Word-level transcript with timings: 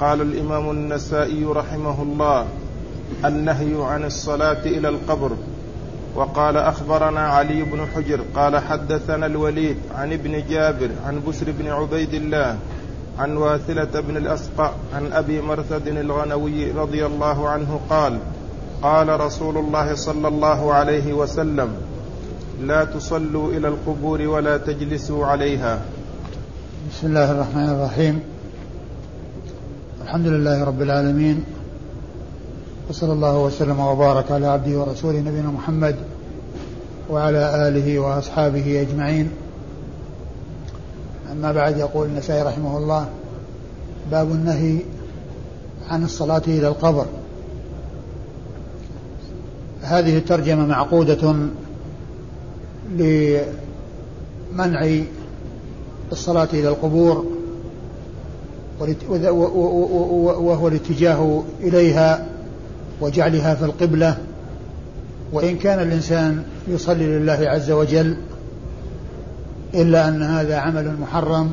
قال 0.00 0.20
الإمام 0.20 0.70
النسائي 0.70 1.44
رحمه 1.44 2.02
الله 2.02 2.46
النهي 3.24 3.74
عن 3.84 4.04
الصلاة 4.04 4.62
إلى 4.66 4.88
القبر. 4.88 5.32
وقال 6.16 6.56
أخبرنا 6.56 7.20
علي 7.20 7.62
بن 7.62 7.86
حجر 7.94 8.20
قال 8.34 8.58
حدثنا 8.58 9.26
الوليد 9.26 9.76
عن 9.94 10.12
ابن 10.12 10.42
جابر 10.48 10.90
عن 11.06 11.20
بسر 11.28 11.46
بن 11.58 11.68
عبيد 11.68 12.14
الله 12.14 12.56
عن 13.18 13.36
واثلة 13.36 14.00
بن 14.00 14.16
الأسقع 14.16 14.70
عن 14.94 15.12
أبي 15.12 15.40
مرثد 15.40 15.88
الغنوي 15.88 16.72
رضي 16.72 17.06
الله 17.06 17.48
عنه 17.48 17.80
قال 17.90 18.18
قال 18.82 19.20
رسول 19.20 19.58
الله 19.58 19.94
صلى 19.94 20.28
الله 20.28 20.72
عليه 20.72 21.12
وسلم 21.12 21.68
لا 22.62 22.84
تصلوا 22.84 23.52
إلى 23.52 23.68
القبور 23.68 24.22
ولا 24.22 24.56
تجلسوا 24.56 25.26
عليها. 25.26 25.80
بسم 26.90 27.06
الله 27.06 27.30
الرحمن 27.32 27.68
الرحيم. 27.68 28.35
الحمد 30.06 30.26
لله 30.26 30.64
رب 30.64 30.82
العالمين 30.82 31.44
وصلى 32.88 33.12
الله 33.12 33.38
وسلم 33.38 33.80
وبارك 33.80 34.30
على 34.32 34.46
عبده 34.46 34.80
ورسوله 34.80 35.18
نبينا 35.20 35.48
محمد 35.48 35.96
وعلى 37.10 37.68
آله 37.68 37.98
وأصحابه 37.98 38.80
أجمعين. 38.80 39.30
أما 41.32 41.52
بعد 41.52 41.78
يقول 41.78 42.06
النسائي 42.06 42.42
رحمه 42.42 42.78
الله 42.78 43.08
باب 44.10 44.30
النهي 44.30 44.78
عن 45.90 46.04
الصلاة 46.04 46.42
إلى 46.46 46.68
القبر. 46.68 47.06
هذه 49.82 50.18
الترجمة 50.18 50.66
معقودة 50.66 51.34
لمنع 52.96 53.44
الصلاة 56.12 56.48
إلى 56.52 56.68
القبور 56.68 57.35
وهو 60.40 60.68
الاتجاه 60.68 61.42
إليها 61.60 62.26
وجعلها 63.00 63.54
في 63.54 63.64
القبلة. 63.64 64.16
وإن 65.32 65.56
كان 65.56 65.80
الإنسان 65.80 66.42
يصلي 66.68 67.06
لله 67.06 67.38
عز 67.40 67.70
وجل 67.70 68.16
إلا 69.74 70.08
أن 70.08 70.22
هذا 70.22 70.56
عمل 70.56 70.96
محرم 71.00 71.50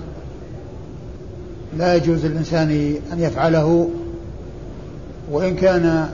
لا 1.78 1.96
يجوز 1.96 2.26
للإنسان 2.26 2.96
أن 3.14 3.20
يفعله. 3.20 3.90
وإن 5.32 5.56
كان 5.56 6.10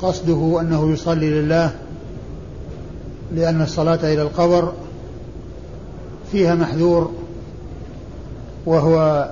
قصده 0.00 0.60
أنه 0.60 0.92
يصلي 0.92 1.30
لله 1.30 1.72
لأن 3.34 3.62
الصلاة 3.62 4.12
إلى 4.12 4.22
القبر 4.22 4.72
فيها 6.32 6.54
محذور 6.54 7.10
وهو 8.66 9.28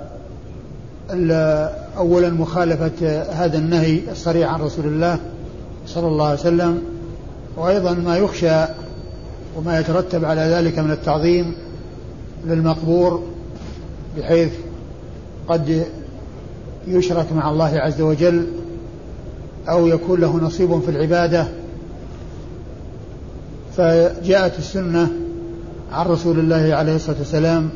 أولا 1.97 2.30
مخالفة 2.30 3.22
هذا 3.22 3.58
النهي 3.58 4.00
الصريح 4.11 4.53
عن 4.53 4.61
رسول 4.61 4.86
الله 4.86 5.19
صلى 5.86 6.06
الله 6.06 6.25
عليه 6.25 6.41
وسلم 6.41 6.83
وأيضا 7.56 7.94
ما 7.94 8.19
يخشى 8.19 8.64
وما 9.56 9.81
يترتب 9.81 10.25
على 10.25 10.41
ذلك 10.41 10.78
من 10.78 10.91
التعظيم 10.91 11.55
للمقبور 12.47 13.22
بحيث 14.19 14.53
قد 15.48 15.86
يشرك 16.88 17.33
مع 17.33 17.50
الله 17.50 17.78
عز 17.78 18.00
وجل 18.00 18.47
أو 19.69 19.86
يكون 19.86 20.20
له 20.20 20.36
نصيب 20.36 20.81
في 20.81 20.91
العبادة. 20.91 21.48
فجاءت 23.77 24.58
السنة 24.58 25.08
عن 25.92 26.06
رسول 26.06 26.38
الله 26.38 26.75
عليه 26.75 26.97
الصلاة 26.97 27.19
والسلام 27.19 27.69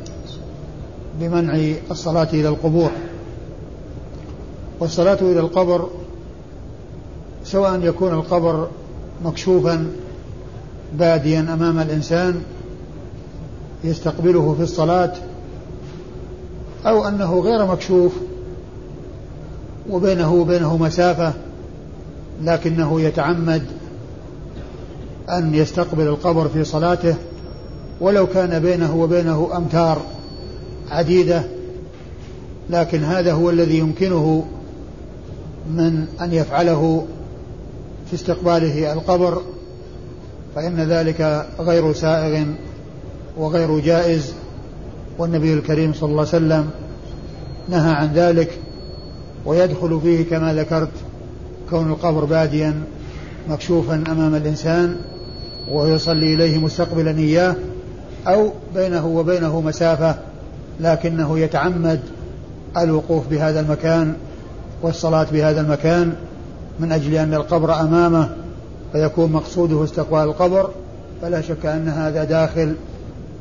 بمنع 1.21 1.75
الصلاة 1.91 2.29
إلى 2.33 2.49
القبور. 2.49 2.91
والصلاة 4.81 5.19
إلى 5.21 5.41
القبر 5.41 5.89
سواء 7.45 7.81
يكون 7.83 8.13
القبر 8.13 8.69
مكشوفا 9.25 9.87
باديا 10.99 11.41
أمام 11.41 11.79
الإنسان 11.81 12.43
يستقبله 13.85 14.55
في 14.55 14.63
الصلاة 14.63 15.13
أو 16.87 17.09
أنه 17.09 17.41
غير 17.41 17.67
مكشوف 17.67 18.13
وبينه 19.91 20.35
وبينه 20.35 20.77
مسافة 20.77 21.33
لكنه 22.43 23.01
يتعمد 23.01 23.63
أن 25.31 25.55
يستقبل 25.55 26.09
القبر 26.09 26.49
في 26.49 26.65
صلاته 26.65 27.15
ولو 28.01 28.27
كان 28.27 28.59
بينه 28.63 28.97
وبينه 28.97 29.51
أمتار 29.57 30.03
عديدة 30.91 31.43
لكن 32.71 33.03
هذا 33.05 33.33
هو 33.33 33.51
الذي 33.51 33.79
يمكنه 33.79 34.45
من 35.69 36.07
أن 36.21 36.33
يفعله 36.33 37.07
في 38.07 38.15
استقباله 38.15 38.93
القبر 38.93 39.43
فإن 40.55 40.81
ذلك 40.81 41.47
غير 41.59 41.93
سائغ 41.93 42.47
وغير 43.37 43.79
جائز. 43.79 44.35
والنبي 45.19 45.55
الكريم 45.55 45.93
صلى 45.93 46.11
الله 46.11 46.27
عليه 46.33 46.45
وسلم 46.45 46.71
نهى 47.69 47.93
عن 47.93 48.13
ذلك 48.13 48.59
ويدخل 49.47 50.01
فيه 50.03 50.25
كما 50.25 50.55
ذكرت 50.55 50.91
كون 51.71 51.91
القبر 51.91 52.25
باديا 52.25 52.83
مكشوفا 53.49 54.05
أمام 54.09 54.35
الإنسان 54.35 54.97
ويصلي 55.71 56.35
إليه 56.35 56.59
مستقبلا 56.59 57.19
إياه 57.19 57.55
أو 58.27 58.51
بينه 58.75 59.07
وبينه 59.07 59.61
مسافة 59.61 60.17
لكنه 60.81 61.39
يتعمد 61.39 62.01
الوقوف 62.77 63.29
بهذا 63.29 63.61
المكان 63.61 64.15
والصلاة 64.83 65.27
بهذا 65.33 65.61
المكان 65.61 66.15
من 66.81 66.93
أجل 66.93 67.15
أن 67.15 67.35
القبر 67.35 67.81
أمامه 67.81 68.29
فيكون 68.93 69.33
مقصوده 69.33 69.85
استقبال 69.85 70.19
القبر 70.19 70.71
فلا 71.23 71.41
شك 71.41 71.67
أن 71.67 71.89
هذا 71.89 72.25
داخل 72.25 72.75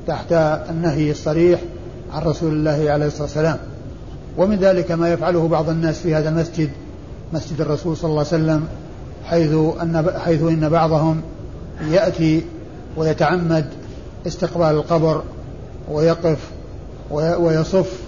تحت 0.07 0.31
النهي 0.69 1.11
الصريح 1.11 1.61
عن 2.13 2.21
رسول 2.21 2.53
الله 2.53 2.91
عليه 2.91 3.05
الصلاة 3.05 3.23
والسلام. 3.23 3.57
ومن 4.37 4.55
ذلك 4.55 4.91
ما 4.91 5.13
يفعله 5.13 5.47
بعض 5.47 5.69
الناس 5.69 5.99
في 5.99 6.15
هذا 6.15 6.29
المسجد 6.29 6.69
مسجد 7.33 7.61
الرسول 7.61 7.97
صلى 7.97 8.09
الله 8.09 8.25
عليه 8.31 8.43
وسلم 8.43 8.67
حيث 9.25 9.53
أن 9.81 10.11
حيث 10.17 10.41
إن 10.41 10.69
بعضهم 10.69 11.21
يأتي 11.91 12.43
ويتعمد 12.97 13.65
استقبال 14.27 14.67
القبر 14.67 15.23
ويقف 15.91 16.37
ويصف 17.11 17.99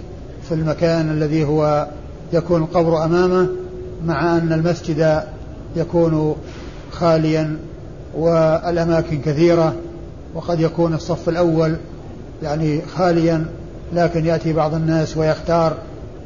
في 0.48 0.54
المكان 0.54 1.10
الذي 1.10 1.44
هو 1.44 1.86
يكون 2.32 2.62
القبر 2.62 3.04
أمامه 3.04 3.48
مع 4.06 4.36
أن 4.36 4.52
المسجد 4.52 5.22
يكون 5.76 6.36
خاليا 6.92 7.56
والأماكن 8.14 9.20
كثيرة 9.20 9.74
وقد 10.34 10.60
يكون 10.60 10.94
الصف 10.94 11.28
الأول 11.28 11.76
يعني 12.42 12.82
خاليا 12.82 13.44
لكن 13.92 14.26
يأتي 14.26 14.52
بعض 14.52 14.74
الناس 14.74 15.16
ويختار 15.16 15.76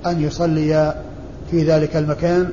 أن 0.06 0.22
يصلي 0.22 0.94
في 1.50 1.64
ذلك 1.64 1.96
المكان 1.96 2.50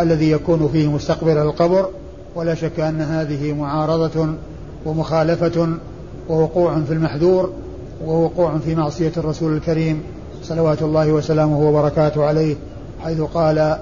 الذي 0.00 0.30
يكون 0.30 0.68
فيه 0.72 0.88
مستقبل 0.88 1.38
القبر 1.38 1.88
ولا 2.34 2.54
شك 2.54 2.80
أن 2.80 3.00
هذه 3.00 3.52
معارضة 3.52 4.28
ومخالفة 4.86 5.68
ووقوع 6.28 6.80
في 6.80 6.92
المحذور 6.92 7.52
ووقوع 8.06 8.58
في 8.58 8.74
معصية 8.74 9.12
الرسول 9.16 9.56
الكريم 9.56 10.02
صلوات 10.42 10.82
الله 10.82 11.12
وسلامه 11.12 11.60
وبركاته 11.60 12.24
عليه. 12.24 12.56
حيث 13.04 13.20
قال 13.20 13.78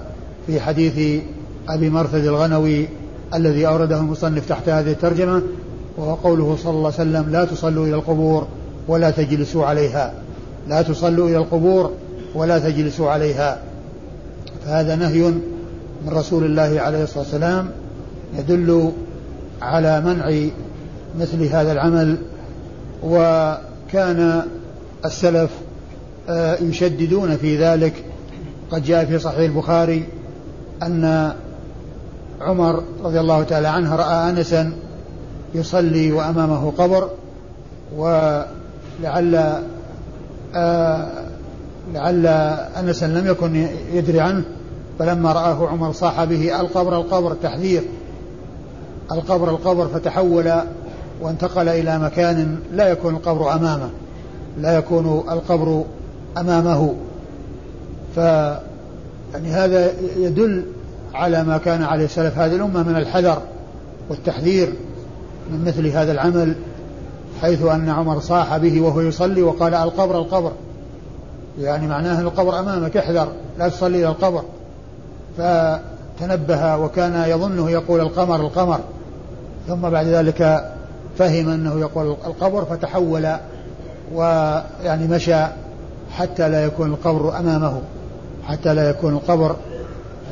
في 0.47 0.59
حديث 0.59 1.23
أبي 1.69 1.89
مرثد 1.89 2.25
الغنوي 2.25 2.87
الذي 3.33 3.67
أورده 3.67 3.97
المصنف 3.97 4.49
تحت 4.49 4.69
هذه 4.69 4.91
الترجمة 4.91 5.41
وهو 5.97 6.15
قوله 6.15 6.57
صلى 6.63 6.71
الله 6.71 6.93
عليه 6.99 7.09
وسلم 7.09 7.31
لا 7.31 7.45
تصلوا 7.45 7.85
إلى 7.85 7.95
القبور 7.95 8.47
ولا 8.87 9.11
تجلسوا 9.11 9.65
عليها. 9.65 10.13
لا 10.67 10.81
تصلوا 10.81 11.29
إلى 11.29 11.37
القبور 11.37 11.91
ولا 12.35 12.59
تجلسوا 12.59 13.09
عليها. 13.11 13.59
فهذا 14.65 14.95
نهي 14.95 15.21
من 16.05 16.09
رسول 16.09 16.45
الله 16.45 16.81
عليه 16.81 17.03
الصلاة 17.03 17.23
والسلام 17.23 17.69
يدل 18.37 18.91
على 19.61 20.01
منع 20.01 20.49
مثل 21.19 21.43
هذا 21.43 21.71
العمل 21.71 22.17
وكان 23.03 24.43
السلف 25.05 25.51
آه، 26.29 26.55
يشددون 26.55 27.37
في 27.37 27.57
ذلك 27.57 27.93
قد 28.71 28.83
جاء 28.83 29.05
في 29.05 29.19
صحيح 29.19 29.39
البخاري 29.39 30.03
أن 30.83 31.33
عمر 32.41 32.83
رضي 33.03 33.19
الله 33.19 33.43
تعالى 33.43 33.67
عنه 33.67 33.95
رأى 33.95 34.29
أنسا 34.29 34.73
يصلي 35.55 36.11
وأمامه 36.11 36.71
قبر 36.77 37.09
ولعل 37.97 39.53
آه 40.55 41.07
لعل 41.93 42.27
أنسا 42.79 43.05
لم 43.05 43.27
يكن 43.27 43.67
يدري 43.93 44.19
عنه 44.19 44.43
فلما 44.99 45.31
رآه 45.31 45.67
عمر 45.67 45.91
صاح 45.91 46.23
به 46.23 46.61
القبر 46.61 46.97
القبر 46.97 47.33
تحذير 47.33 47.83
القبر 49.11 49.49
القبر 49.49 49.87
فتحول 49.87 50.51
وانتقل 51.21 51.69
إلى 51.69 51.99
مكان 51.99 52.59
لا 52.71 52.87
يكون 52.87 53.15
القبر 53.15 53.53
أمامه 53.53 53.89
لا 54.57 54.77
يكون 54.77 55.23
القبر 55.31 55.83
أمامه. 56.37 56.95
يعني 58.17 59.51
هذا 59.51 59.91
يدل 60.17 60.65
على 61.13 61.43
ما 61.43 61.57
كان 61.57 61.83
عليه 61.83 62.07
سلف 62.07 62.37
هذه 62.37 62.55
الأمة 62.55 62.83
من 62.83 62.95
الحذر 62.95 63.41
والتحذير 64.09 64.73
من 65.51 65.65
مثل 65.65 65.87
هذا 65.87 66.11
العمل 66.11 66.55
حيث 67.41 67.63
أن 67.63 67.89
عمر 67.89 68.19
صاح 68.19 68.57
به 68.57 68.81
وهو 68.81 69.01
يصلي 69.01 69.41
وقال 69.41 69.73
القبر 69.73 70.17
القبر. 70.17 70.51
يعني 71.59 71.87
معناه 71.87 72.21
القبر 72.21 72.59
أمامك 72.59 72.97
احذر 72.97 73.27
لا 73.59 73.69
تصلي 73.69 73.97
إلى 73.97 74.07
القبر. 74.07 74.43
فتنبه 75.37 76.77
وكان 76.77 77.29
يظنه 77.29 77.69
يقول 77.69 77.99
القمر 77.99 78.35
القمر. 78.35 78.79
ثم 79.67 79.89
بعد 79.89 80.07
ذلك 80.07 80.71
فهم 81.17 81.49
أنه 81.49 81.79
يقول 81.79 82.15
القبر 82.25 82.65
فتحول 82.65 83.27
ويعني 84.13 85.07
مشى 85.07 85.45
حتى 86.11 86.49
لا 86.49 86.63
يكون 86.65 86.89
القبر 86.89 87.39
أمامه 87.39 87.81
حتى 88.43 88.73
لا 88.73 88.89
يكون 88.89 89.13
القبر 89.13 89.55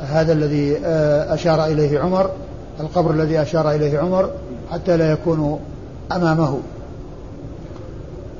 هذا 0.02 0.32
الذي 0.32 0.76
آه، 0.84 1.34
أشار 1.34 1.64
إليه 1.64 2.00
عمر 2.00 2.30
القبر 2.80 3.10
الذي 3.10 3.42
أشار 3.42 3.70
إليه 3.70 3.98
عمر 3.98 4.30
حتى 4.70 4.96
لا 4.96 5.12
يكون 5.12 5.60
أمامه. 6.12 6.58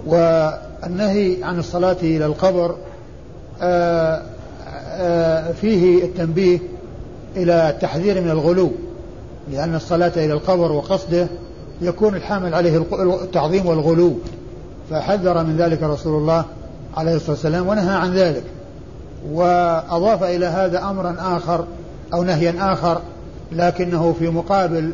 والنهي 0.06 1.44
عن 1.44 1.58
الصلاة 1.58 1.96
إلى 2.02 2.26
القبر 2.26 2.74
آه، 3.62 4.22
آه، 4.90 5.52
فيه 5.52 6.04
التنبيه 6.04 6.58
إلى 7.36 7.70
التحذير 7.70 8.20
من 8.20 8.30
الغلو 8.30 8.70
لأن 9.52 9.74
الصلاة 9.74 10.12
إلى 10.16 10.32
القبر 10.32 10.72
وقصده 10.72 11.26
يكون 11.80 12.14
الحامل 12.14 12.54
عليه 12.54 12.86
التعظيم 13.22 13.66
والغلو. 13.66 14.14
فحذر 14.90 15.44
من 15.44 15.56
ذلك 15.56 15.82
رسول 15.82 16.20
الله 16.20 16.44
عليه 16.96 17.16
الصلاة 17.16 17.30
والسلام 17.30 17.68
ونهى 17.68 17.94
عن 17.94 18.14
ذلك. 18.14 18.44
وأضاف 19.32 20.22
إلى 20.22 20.46
هذا 20.46 20.82
أمرا 20.82 21.16
آخر 21.18 21.64
أو 22.14 22.22
نهيا 22.22 22.72
آخر 22.72 23.00
لكنه 23.52 24.14
في 24.18 24.28
مقابل 24.28 24.92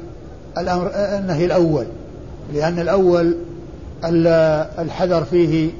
الأمر 0.58 0.90
النهي 0.94 1.44
الأول. 1.44 1.86
لأن 2.54 2.78
الأول 2.78 3.34
الحذر 4.78 5.24
فيه 5.24 5.70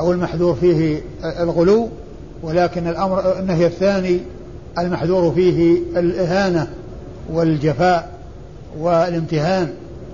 أو 0.00 0.12
المحذور 0.12 0.54
فيه 0.54 1.00
الغلو 1.24 1.88
ولكن 2.42 2.88
الأمر 2.88 3.38
النهي 3.38 3.66
الثاني 3.66 4.20
المحذور 4.78 5.32
فيه 5.32 5.78
الإهانة 5.96 6.66
والجفاء 7.32 8.10
والامتهان 8.78 9.68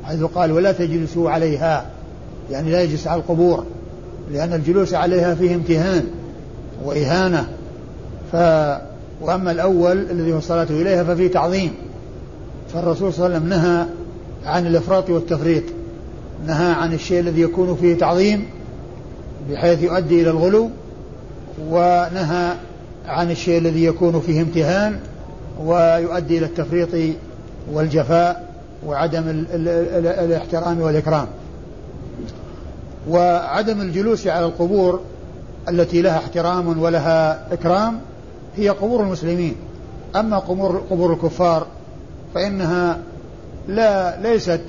حيث 0.04 0.22
قال 0.22 0.52
ولا 0.52 0.72
تجلسوا 0.72 1.31
عليها. 1.31 1.87
يعني 2.50 2.70
لا 2.70 2.82
يجلس 2.82 3.06
على 3.06 3.20
القبور. 3.20 3.64
لأن 4.31 4.53
الجلوس 4.53 4.95
عليها 4.95 5.35
فيه 5.35 5.55
امتهان 5.55 6.05
وإهانة. 6.85 7.49
ف 8.33 8.37
وأما 9.21 9.51
الأول 9.51 10.11
الذي 10.11 10.33
هو 10.33 10.39
الصلاة 10.39 10.67
إليها 10.71 11.05
ففيه 11.05 11.31
تعظيم. 11.31 11.71
فالرسول 12.75 13.13
صلى 13.13 13.27
الله 13.27 13.37
عليه 13.37 13.47
وسلم 13.47 13.49
نهى 13.49 13.87
عن 14.47 14.67
الإفراط 14.67 15.11
والتفريط. 15.11 15.63
نهى 16.47 16.73
عن 16.73 16.93
الشيء 16.93 17.21
الذي 17.21 17.41
يكون 17.41 17.77
فيه 17.77 17.99
تعظيم 17.99 18.45
بحيث 19.51 19.83
يؤدي 19.83 20.23
إلى 20.23 20.31
الغلو 20.31 20.71
ونهى 21.71 22.53
عن 23.07 23.31
الشيء 23.31 23.59
الذي 23.59 23.85
يكون 23.85 24.21
فيه 24.21 24.43
امتهان 24.43 24.99
ويؤدي 25.65 26.39
إلى 26.39 26.47
التفريط 26.47 26.89
والجفاء 27.73 28.49
وعدم 28.87 29.29
ال 29.29 29.47
ال 29.55 29.69
ال 29.69 30.07
الاحترام 30.07 30.81
والإكرام. 30.81 31.27
وعدم 33.08 33.81
الجلوس 33.81 34.26
على 34.26 34.46
القبور 34.46 35.00
التي 35.69 36.02
لها 36.02 36.19
احترام 36.19 36.78
ولها 36.78 37.52
إكرام 37.52 38.00
هي 38.56 38.69
قبور 38.69 39.00
المسلمين. 39.00 39.56
أما 40.16 40.38
قبور 40.38 40.82
قبور 40.90 41.12
الكفار 41.12 41.66
فإنها 42.34 42.99
لا 43.69 44.20
ليست 44.20 44.60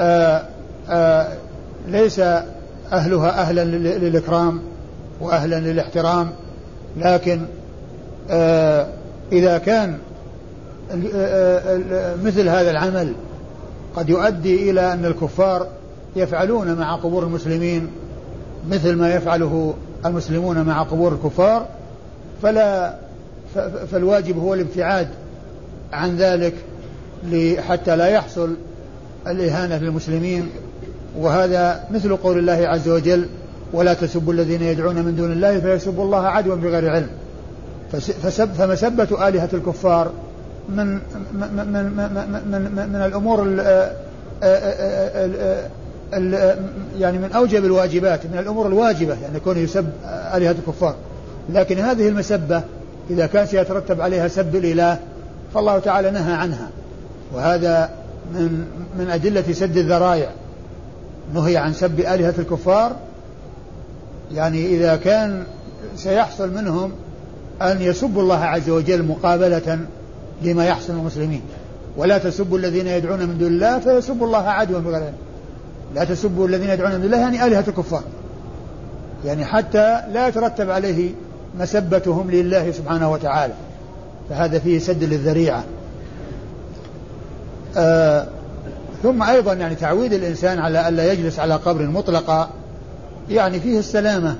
آآ 0.00 0.42
آآ 0.90 1.36
ليس 1.88 2.20
أهلها 2.92 3.40
أهلا 3.40 3.64
للإكرام 3.98 4.60
وأهلا 5.20 5.60
للاحترام 5.60 6.30
لكن 6.96 7.42
إذا 9.32 9.58
كان 9.58 9.98
مثل 12.24 12.48
هذا 12.48 12.70
العمل 12.70 13.12
قد 13.96 14.08
يؤدي 14.08 14.70
إلى 14.70 14.92
أن 14.92 15.04
الكفار 15.04 15.66
يفعلون 16.18 16.74
مع 16.74 16.96
قبور 16.96 17.22
المسلمين 17.22 17.88
مثل 18.70 18.94
ما 18.94 19.14
يفعله 19.14 19.74
المسلمون 20.06 20.62
مع 20.62 20.82
قبور 20.82 21.12
الكفار 21.12 21.66
فلا 22.42 22.94
فالواجب 23.92 24.38
هو 24.38 24.54
الابتعاد 24.54 25.08
عن 25.92 26.16
ذلك 26.16 26.54
حتى 27.58 27.96
لا 27.96 28.06
يحصل 28.06 28.54
الإهانة 29.26 29.78
للمسلمين. 29.78 30.48
وهذا 31.18 31.84
مثل 31.90 32.16
قول 32.16 32.38
الله 32.38 32.68
عز 32.68 32.88
وجل 32.88 33.28
ولا 33.72 33.94
تسبوا 33.94 34.32
الذين 34.32 34.62
يدعون 34.62 34.96
من 34.96 35.16
دون 35.16 35.32
الله 35.32 35.60
فيسبوا 35.60 36.04
الله 36.04 36.26
عدوا 36.26 36.56
بغير 36.56 36.90
علم 36.90 37.08
فسب 38.22 38.52
فمسبة 38.52 39.28
آلهة 39.28 39.48
الكفار 39.52 40.12
من 40.68 40.86
من 40.86 41.00
من 41.32 41.72
من, 41.72 42.72
من, 42.74 42.88
من 42.92 43.02
الأمور 43.06 43.42
ال 43.42 43.60
ال 43.60 45.34
ال 45.36 45.70
يعني 46.98 47.18
من 47.18 47.32
أوجب 47.32 47.64
الواجبات 47.64 48.26
من 48.26 48.38
الأمور 48.38 48.66
الواجبة 48.66 49.16
يعني 49.22 49.40
كونه 49.40 49.60
يسب 49.60 49.88
آلهة 50.34 50.50
الكفار. 50.50 50.94
لكن 51.50 51.78
هذه 51.78 52.08
المسبة 52.08 52.62
إذا 53.10 53.26
كان 53.26 53.46
سيترتب 53.46 54.00
عليها 54.00 54.28
سب 54.28 54.56
الإله 54.56 54.98
فالله 55.54 55.78
تعالى 55.78 56.10
نهى 56.10 56.32
عنها. 56.32 56.68
وهذا 57.32 57.90
من 58.34 58.64
من 58.98 59.10
أدلة 59.10 59.52
سد 59.52 59.76
الذرائع. 59.76 60.30
نهي 61.34 61.56
عن 61.56 61.72
سب 61.72 62.00
آلهة 62.00 62.34
الكفار. 62.38 62.96
يعني 64.34 64.66
إذا 64.66 64.96
كان 64.96 65.44
سيحصل 65.96 66.54
منهم 66.54 66.92
أن 67.62 67.82
يسبوا 67.82 68.22
الله 68.22 68.44
عز 68.44 68.70
وجل 68.70 69.02
مقابلة 69.02 69.78
لما 70.42 70.66
يحصل 70.66 70.92
المسلمين. 70.92 71.42
ولا 71.96 72.18
تسبوا 72.18 72.58
الذين 72.58 72.86
يدعون 72.86 73.18
من 73.18 73.38
دون 73.38 73.48
الله 73.48 73.78
فيسبوا 73.78 74.26
الله 74.26 74.48
عدوا 74.48 74.80
بغير 74.80 75.12
لا 75.94 76.04
تسبوا 76.04 76.48
الذين 76.48 76.70
يدعون 76.70 76.94
من 76.94 77.04
الله 77.04 77.18
يعني 77.18 77.46
آلهة 77.46 77.64
الكفار. 77.68 78.02
يعني 79.24 79.44
حتى 79.44 80.00
لا 80.12 80.28
يترتب 80.28 80.70
عليه 80.70 81.10
مسبتهم 81.60 82.30
لله 82.30 82.70
سبحانه 82.72 83.12
وتعالى. 83.12 83.54
فهذا 84.30 84.58
فيه 84.58 84.78
سد 84.78 85.04
للذريعة. 85.04 85.64
آه 87.76 88.26
ثم 89.02 89.22
أيضا 89.22 89.52
يعني 89.52 89.74
تعويد 89.74 90.12
الإنسان 90.12 90.58
على 90.58 90.88
ألا 90.88 91.12
يجلس 91.12 91.38
على 91.38 91.54
قبر 91.54 91.86
مطلقا 91.86 92.48
يعني 93.30 93.60
فيه 93.60 93.78
السلامة. 93.78 94.36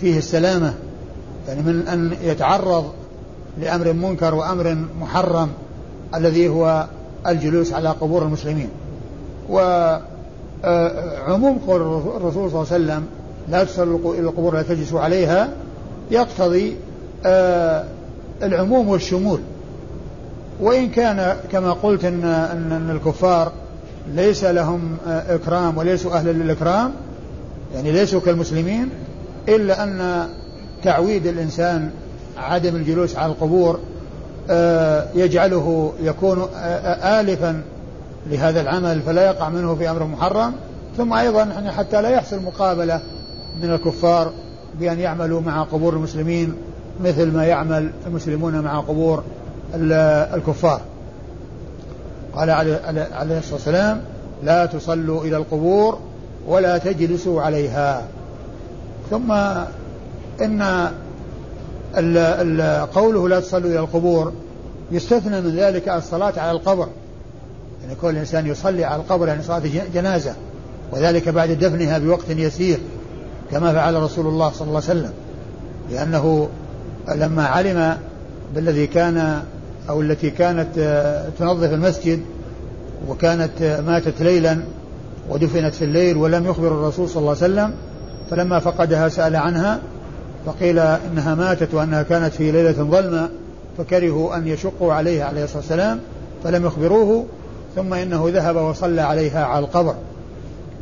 فيه 0.00 0.18
السلامة. 0.18 0.74
يعني 1.48 1.62
من 1.62 1.88
أن 1.88 2.16
يتعرض 2.22 2.92
لأمر 3.60 3.92
منكر 3.92 4.34
وأمر 4.34 4.76
محرم 5.00 5.48
الذي 6.14 6.48
هو 6.48 6.86
الجلوس 7.26 7.72
على 7.72 7.88
قبور 7.88 8.22
المسلمين. 8.22 8.68
وعموم 9.50 10.11
آه، 10.64 11.58
قول 11.66 11.82
الرسول 12.16 12.50
صلى 12.50 12.62
الله 12.62 12.72
عليه 12.72 12.84
وسلم 12.84 13.06
لا 13.48 13.64
تصلوا 13.64 14.14
إلى 14.14 14.20
القبور 14.20 14.54
لا 14.54 14.62
تجلسوا 14.62 15.00
عليها 15.00 15.48
يقتضي 16.10 16.76
آه، 17.26 17.84
العموم 18.42 18.88
والشمول. 18.88 19.40
وإن 20.60 20.88
كان 20.88 21.36
كما 21.52 21.72
قلت 21.72 22.04
إن, 22.04 22.24
إن 22.24 22.90
الكفار 22.90 23.52
ليس 24.14 24.44
لهم 24.44 24.96
آه، 25.06 25.34
إكرام 25.34 25.78
وليسوا 25.78 26.12
أهلا 26.12 26.30
للإكرام 26.30 26.92
يعني 27.74 27.92
ليسوا 27.92 28.20
كالمسلمين 28.20 28.88
إلا 29.48 29.82
أن 29.82 30.28
تعويد 30.82 31.26
الإنسان 31.26 31.90
عدم 32.36 32.76
الجلوس 32.76 33.16
على 33.16 33.32
القبور 33.32 33.80
آه، 34.50 35.06
يجعله 35.14 35.92
يكون 36.02 36.46
آلفا 37.04 37.62
لهذا 38.26 38.60
العمل 38.60 39.00
فلا 39.00 39.26
يقع 39.26 39.48
منه 39.48 39.74
في 39.74 39.90
أمر 39.90 40.04
محرم. 40.04 40.52
ثم 40.96 41.12
أيضا 41.12 41.72
حتى 41.76 42.02
لا 42.02 42.08
يحصل 42.08 42.42
مقابلة 42.42 43.00
من 43.62 43.70
الكفار 43.70 44.32
بأن 44.80 45.00
يعملوا 45.00 45.40
مع 45.40 45.62
قبور 45.62 45.92
المسلمين 45.92 46.54
مثل 47.00 47.32
ما 47.32 47.44
يعمل 47.46 47.90
المسلمون 48.06 48.60
مع 48.60 48.80
قبور 48.80 49.22
الكفار. 50.34 50.80
قال 52.36 52.50
عليه 52.50 53.38
الصلاة 53.38 53.52
والسلام 53.52 54.00
لا 54.42 54.66
تصلوا 54.66 55.24
إلى 55.24 55.36
القبور 55.36 55.98
ولا 56.46 56.78
تجلسوا 56.78 57.42
عليها. 57.42 58.02
ثم 59.10 59.32
إن 60.40 60.62
قوله 62.94 63.28
لا 63.28 63.40
تصلوا 63.40 63.70
إلى 63.70 63.78
القبور 63.78 64.32
يستثنى 64.90 65.40
من 65.40 65.56
ذلك 65.56 65.88
الصلاة 65.88 66.32
على 66.36 66.50
القبر. 66.50 66.88
يعني 67.82 67.94
كل 68.02 68.16
إنسان 68.16 68.46
يصلي 68.46 68.84
على 68.84 69.02
القبر 69.02 69.28
يعني 69.28 69.42
صلاة 69.42 69.62
جنازة 69.94 70.34
وذلك 70.92 71.28
بعد 71.28 71.50
دفنها 71.50 71.98
بوقت 71.98 72.30
يسير 72.30 72.78
كما 73.50 73.72
فعل 73.72 74.02
رسول 74.02 74.26
الله 74.26 74.50
صلى 74.50 74.68
الله 74.68 74.82
عليه 74.88 75.00
وسلم. 75.00 75.12
لأنه 75.90 76.48
لما 77.14 77.46
علم 77.46 77.96
بالذي 78.54 78.86
كان 78.86 79.42
أو 79.88 80.00
التي 80.00 80.30
كانت 80.30 80.68
تنظف 81.38 81.72
المسجد 81.72 82.20
وكانت 83.08 83.82
ماتت 83.86 84.22
ليلا 84.22 84.58
ودفنت 85.30 85.74
في 85.74 85.84
الليل 85.84 86.16
ولم 86.16 86.46
يخبر 86.46 86.68
الرسول 86.68 87.08
صلى 87.08 87.20
الله 87.20 87.36
عليه 87.42 87.52
وسلم 87.52 87.74
فلما 88.30 88.58
فقدها 88.58 89.08
سأل 89.08 89.36
عنها 89.36 89.80
فقيل 90.46 90.78
إنها 90.78 91.34
ماتت 91.34 91.74
وأنها 91.74 92.02
كانت 92.02 92.34
في 92.34 92.52
ليلة 92.52 92.72
ظلمة 92.72 93.28
فكرهوا 93.78 94.36
أن 94.36 94.48
يشقوا 94.48 94.92
عليها 94.92 95.24
عليه 95.24 95.44
الصلاة 95.44 95.58
والسلام 95.58 96.00
فلم 96.44 96.66
يخبروه 96.66 97.26
ثم 97.76 97.94
إنه 97.94 98.28
ذهب 98.28 98.56
وصلى 98.56 99.00
عليها 99.00 99.44
على 99.44 99.64
القبر. 99.64 99.94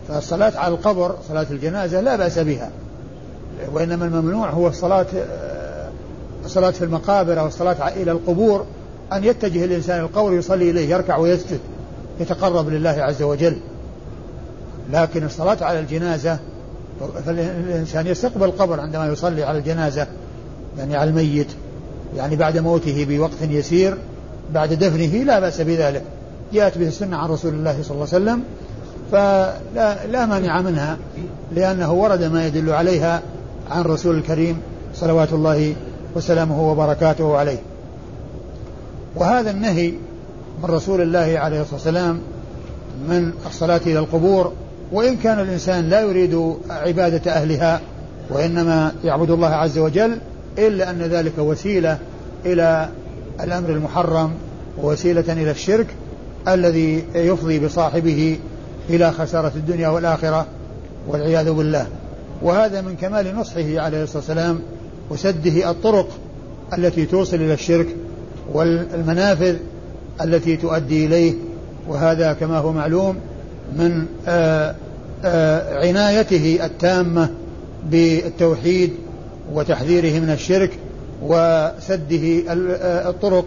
فالصلاة 0.09 0.53
على 0.57 0.75
القبر 0.75 1.15
صلاة 1.29 1.47
الجنازة 1.51 2.01
لا 2.01 2.17
بأس 2.17 2.39
بها. 2.39 2.71
وإنما 3.73 4.05
الممنوع 4.05 4.51
هو 4.51 4.69
الصلاة 4.69 5.07
الصلاة 6.45 6.71
في 6.71 6.85
المقابر 6.85 7.41
أو 7.41 7.47
الصلاة 7.47 7.89
إلى 7.89 8.13
القبور 8.13 8.65
أن 9.13 9.25
يتجه 9.25 9.65
الإنسان 9.65 10.01
القبر 10.01 10.33
يصلي 10.33 10.71
إليه 10.71 10.89
يركع 10.89 11.17
ويسجد 11.17 11.61
يتقرب 12.21 12.69
لله 12.69 12.91
عز 12.91 13.23
وجل. 13.23 13.57
لكن 14.93 15.25
الصلاة 15.25 15.57
على 15.61 15.81
الجنازة 15.81 16.39
فالإنسان 17.27 18.07
يستقبل 18.07 18.45
القبر 18.45 18.81
عندما 18.81 19.07
يصلي 19.07 19.45
على 19.45 19.59
الجنازة 19.59 20.07
يعني 20.79 20.97
على 20.97 21.11
الميت 21.11 21.49
يعني 22.17 22.37
بعد 22.37 22.59
موته 22.59 23.05
بوقت 23.05 23.43
يسير 23.43 23.97
بعد 24.55 24.73
دفنه 24.73 25.25
لا 25.25 25.41
بأس 25.41 25.61
بذلك. 25.61 26.03
جاءت 26.53 26.79
به 26.79 26.89
السنة 26.89 27.17
عن 27.17 27.29
رسول 27.29 27.55
الله 27.55 27.83
صلى 27.83 27.95
الله 27.95 28.07
عليه 28.13 28.25
وسلم 28.25 28.43
فلا 29.13 30.07
لا 30.07 30.27
مانع 30.27 30.61
منها 30.61 30.99
لأنه 31.55 31.93
ورد 31.93 32.23
ما 32.23 32.47
يدل 32.47 32.73
عليها 32.73 33.23
عن 33.71 33.83
رسول 33.83 34.19
الكريم 34.19 34.59
صلوات 34.95 35.33
الله 35.33 35.75
وسلامه 36.17 36.71
وبركاته 36.71 37.37
عليه. 37.37 37.59
وهذا 39.17 39.51
النهي 39.51 39.93
من 40.63 40.65
رسول 40.65 41.01
الله 41.01 41.39
عليه 41.39 41.61
الصلاة 41.61 41.75
والسلام 41.75 42.21
من 43.09 43.33
الصلاة 43.47 43.81
إلى 43.87 43.99
القبور 43.99 44.53
وإن 44.93 45.17
كان 45.17 45.41
الإنسان 45.41 45.89
لا 45.89 46.01
يريد 46.01 46.55
عبادة 46.71 47.33
أهلها 47.33 47.81
وإنما 48.31 48.93
يعبد 49.05 49.31
الله 49.31 49.49
عز 49.49 49.79
وجل 49.79 50.19
إلا 50.59 50.91
أن 50.91 50.99
ذلك 50.99 51.39
وسيلة 51.39 51.99
إلى 52.47 52.89
الأمر 53.41 53.71
المحرم 53.71 54.31
ووسيلة 54.83 55.33
إلى 55.33 55.51
الشرك 55.51 55.87
الذي 56.49 57.05
يفضي 57.15 57.59
بصاحبه 57.59 58.39
إلى 58.91 59.13
خسارة 59.13 59.53
الدنيا 59.57 59.89
والآخرة 59.89 60.47
والعياذ 61.09 61.53
بالله. 61.53 61.87
وهذا 62.43 62.81
من 62.81 62.97
كمال 62.97 63.37
نصحه 63.37 63.81
عليه 63.81 64.03
الصلاة 64.03 64.19
والسلام 64.19 64.61
وسده 65.11 65.71
الطرق 65.71 66.09
التي 66.79 67.07
توصل 67.07 67.37
إلى 67.37 67.55
الشرك 67.55 67.87
والمنافذ 68.53 69.57
التي 70.21 70.57
تؤدي 70.57 71.07
إليه. 71.07 71.35
وهذا 71.89 72.33
كما 72.33 72.59
هو 72.59 72.73
معلوم 72.73 73.17
من 73.77 74.07
آآ 74.29 74.75
آآ 75.25 75.89
عنايته 75.89 76.59
التامة 76.65 77.31
بالتوحيد 77.91 78.91
وتحذيره 79.53 80.21
من 80.21 80.31
الشرك 80.31 80.71
وسده 81.23 82.43
الطرق 83.11 83.45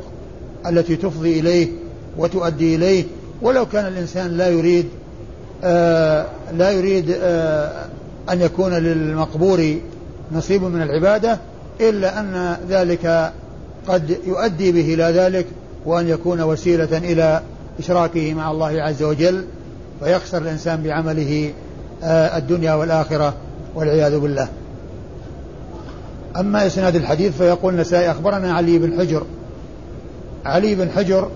التي 0.67 0.95
تفضي 0.95 1.39
إليه 1.39 1.67
وتؤدي 2.17 2.75
إليه. 2.75 3.03
ولو 3.41 3.65
كان 3.65 3.85
الإنسان 3.85 4.37
لا 4.37 4.49
يريد 4.49 4.85
لا 6.53 6.71
يريد 6.71 7.09
أن 8.29 8.41
يكون 8.41 8.73
للمقبور 8.73 9.75
نصيب 10.31 10.63
من 10.63 10.81
العبادة 10.81 11.39
إلا 11.81 12.19
أن 12.19 12.57
ذلك 12.69 13.33
قد 13.87 14.17
يؤدي 14.27 14.71
به 14.71 14.93
إلى 14.93 15.03
ذلك 15.03 15.45
وأن 15.85 16.07
يكون 16.07 16.41
وسيلة 16.41 16.97
إلى 16.97 17.41
إشراكه 17.79 18.33
مع 18.33 18.51
الله 18.51 18.81
عز 18.81 19.03
وجل 19.03 19.45
فيخسر 20.03 20.37
الإنسان 20.37 20.83
بعمله 20.83 21.53
الدنيا 22.37 22.73
والآخرة 22.73 23.33
والعياذ 23.75 24.19
بالله. 24.19 24.47
أما 26.37 26.67
إسناد 26.67 26.95
الحديث 26.95 27.37
فيقول 27.37 27.73
النسائي 27.73 28.11
أخبرنا 28.11 28.53
علي 28.53 28.77
بن 28.77 28.99
حجر 28.99 29.23
علي 30.45 30.75
بن 30.75 30.89
حجر 30.89 31.29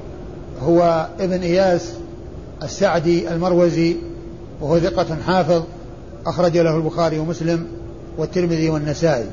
هو 0.64 1.08
ابن 1.20 1.42
إياس 1.42 1.94
السعدي 2.64 3.32
المروزي 3.32 3.96
وهو 4.62 4.80
ثقة 4.80 5.16
حافظ 5.28 5.64
أخرج 6.26 6.58
له 6.58 6.78
البخاري 6.78 7.20
ومسلم 7.20 7.68
والترمذي 8.18 8.70
والنسائي. 8.70 9.26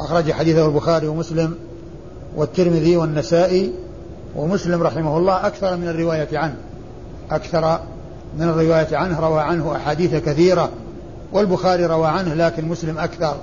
أخرج 0.00 0.32
حديثه 0.32 0.66
البخاري 0.66 1.06
ومسلم 1.08 1.54
والترمذي 2.36 2.96
والنسائي 2.96 3.72
ومسلم 4.36 4.82
رحمه 4.82 5.16
الله 5.16 5.46
أكثر 5.46 5.76
من 5.76 5.88
الرواية 5.88 6.38
عنه. 6.38 6.56
أكثر 7.30 7.80
من 8.38 8.48
الرواية 8.48 8.96
عنه 8.96 9.20
روى 9.20 9.40
عنه 9.40 9.76
أحاديث 9.76 10.14
كثيرة 10.14 10.70
والبخاري 11.32 11.86
روى 11.86 12.06
عنه 12.06 12.34
لكن 12.34 12.68
مسلم 12.68 12.98
أكثر. 12.98 13.36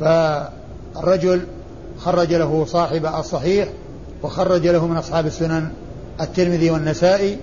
فالرجل 0.00 1.40
خرج 1.98 2.34
له 2.34 2.64
صاحب 2.64 3.06
الصحيح 3.06 3.68
وخرج 4.22 4.66
له 4.66 4.86
من 4.86 4.96
أصحاب 4.96 5.26
السنن 5.26 5.68
الترمذي 6.20 6.70
والنسائي 6.70 7.38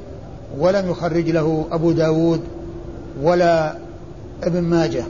ولم 0.57 0.89
يخرج 0.89 1.29
له 1.29 1.65
أبو 1.71 1.91
داود 1.91 2.41
ولا 3.21 3.75
ابن 4.43 4.61
ماجه 4.61 5.03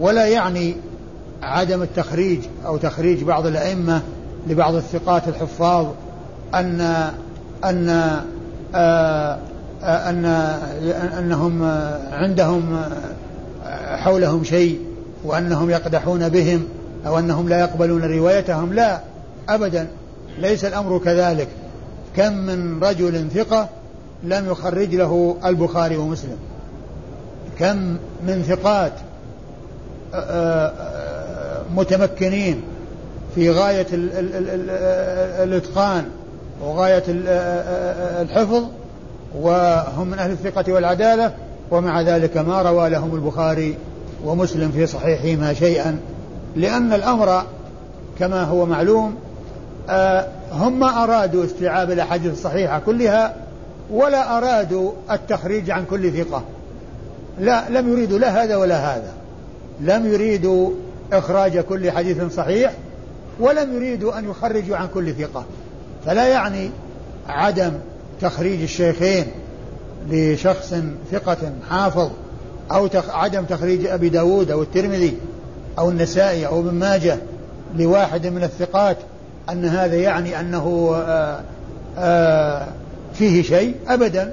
ولا 0.00 0.26
يعني 0.26 0.76
عدم 1.42 1.82
التخريج 1.82 2.40
أو 2.66 2.76
تخريج 2.76 3.24
بعض 3.24 3.46
الأئمة 3.46 4.02
لبعض 4.46 4.74
الثقات 4.74 5.28
الحفاظ 5.28 5.86
أن 6.54 6.80
أن 7.64 7.88
آه 8.74 9.38
أن 9.82 10.24
أنهم 11.18 11.62
عندهم 12.12 12.80
حولهم 13.96 14.44
شيء 14.44 14.80
وأنهم 15.24 15.70
يقدحون 15.70 16.28
بهم 16.28 16.64
أو 17.06 17.18
أنهم 17.18 17.48
لا 17.48 17.60
يقبلون 17.60 18.02
روايتهم 18.02 18.72
لا 18.72 19.00
أبدا 19.48 19.86
ليس 20.38 20.64
الأمر 20.64 20.98
كذلك. 20.98 21.48
كم 22.16 22.32
من 22.32 22.84
رجل 22.84 23.30
ثقة 23.34 23.68
لم 24.22 24.50
يخرج 24.50 24.94
له 24.94 25.36
البخاري 25.44 25.96
ومسلم. 25.96 26.36
كم 27.58 27.96
من 28.26 28.42
ثقات 28.42 28.92
متمكنين 31.74 32.62
في 33.34 33.50
غاية 33.50 33.86
الإتقان 35.42 36.04
وغاية 36.62 37.02
الحفظ 38.22 38.62
وهم 39.40 40.08
من 40.08 40.18
أهل 40.18 40.30
الثقة 40.30 40.72
والعدالة 40.72 41.34
ومع 41.70 42.00
ذلك 42.00 42.36
ما 42.36 42.62
روى 42.62 42.88
لهم 42.88 43.14
البخاري 43.14 43.76
ومسلم 44.24 44.70
في 44.70 44.86
صحيحهما 44.86 45.54
شيئا. 45.54 45.98
لأن 46.56 46.92
الأمر 46.92 47.42
كما 48.18 48.44
هو 48.44 48.66
معلوم 48.66 49.14
هم 50.52 50.78
ما 50.78 51.04
أرادوا 51.04 51.44
استيعاب 51.44 51.90
الأحاديث 51.90 52.32
الصحيحة 52.32 52.78
كلها 52.78 53.36
ولا 53.90 54.38
أرادوا 54.38 54.92
التخريج 55.10 55.70
عن 55.70 55.84
كل 55.84 56.12
ثقة. 56.12 56.42
لا 57.40 57.64
لم 57.70 57.92
يريدوا 57.92 58.18
لا 58.18 58.44
هذا 58.44 58.56
ولا 58.56 58.96
هذا. 58.96 59.12
لم 59.80 60.06
يريدوا 60.06 60.70
إخراج 61.12 61.58
كل 61.58 61.90
حديث 61.90 62.34
صحيح 62.34 62.72
ولم 63.40 63.74
يريدوا 63.74 64.18
أن 64.18 64.30
يخرجوا 64.30 64.76
عن 64.76 64.88
كل 64.94 65.14
ثقة. 65.14 65.44
فلا 66.06 66.28
يعني 66.28 66.70
عدم 67.28 67.72
تخريج 68.20 68.62
الشيخين 68.62 69.26
لشخص 70.10 70.74
ثقة 71.12 71.52
حافظ 71.70 72.10
أو 72.72 72.86
تخ... 72.86 73.10
عدم 73.10 73.44
تخريج 73.44 73.86
أبي 73.86 74.08
داود 74.08 74.50
أو 74.50 74.62
الترمذي 74.62 75.16
أو 75.78 75.90
النسائي 75.90 76.46
أو 76.46 76.60
ابن 76.60 76.74
ماجه 76.74 77.18
لواحد 77.76 78.26
من 78.26 78.42
الثقات 78.42 78.96
أن 79.50 79.64
هذا 79.64 79.96
يعني 79.96 80.40
أنه 80.40 80.94
آآ 80.96 81.40
آآ 81.98 82.66
فيه 83.14 83.42
شيء 83.42 83.74
أبدا 83.88 84.32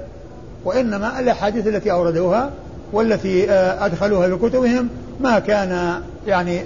وإنما 0.64 1.20
الأحاديث 1.20 1.66
التي 1.66 1.92
أوردوها 1.92 2.50
والتي 2.92 3.50
أدخلوها 3.50 4.28
في 4.28 4.48
كتبهم 4.48 4.88
ما 5.20 5.38
كان 5.38 6.00
يعني 6.26 6.56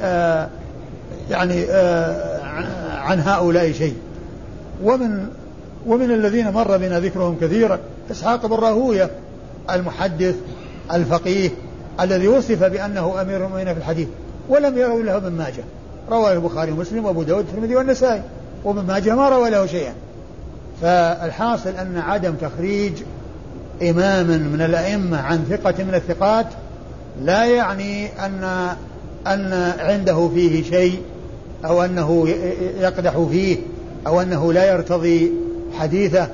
يعني 1.31 1.65
عن 2.93 3.21
هؤلاء 3.21 3.73
شيء. 3.73 3.97
ومن 4.85 5.27
ومن 5.87 6.11
الذين 6.11 6.51
مر 6.53 6.77
بنا 6.77 7.01
ذكرهم 7.01 7.37
كثيرا 7.41 7.79
إسحاق 8.11 8.47
بن 8.47 8.55
راهوية 8.55 9.11
المحدث 9.71 10.35
الفقيه 10.93 11.51
الذي 12.01 12.29
وصف 12.29 12.65
بأنه 12.65 13.21
أمير 13.21 13.37
المؤمنين 13.37 13.75
في 13.75 13.81
الحديث 13.81 14.09
ولم 14.49 14.79
يروا 14.79 15.03
له 15.03 15.17
ابن 15.17 15.33
ماجه. 15.33 15.65
رواه 16.11 16.33
البخاري 16.33 16.73
ومسلم 16.73 17.05
وأبو 17.05 17.23
داود 17.23 17.45
والترمذي 17.45 17.77
والنسائي. 17.77 18.23
وابن 18.65 18.83
ماجه 18.87 19.15
ما 19.15 19.29
روى 19.29 19.51
له 19.51 19.67
شيئا. 19.67 19.93
فالحاصل 20.83 21.71
أن 21.71 21.99
عدم 21.99 22.35
تخريج 22.35 22.93
إمام 23.83 24.27
من 24.27 24.63
الأئمة 24.63 25.21
عن 25.21 25.45
ثقة 25.51 25.85
من 25.85 25.95
الثقات 25.95 26.47
لا 27.23 27.45
يعني 27.45 28.07
ان 28.07 28.45
أن 29.27 29.73
عنده 29.79 30.31
فيه 30.35 30.63
شيء 30.63 31.03
أو 31.65 31.83
أنه 31.85 32.29
يقدح 32.81 33.27
فيه 33.31 33.57
أو 34.07 34.21
أنه 34.21 34.53
لا 34.53 34.73
يرتضي 34.73 35.33
حديثه 35.79 36.29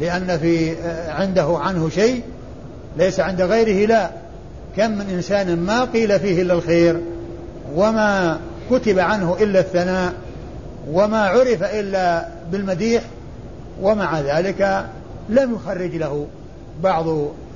لأن 0.00 0.38
في 0.38 0.74
عنده 1.08 1.58
عنه 1.58 1.88
شيء 1.88 2.22
ليس 2.96 3.20
عند 3.20 3.42
غيره 3.42 3.86
لا. 3.86 4.10
كم 4.76 4.90
من 4.90 5.10
إنسان 5.10 5.56
ما 5.56 5.84
قيل 5.84 6.20
فيه 6.20 6.42
إلا 6.42 6.54
الخير 6.54 7.00
وما 7.76 8.38
كتب 8.70 8.98
عنه 8.98 9.36
إلا 9.40 9.60
الثناء 9.60 10.12
وما 10.88 11.26
عرف 11.26 11.62
إلا 11.62 12.28
بالمديح 12.52 13.02
ومع 13.82 14.20
ذلك 14.20 14.86
لم 15.28 15.54
يخرج 15.54 15.96
له 15.96 16.26
بعض 16.82 17.08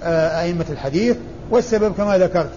آه، 0.02 0.42
أئمة 0.42 0.64
الحديث. 0.70 1.16
والسبب 1.50 1.94
كما 1.94 2.18
ذكرت 2.18 2.50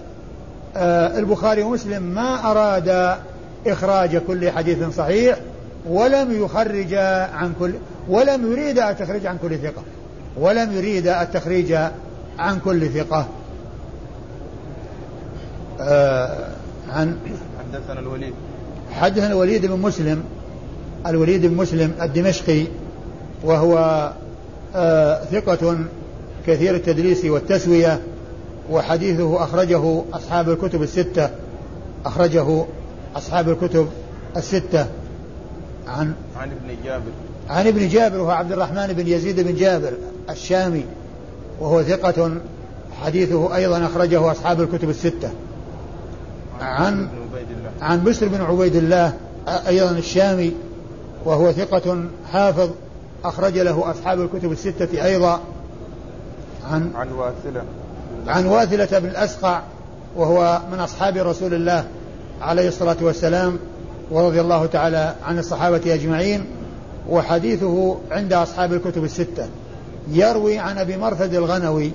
آه، 0.76 1.18
البخاري 1.18 1.62
ومسلم 1.62 2.02
ما 2.02 2.50
أراد 2.50 3.18
إخراج 3.66 4.16
كل 4.16 4.50
حديث 4.50 4.88
صحيح 4.96 5.38
ولم 5.86 6.44
يخرج 6.44 6.94
عن 7.34 7.52
كل 7.58 7.72
ولم 8.08 8.52
يريد 8.52 8.78
التخريج 8.78 9.26
عن 9.26 9.38
كل 9.38 9.58
ثقة 9.58 9.82
ولم 10.36 10.72
يريد 10.72 11.06
التخريج 11.06 11.76
عن 12.38 12.58
كل 12.64 12.88
ثقة. 12.88 13.26
آه 15.80 16.48
عن 16.90 17.16
حدثنا 17.58 18.00
الوليد. 18.00 18.32
حدثنا 18.92 19.26
الوليد 19.26 19.66
بن 19.66 19.78
مسلم 19.78 20.24
الوليد 21.06 21.46
بن 21.46 21.56
مسلم 21.56 21.92
الدمشقي 22.02 22.64
وهو 23.44 24.12
آه 24.74 25.24
ثقة 25.24 25.78
كثير 26.46 26.74
التدليس 26.74 27.24
والتسوية 27.24 28.00
وحديثه 28.70 29.44
أخرجه 29.44 30.02
أصحاب 30.12 30.50
الكتب 30.50 30.82
الستة 30.82 31.30
أخرجه 32.06 32.64
أصحاب 33.16 33.48
الكتب 33.48 33.88
الستة. 34.36 34.86
عن 35.86 36.12
عن 36.36 36.48
ابن 36.50 36.76
جابر. 36.84 37.10
عن 37.48 37.66
ابن 37.66 37.88
جابر 37.88 38.20
وهو 38.20 38.30
عبد 38.30 38.52
الرحمن 38.52 38.86
بن 38.86 39.06
يزيد 39.06 39.40
بن 39.40 39.54
جابر 39.54 39.92
الشامي 40.30 40.84
وهو 41.60 41.82
ثقة 41.82 42.32
حديثه 43.02 43.56
أيضا 43.56 43.86
أخرجه 43.86 44.32
أصحاب 44.32 44.60
الكتب 44.60 44.90
الستة. 44.90 45.30
عن 46.60 47.08
عن 47.80 48.04
بسر 48.04 48.28
بن 48.28 48.40
عبيد 48.40 48.76
الله 48.76 49.12
أيضا 49.48 49.90
الشامي 49.90 50.52
وهو 51.24 51.52
ثقة 51.52 52.04
حافظ 52.32 52.70
أخرج 53.24 53.58
له 53.58 53.90
أصحاب 53.90 54.20
الكتب 54.20 54.52
الستة 54.52 55.04
أيضا 55.04 55.40
عن 56.70 56.90
عن 56.94 57.12
واثلة. 57.12 57.62
عن 58.26 58.46
واثلة 58.46 58.98
بن 58.98 59.08
الأسقع 59.08 59.60
وهو 60.16 60.60
من 60.72 60.80
أصحاب 60.80 61.16
رسول 61.16 61.54
الله 61.54 61.84
عليه 62.40 62.68
الصلاة 62.68 62.96
والسلام 63.00 63.58
ورضي 64.10 64.40
الله 64.40 64.66
تعالى 64.66 65.14
عن 65.24 65.38
الصحابة 65.38 65.94
أجمعين 65.94 66.44
وحديثه 67.10 67.96
عند 68.10 68.32
أصحاب 68.32 68.72
الكتب 68.72 69.04
الستة. 69.04 69.48
يروي 70.10 70.58
عن 70.58 70.78
أبي 70.78 70.96
مرثد 70.96 71.34
الغنوي 71.34 71.92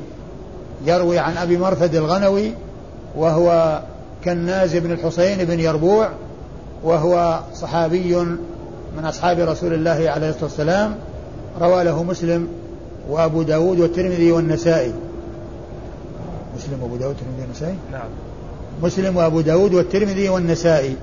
يروي 0.85 1.19
عن 1.19 1.37
أبي 1.37 1.57
مرثد 1.57 1.95
الغنوي 1.95 2.53
وهو 3.15 3.79
كناز 4.25 4.75
بن 4.75 4.91
الحسين 4.91 5.45
بن 5.45 5.59
يربوع 5.59 6.09
وهو 6.83 7.39
صحابي 7.53 8.25
من 8.97 9.05
أصحاب 9.05 9.39
رسول 9.39 9.73
الله 9.73 10.09
عليه 10.09 10.29
الصلاة 10.29 10.43
والسلام 10.43 10.95
روى 11.61 11.83
له 11.83 12.03
مسلم 12.03 12.47
وأبو 13.09 13.41
داود 13.41 13.79
والترمذي 13.79 14.31
والنسائي. 14.31 14.93
مسلم 16.55 16.83
وأبو 16.83 16.95
داود 16.95 17.15
والترمذي 17.15 17.41
والنسائي؟ 17.41 17.75
نعم. 17.91 18.07
مسلم 18.83 19.17
وأبو 19.17 19.41
داود 19.41 19.73
والترمذي 19.73 20.29
والنسائي. 20.29 20.95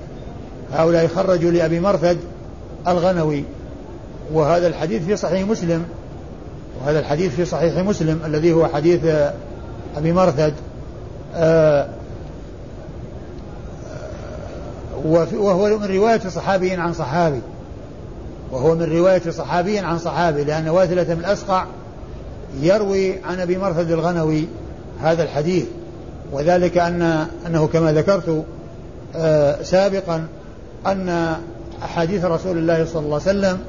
هؤلاء 0.73 1.07
خرجوا 1.07 1.51
لأبي 1.51 1.79
مرثد 1.79 2.17
الغنوي 2.87 3.43
وهذا 4.33 4.67
الحديث 4.67 5.05
في 5.05 5.15
صحيح 5.15 5.47
مسلم. 5.47 5.85
وهذا 6.81 6.99
الحديث 6.99 7.35
في 7.35 7.45
صحيح 7.45 7.77
مسلم 7.77 8.19
الذي 8.25 8.53
هو 8.53 8.67
حديث 8.67 9.05
أبي 9.97 10.11
مرثد 10.11 10.53
آه 11.35 11.87
وهو 15.05 15.77
من 15.77 15.85
رواية 15.85 16.19
صحابي 16.19 16.71
عن 16.71 16.93
صحابي. 16.93 17.41
وهو 18.51 18.75
من 18.75 18.97
رواية 18.97 19.31
صحابي 19.31 19.79
عن 19.79 19.97
صحابي 19.97 20.43
لأن 20.43 20.69
واثلة 20.69 21.03
بن 21.03 21.19
الأسقع 21.19 21.65
يروي 22.61 23.23
عن 23.23 23.39
أبي 23.39 23.57
مرثد 23.57 23.91
الغنوي 23.91 24.47
هذا 25.01 25.23
الحديث. 25.23 25.65
وذلك 26.31 26.77
أن 26.77 27.27
أنه 27.47 27.67
كما 27.67 27.93
ذكرت 27.93 28.45
آه 29.15 29.63
سابقا 29.63 30.27
أن 30.87 31.35
أحاديث 31.83 32.25
رسول 32.25 32.57
الله 32.57 32.85
صلى 32.85 33.05
الله 33.05 33.21
عليه 33.27 33.39
وسلم 33.39 33.59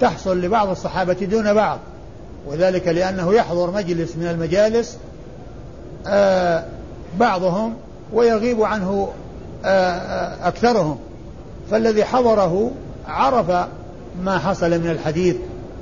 تحصل 0.00 0.40
لبعض 0.40 0.68
الصحابة 0.68 1.12
دون 1.12 1.54
بعض. 1.54 1.78
وذلك 2.46 2.88
لأنه 2.88 3.34
يحضر 3.34 3.70
مجلس 3.70 4.16
من 4.16 4.26
المجالس 4.26 4.98
آه 6.06 6.64
بعضهم 7.18 7.74
ويغيب 8.12 8.62
عنه 8.62 9.08
آه 9.64 10.48
أكثرهم. 10.48 10.98
فالذي 11.70 12.04
حضره 12.04 12.70
عرف 13.08 13.66
ما 14.22 14.38
حصل 14.38 14.70
من 14.70 14.90
الحديث 14.90 15.36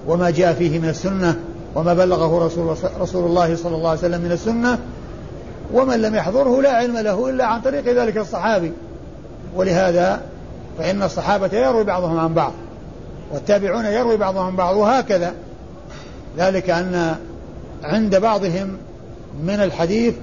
وما 0.07 0.31
جاء 0.31 0.55
فيه 0.55 0.79
من 0.79 0.89
السنة 0.89 1.41
وما 1.75 1.95
بلغه 1.95 2.47
رسول, 2.47 2.77
رسول 3.01 3.27
الله 3.27 3.57
صلى 3.57 3.77
الله 3.77 3.91
عليه 3.91 3.99
وسلم 3.99 4.21
من 4.21 4.33
السنة 4.33 4.79
ومن 5.73 6.03
لم 6.03 6.15
يحضره 6.15 6.63
لا 6.63 6.71
علم 6.71 6.99
له 6.99 7.31
إلا 7.31 7.47
عن 7.47 7.61
طريق 7.61 7.85
ذلك 7.85 8.17
الصحابي. 8.17 8.73
ولهذا 9.55 10.21
فإن 10.79 11.03
الصحابة 11.03 11.59
يروي 11.59 11.85
بعضهم 11.85 12.19
عن 12.19 12.35
بعض 12.35 12.53
والتابعون 13.33 13.85
يروي 13.85 14.17
بعضهم 14.17 14.47
عن 14.47 14.57
بعض 14.57 14.77
وهكذا. 14.77 15.35
ذلك 16.39 16.71
أن 16.71 17.17
عند 17.85 18.17
بعضهم 18.17 18.77
من 19.43 19.55
الحديث 19.55 20.15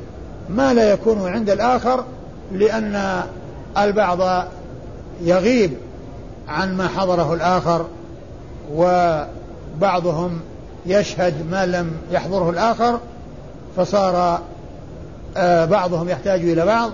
ما 0.50 0.74
لا 0.74 0.91
يكون 0.91 1.28
عند 1.28 1.50
الآخر 1.50 2.04
لأن 2.54 3.24
البعض 3.78 4.48
يغيب 5.22 5.72
عن 6.48 6.78
ما 6.78 6.88
حضره 6.88 7.34
الآخر 7.34 7.86
وبعضهم 8.75 10.39
يشهد 10.86 11.51
ما 11.51 11.65
لم 11.65 11.91
يحضره 12.12 12.49
الآخر 12.49 12.99
فصار 13.77 14.39
آه، 15.38 15.65
بعضهم 15.65 16.10
يحتاج 16.10 16.41
إلى 16.41 16.65
بعض 16.65 16.91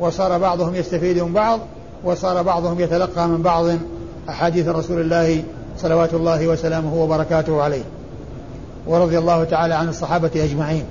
وصار 0.00 0.38
بعضهم 0.38 0.74
يستفيد 0.74 1.18
من 1.18 1.32
بعض 1.32 1.60
وصار 2.04 2.42
بعضهم 2.42 2.80
يتلقى 2.80 3.28
من 3.28 3.42
بعض 3.42 3.64
أحاديث 4.28 4.68
رسول 4.68 5.00
الله 5.00 5.42
صلوات 5.78 6.14
الله 6.14 6.48
وسلامه 6.48 6.94
وبركاته 6.94 7.62
عليه. 7.62 7.82
ورضي 8.86 9.18
الله 9.18 9.44
تعالى 9.44 9.74
عن 9.74 9.88
الصحابة 9.88 10.30
أجمعين. 10.36 10.84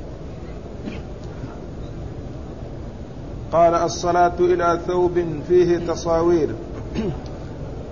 قال 3.52 3.76
الصلاة 3.76 4.34
إلى 4.40 4.80
ثوب 4.88 5.26
فيه 5.48 5.78
تصاوير. 5.78 6.50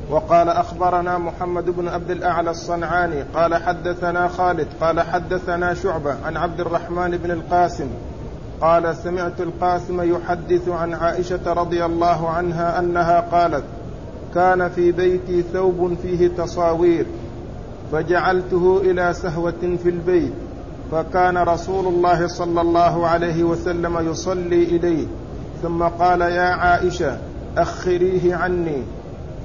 وقال 0.09 0.49
أخبرنا 0.49 1.17
محمد 1.17 1.69
بن 1.69 1.87
عبد 1.87 2.11
الأعلى 2.11 2.51
الصنعاني 2.51 3.21
قال 3.35 3.55
حدثنا 3.55 4.27
خالد 4.27 4.67
قال 4.81 5.01
حدثنا 5.01 5.73
شعبة 5.73 6.15
عن 6.25 6.37
عبد 6.37 6.59
الرحمن 6.59 7.17
بن 7.17 7.31
القاسم 7.31 7.87
قال 8.61 8.95
سمعت 8.95 9.41
القاسم 9.41 10.15
يحدث 10.15 10.69
عن 10.69 10.93
عائشة 10.93 11.53
رضي 11.53 11.85
الله 11.85 12.29
عنها 12.29 12.79
أنها 12.79 13.19
قالت 13.19 13.63
كان 14.35 14.69
في 14.69 14.91
بيتي 14.91 15.41
ثوب 15.41 15.97
فيه 16.01 16.27
تصاوير 16.27 17.05
فجعلته 17.91 18.81
إلى 18.81 19.13
سهوة 19.13 19.77
في 19.83 19.89
البيت 19.89 20.33
فكان 20.91 21.37
رسول 21.37 21.87
الله 21.87 22.27
صلى 22.27 22.61
الله 22.61 23.07
عليه 23.07 23.43
وسلم 23.43 24.11
يصلي 24.11 24.63
إليه 24.63 25.07
ثم 25.61 25.83
قال 25.83 26.21
يا 26.21 26.49
عائشة 26.49 27.17
أخريه 27.57 28.35
عني 28.35 28.83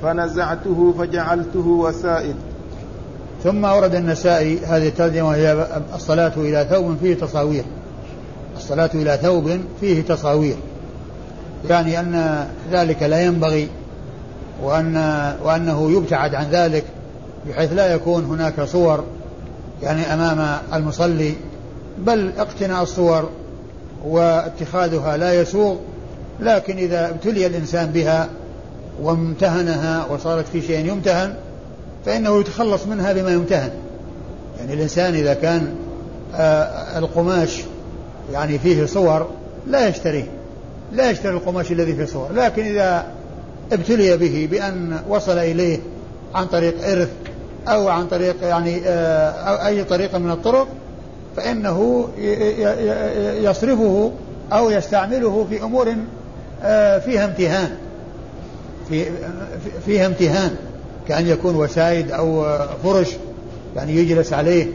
فنزعته 0.03 0.95
فجعلته 0.99 1.67
وسائد 1.67 2.35
ثم 3.45 3.65
أورد 3.65 3.95
النسائي 3.95 4.59
هذه 4.67 4.89
الترجمة 4.89 5.29
وهي 5.29 5.67
الصلاة 5.95 6.33
إلى 6.37 6.67
ثوب 6.71 6.97
فيه 7.01 7.15
تصاوير. 7.15 7.65
الصلاة 8.57 8.91
إلى 8.95 9.19
ثوب 9.23 9.61
فيه 9.81 10.03
تصاوير. 10.03 10.57
يعني 11.71 12.01
أن 12.01 12.47
ذلك 12.73 13.03
لا 13.03 13.23
ينبغي 13.23 13.69
وأن 14.63 14.97
وأنه 15.45 15.91
يبتعد 15.91 16.35
عن 16.35 16.47
ذلك 16.51 16.85
بحيث 17.49 17.73
لا 17.73 17.95
يكون 17.95 18.25
هناك 18.25 18.63
صور 18.63 19.05
يعني 19.83 20.15
أمام 20.15 20.59
المصلي 20.75 21.35
بل 21.99 22.33
اقتناء 22.39 22.83
الصور 22.83 23.29
واتخاذها 24.05 25.17
لا 25.17 25.41
يسوغ 25.41 25.77
لكن 26.41 26.77
إذا 26.77 27.09
ابتلي 27.09 27.47
الإنسان 27.47 27.87
بها 27.87 28.29
وامتهنها 29.03 30.07
وصارت 30.11 30.49
في 30.49 30.63
شيء 30.63 30.87
يمتهن 30.87 31.35
فإنه 32.07 32.41
يتخلص 32.41 32.87
منها 32.87 33.13
بما 33.13 33.31
يمتهن. 33.31 33.71
يعني 34.59 34.75
الإنسان 34.75 35.15
إذا 35.15 35.35
كان 35.35 35.75
آه 36.35 36.99
القماش 36.99 37.63
يعني 38.33 38.59
فيه 38.59 38.87
صور 38.87 39.29
لا 39.67 39.89
يشتريه 39.89 40.27
لا 40.93 41.11
يشتري 41.11 41.33
القماش 41.33 41.73
الذي 41.73 41.95
فيه 41.95 42.05
صور 42.05 42.33
لكن 42.33 42.65
إذا 42.65 43.07
ابتلي 43.73 44.17
به 44.17 44.49
بأن 44.51 45.01
وصل 45.09 45.39
إليه 45.39 45.79
عن 46.35 46.47
طريق 46.47 46.89
إرث 46.89 47.09
أو 47.69 47.89
عن 47.89 48.07
طريق 48.07 48.37
يعني 48.43 48.81
آه، 48.87 49.67
أي 49.67 49.85
طريقة 49.85 50.19
من 50.19 50.31
الطرق 50.31 50.69
فإنه 51.37 52.09
يصرفه 53.49 54.13
أو 54.53 54.71
يستعمله 54.71 55.47
في 55.51 55.63
أمور 55.63 55.95
آه، 56.63 56.99
فيها 56.99 57.25
امتهان. 57.25 57.71
في 58.91 59.05
فيها 59.87 60.07
امتهان 60.07 60.57
كأن 61.09 61.27
يكون 61.27 61.57
وسائد 61.57 62.11
أو 62.11 62.59
فرش 62.85 63.09
يعني 63.77 63.97
يجلس 63.97 64.33
عليه 64.33 64.67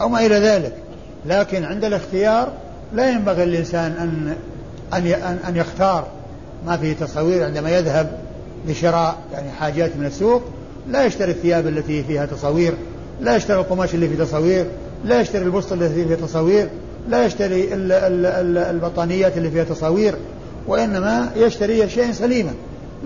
أو 0.00 0.08
ما 0.08 0.26
إلى 0.26 0.34
ذلك. 0.34 0.72
لكن 1.26 1.64
عند 1.64 1.84
الاختيار 1.84 2.52
لا 2.94 3.10
ينبغي 3.10 3.44
للإنسان 3.44 3.92
أن 3.92 4.36
أن 4.94 5.38
أن 5.48 5.56
يختار 5.56 6.06
ما 6.66 6.76
فيه 6.76 6.92
تصوير 6.92 7.44
عندما 7.44 7.70
يذهب 7.70 8.18
لشراء 8.68 9.16
يعني 9.32 9.50
حاجات 9.50 9.96
من 9.96 10.06
السوق 10.06 10.42
لا 10.88 11.04
يشتري 11.04 11.30
الثياب 11.30 11.66
التي 11.66 12.02
فيها 12.02 12.26
تصوير 12.26 12.74
لا 13.20 13.36
يشتري 13.36 13.60
القماش 13.60 13.94
اللي 13.94 14.08
فيه 14.08 14.24
تصوير 14.24 14.66
لا 15.04 15.20
يشتري 15.20 15.44
البسط 15.44 15.72
الذي 15.72 16.04
فيه 16.04 16.14
تصوير 16.14 16.68
لا 17.08 17.26
يشتري 17.26 17.68
البطانيات 18.70 19.36
اللي 19.36 19.50
فيها 19.50 19.64
تصاوير 19.64 20.14
وإنما 20.66 21.30
يشتري 21.36 21.88
شيء 21.88 22.12
سليما. 22.12 22.52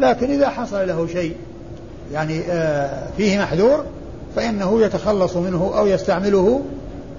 لكن 0.01 0.31
إذا 0.31 0.49
حصل 0.49 0.89
له 0.89 1.07
شيء 1.07 1.35
يعني 2.13 2.41
آه، 2.41 3.07
فيه 3.17 3.39
محذور 3.39 3.85
فإنه 4.37 4.83
يتخلص 4.83 5.37
منه 5.37 5.73
أو 5.79 5.87
يستعمله 5.87 6.61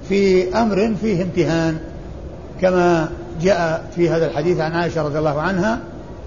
في 0.09 0.53
أمر 0.57 0.95
فيه 1.01 1.23
امتهان. 1.23 1.77
كما 2.61 3.09
جاء 3.41 3.85
في 3.95 4.09
هذا 4.09 4.25
الحديث 4.25 4.59
عن 4.59 4.71
عائشة 4.71 5.01
رضي 5.01 5.19
الله 5.19 5.41
عنها 5.41 5.79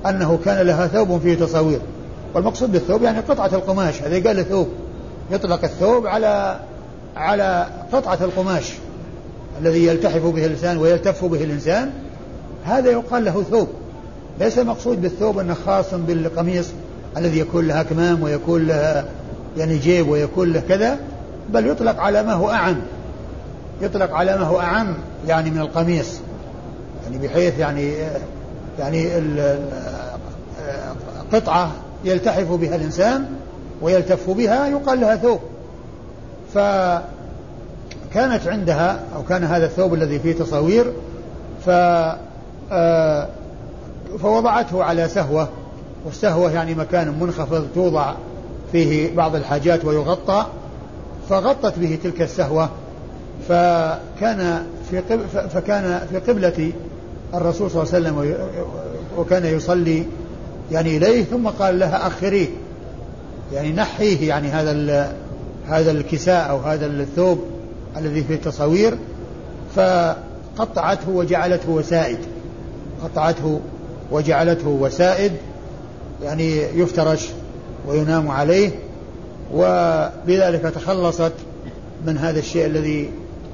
أنه 0.07 0.38
كان 0.45 0.67
لها 0.67 0.87
ثوب 0.87 1.21
فيه 1.21 1.35
تصاوير. 1.35 1.81
والمقصود 2.35 2.73
بالثوب 2.73 3.03
يعني 3.03 3.21
قطعة 3.21 3.51
القماش 3.55 4.03
هذا 4.03 4.29
قال 4.29 4.49
ثوب. 4.49 4.69
يطلق 5.31 5.64
الثوب 5.64 6.07
على 6.07 6.61
على 7.17 7.67
قطعة 7.93 8.19
القماش 8.21 8.73
الذي 9.61 9.87
يلتحف 9.87 10.23
به 10.23 10.47
الإنسان 10.47 10.79
ويلتف 10.79 11.25
به 11.25 11.45
الإنسان. 11.45 11.90
هذا 12.64 12.90
يقال 12.90 13.25
له 13.25 13.45
ثوب. 13.51 13.69
ليس 14.40 14.59
المقصود 14.59 15.03
بالثوب 15.03 15.38
أنه 15.38 15.55
خاص 15.66 15.94
بالقميص 15.94 16.66
الذي 17.16 17.38
يكون 17.38 17.68
له 17.68 17.83
كمام 17.83 18.23
ويكون 18.23 18.66
له 18.66 19.05
يعني 19.57 19.79
جيب 19.79 20.09
ويكون 20.09 20.53
له 20.53 20.62
كذا 20.68 20.99
بل 21.51 21.66
يطلق 21.66 22.01
على 22.01 22.23
ما 22.23 22.33
هو 22.33 22.51
أعم. 22.51 22.77
يطلق 23.81 24.14
على 24.14 24.37
ما 24.37 24.44
هو 24.44 24.61
أعم 24.61 24.94
يعني 25.27 25.51
من 25.51 25.61
القميص. 25.61 26.20
يعني 27.05 27.27
بحيث 27.27 27.59
يعني 27.59 27.94
يعني 28.79 29.09
قطعة 31.33 31.73
يلتحف 32.05 32.53
بها 32.53 32.77
الإنسان 32.77 33.27
ويلتف 33.83 34.31
بها 34.31 34.66
يقال 34.66 35.01
لها 35.01 35.16
ثوب. 35.16 35.40
فكانت 36.55 38.47
عندها 38.47 39.01
أو 39.16 39.23
كان 39.23 39.44
هذا 39.44 39.66
الثوب 39.66 39.94
الذي 39.94 40.18
فيه 40.18 40.33
تصاوير 40.33 40.92
ف 41.66 41.70
آه، 42.73 43.29
فوضعته 44.23 44.85
على 44.85 45.09
سهوة 45.09 45.49
والسهوة 46.05 46.53
يعني 46.53 46.75
مكان 46.75 47.21
منخفض 47.21 47.67
توضع 47.75 48.14
فيه 48.73 49.14
بعض 49.14 49.37
الحاجات 49.37 49.85
ويغطى 49.85 50.47
فغطت 51.29 51.79
به 51.79 51.99
تلك 52.03 52.23
السهوة 52.23 52.69
فكان 53.49 54.67
في 54.90 55.03
فكان 55.55 56.07
في 56.11 56.19
قبلة 56.19 56.73
الرسول 57.35 57.71
صلى 57.71 57.83
الله 57.83 57.95
عليه 57.95 58.05
وسلم 58.05 58.47
وكان 59.19 59.47
يصلي 59.47 60.05
يعني 60.73 60.97
إليه 60.97 61.25
ثم 61.25 61.49
قال 61.49 61.79
لها 61.79 62.07
أخريه 62.07 62.49
يعني 63.53 63.73
نحيه 63.73 64.29
يعني 64.29 64.49
هذا 64.49 65.14
هذا 65.69 65.90
الكساء 65.90 66.51
أو 66.51 66.59
هذا 66.59 66.87
الثوب 66.87 67.45
الذي 67.97 68.25
فيه 68.25 68.35
التصاوير 68.35 68.99
فقطعته 69.77 71.11
وجعلته 71.11 71.71
وسائد 71.71 72.19
قطعته 73.05 73.61
وجعلته 74.11 74.69
وسائد 74.69 75.33
يعني 76.23 76.57
يفترش 76.57 77.29
وينام 77.87 78.31
عليه 78.31 78.71
وبذلك 79.55 80.62
تخلصت 80.62 81.33
من 82.07 82.19
هذا 82.19 82.38
الشيء 82.38 82.67
الذي 82.67 83.11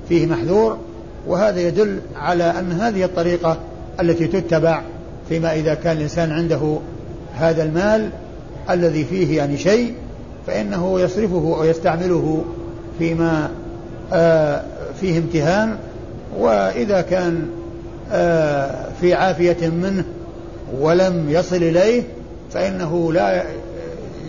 فيه 0.09 0.27
محذور. 0.27 0.79
وهذا 1.27 1.61
يدل 1.61 1.99
على 2.17 2.45
أن 2.45 2.73
هذه 2.73 3.05
الطريقة 3.05 3.59
التي 4.01 4.27
تتبع 4.27 4.83
فيما 5.29 5.55
إذا 5.55 5.75
كان 5.75 5.97
الإنسان 5.97 6.31
عنده 6.33 6.79
هذا 7.35 7.63
المال 7.63 8.11
الذي 8.71 9.05
فيه 9.05 9.37
يعني 9.37 9.59
شيء 9.59 9.95
فإنه 10.47 11.01
يصرفه 11.01 11.57
أو 11.59 11.65
يستعمله 11.65 12.45
فيما 12.99 13.51
آه 14.13 14.63
فيه 15.01 15.19
امتهان. 15.19 15.77
وإذا 16.39 17.01
كان 17.01 17.49
آه 18.13 18.89
في 19.01 19.15
عافية 19.15 19.69
منه 19.69 20.05
ولم 20.79 21.31
يصل 21.31 21.57
إليه 21.57 22.03
فإنه 22.51 23.13
لا 23.13 23.45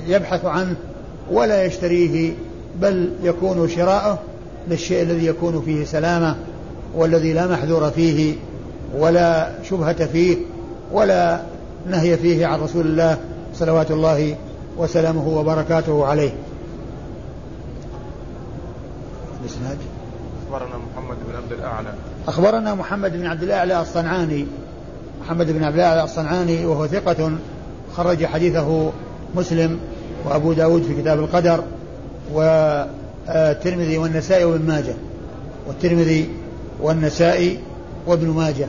يبحث 0.08 0.46
عنه 0.46 0.76
ولا 1.32 1.64
يشتريه 1.66 2.34
بل 2.82 3.14
يكون 3.24 3.70
شراءه 3.70 4.20
للشيء 4.68 5.04
الذي 5.04 5.26
يكون 5.26 5.62
فيه 5.62 5.86
سلامة 5.86 6.36
والذي 6.96 7.34
لا 7.34 7.48
محذور 7.48 7.92
فيه 7.92 8.36
ولا 8.98 9.52
شبهة 9.64 10.06
فيه 10.06 10.38
ولا 10.92 11.42
نهي 11.90 12.18
فيه 12.18 12.46
عن 12.46 12.60
رسول 12.60 12.86
الله 12.86 13.18
صلوات 13.56 13.92
الله 13.92 14.36
وسلامه 14.78 15.28
وبركاته 15.28 16.06
عليه. 16.06 16.32
أخبرنا 20.48 20.78
محمد 20.78 21.18
بن 21.28 21.36
عبد 21.36 21.52
الأعلى. 21.52 21.94
أخبرنا 22.28 22.76
محمد 22.76 23.18
بن 23.18 23.26
عبد 23.26 23.44
الأعلى 23.44 23.82
الصنعاني. 23.82 24.48
محمد 25.22 25.52
بن 25.52 25.64
عبد 25.64 25.76
الاعلى 25.76 26.04
الصنعاني 26.04 26.66
وهو 26.66 26.88
ثقة 26.88 27.32
خرج 27.96 28.26
حديثه 28.26 28.92
مسلم 29.36 29.80
وأبو 30.26 30.54
داود 30.54 30.84
في 30.84 31.02
كتاب 31.02 31.20
القدر 31.20 31.64
والترمذي 32.34 33.98
والنسائي 33.98 34.46
وابن 34.46 34.66
ماجه 34.66 34.94
والترمذي 35.68 36.30
والنسائي 36.82 37.60
وابن 38.08 38.28
ماجه. 38.28 38.68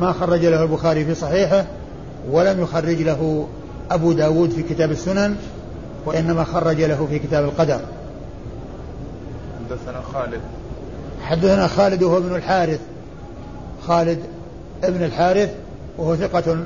ما 0.00 0.12
خرج 0.12 0.46
له 0.46 0.62
البخاري 0.62 1.04
في 1.04 1.14
صحيحه 1.14 1.64
ولم 2.30 2.62
يخرج 2.62 3.02
له 3.02 3.46
أبو 3.90 4.12
داود 4.12 4.50
في 4.50 4.62
كتاب 4.62 4.90
السنن 4.90 5.36
وإنما 6.06 6.44
خرج 6.44 6.82
له 6.82 7.06
في 7.10 7.18
كتاب 7.18 7.44
القدر. 7.44 7.80
حدثنا 9.58 10.02
خالد. 10.12 10.40
حدثنا 11.22 11.66
خالد 11.66 12.02
وهو 12.02 12.16
ابن 12.16 12.34
الحارث. 12.34 12.80
خالد 13.86 14.18
ابن 14.84 15.04
الحارث 15.04 15.50
وهو 15.98 16.16
ثقة 16.16 16.58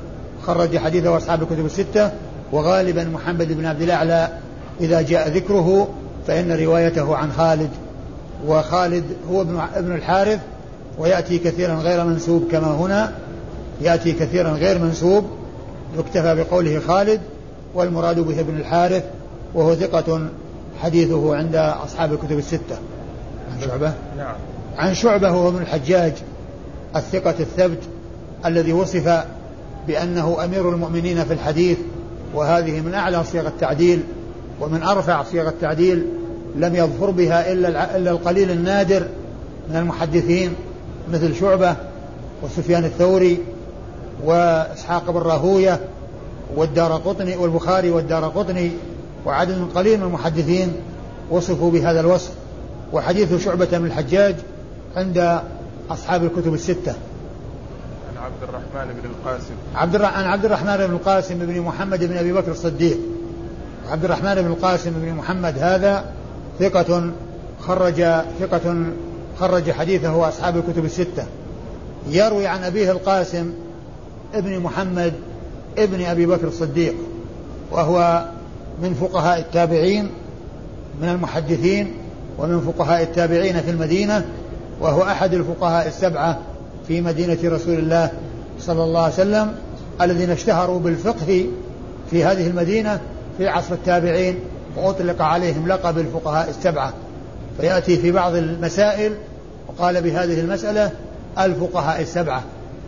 خرج 0.43 0.77
حديثه 0.77 1.17
أصحاب 1.17 1.41
الكتب 1.41 1.65
الستة 1.65 2.11
وغالبا 2.51 3.03
محمد 3.03 3.51
بن 3.51 3.65
عبد 3.65 3.81
الأعلى 3.81 4.29
إذا 4.81 5.01
جاء 5.01 5.29
ذكره 5.29 5.87
فإن 6.27 6.51
روايته 6.51 7.15
عن 7.15 7.31
خالد 7.31 7.69
وخالد 8.47 9.03
هو 9.31 9.41
ابن 9.41 9.61
ابن 9.75 9.95
الحارث 9.95 10.39
ويأتي 10.97 11.37
كثيرا 11.37 11.73
غير 11.73 12.03
منسوب 12.03 12.47
كما 12.51 12.67
هنا 12.67 13.13
يأتي 13.81 14.11
كثيرا 14.11 14.49
غير 14.51 14.79
منسوب 14.79 15.25
يكتفى 15.97 16.35
بقوله 16.35 16.79
خالد 16.79 17.21
والمراد 17.73 18.19
به 18.19 18.39
ابن 18.39 18.57
الحارث 18.57 19.03
وهو 19.53 19.75
ثقة 19.75 20.27
حديثه 20.81 21.35
عند 21.35 21.55
أصحاب 21.55 22.13
الكتب 22.13 22.37
الستة. 22.37 22.77
عن 23.53 23.61
شعبة؟ 23.67 23.93
نعم. 24.17 24.35
عن 24.77 24.93
شعبة 24.93 25.31
وهو 25.31 25.49
ابن 25.49 25.61
الحجاج 25.61 26.13
الثقة 26.95 27.35
الثبت 27.39 27.79
الذي 28.45 28.73
وصف 28.73 29.23
بأنه 29.87 30.43
أمير 30.43 30.69
المؤمنين 30.69 31.23
في 31.23 31.33
الحديث 31.33 31.77
وهذه 32.33 32.81
من 32.81 32.93
أعلى 32.93 33.23
صيغ 33.23 33.47
التعديل 33.47 34.03
ومن 34.61 34.83
أرفع 34.83 35.23
صيغ 35.23 35.47
التعديل 35.47 36.05
لم 36.55 36.75
يظفر 36.75 37.09
بها 37.09 37.51
إلا 37.51 37.97
إلا 37.97 38.11
القليل 38.11 38.51
النادر 38.51 39.07
من 39.69 39.75
المحدثين 39.75 40.53
مثل 41.11 41.35
شعبة 41.35 41.75
وسفيان 42.43 42.85
الثوري 42.85 43.37
وإسحاق 44.25 45.11
بن 45.11 45.19
راهوية 45.19 45.79
والدار 46.55 46.91
قطني 46.91 47.35
والبخاري 47.35 47.89
والدار 47.89 48.25
قطني 48.25 48.71
وعدد 49.25 49.67
قليل 49.75 49.99
من 49.99 50.05
المحدثين 50.05 50.73
وصفوا 51.31 51.71
بهذا 51.71 51.99
الوصف. 51.99 52.31
وحديث 52.93 53.43
شعبة 53.45 53.77
من 53.77 53.85
الحجاج 53.85 54.35
عند 54.95 55.39
أصحاب 55.89 56.23
الكتب 56.23 56.53
الستة. 56.53 56.93
عبد 58.43 58.55
الرحمن 58.55 58.93
بن 58.93 59.09
القاسم. 59.09 59.53
عبد 59.75 60.01
عن 60.01 60.25
عبد 60.25 60.45
الرحمن 60.45 60.77
بن 60.77 60.93
القاسم 60.93 61.37
بن 61.37 61.61
محمد 61.61 62.03
بن 62.03 62.17
أبي 62.17 62.33
بكر 62.33 62.51
الصديق. 62.51 62.97
عبد 63.89 64.05
الرحمن 64.05 64.35
بن 64.35 64.47
القاسم 64.47 64.91
بن 64.91 65.13
محمد 65.13 65.57
هذا 65.57 66.05
ثقة 66.59 67.11
خرج 67.59 68.03
ثقة 68.39 68.75
خرج 69.39 69.71
حديثه 69.71 70.27
أصحاب 70.27 70.57
الكتب 70.57 70.85
الستة. 70.85 71.25
يروي 72.09 72.47
عن 72.47 72.63
أبيه 72.63 72.91
القاسم 72.91 73.53
ابن 74.33 74.59
محمد 74.59 75.13
ابن 75.77 76.05
أبي 76.05 76.25
بكر 76.25 76.47
الصديق 76.47 76.95
وهو 77.71 78.25
من 78.81 78.93
فقهاء 78.93 79.39
التابعين 79.39 80.09
من 81.01 81.09
المحدثين 81.09 81.93
ومن 82.37 82.61
فقهاء 82.61 83.03
التابعين 83.03 83.61
في 83.61 83.69
المدينة 83.69 84.25
وهو 84.81 85.03
أحد 85.03 85.33
الفقهاء 85.33 85.87
السبعة 85.87 86.39
في 86.87 87.01
مدينة 87.01 87.37
رسول 87.43 87.73
الله 87.73 88.11
صلى 88.65 88.83
الله 88.83 89.01
عليه 89.01 89.13
وسلم 89.13 89.55
الذين 90.01 90.29
اشتهروا 90.31 90.79
بالفقه 90.79 91.45
في 92.11 92.23
هذه 92.23 92.47
المدينة 92.47 92.99
في 93.37 93.47
عصر 93.47 93.73
التابعين 93.73 94.39
وأطلق 94.77 95.21
عليهم 95.21 95.67
لقب 95.67 95.97
الفقهاء 95.97 96.49
السبعة. 96.49 96.93
فيأتي 97.61 97.97
في 97.97 98.11
بعض 98.11 98.35
المسائل 98.35 99.13
وقال 99.67 100.01
بهذه 100.01 100.39
المسألة 100.39 100.91
الفقهاء 101.39 102.01
السبعة. 102.01 102.43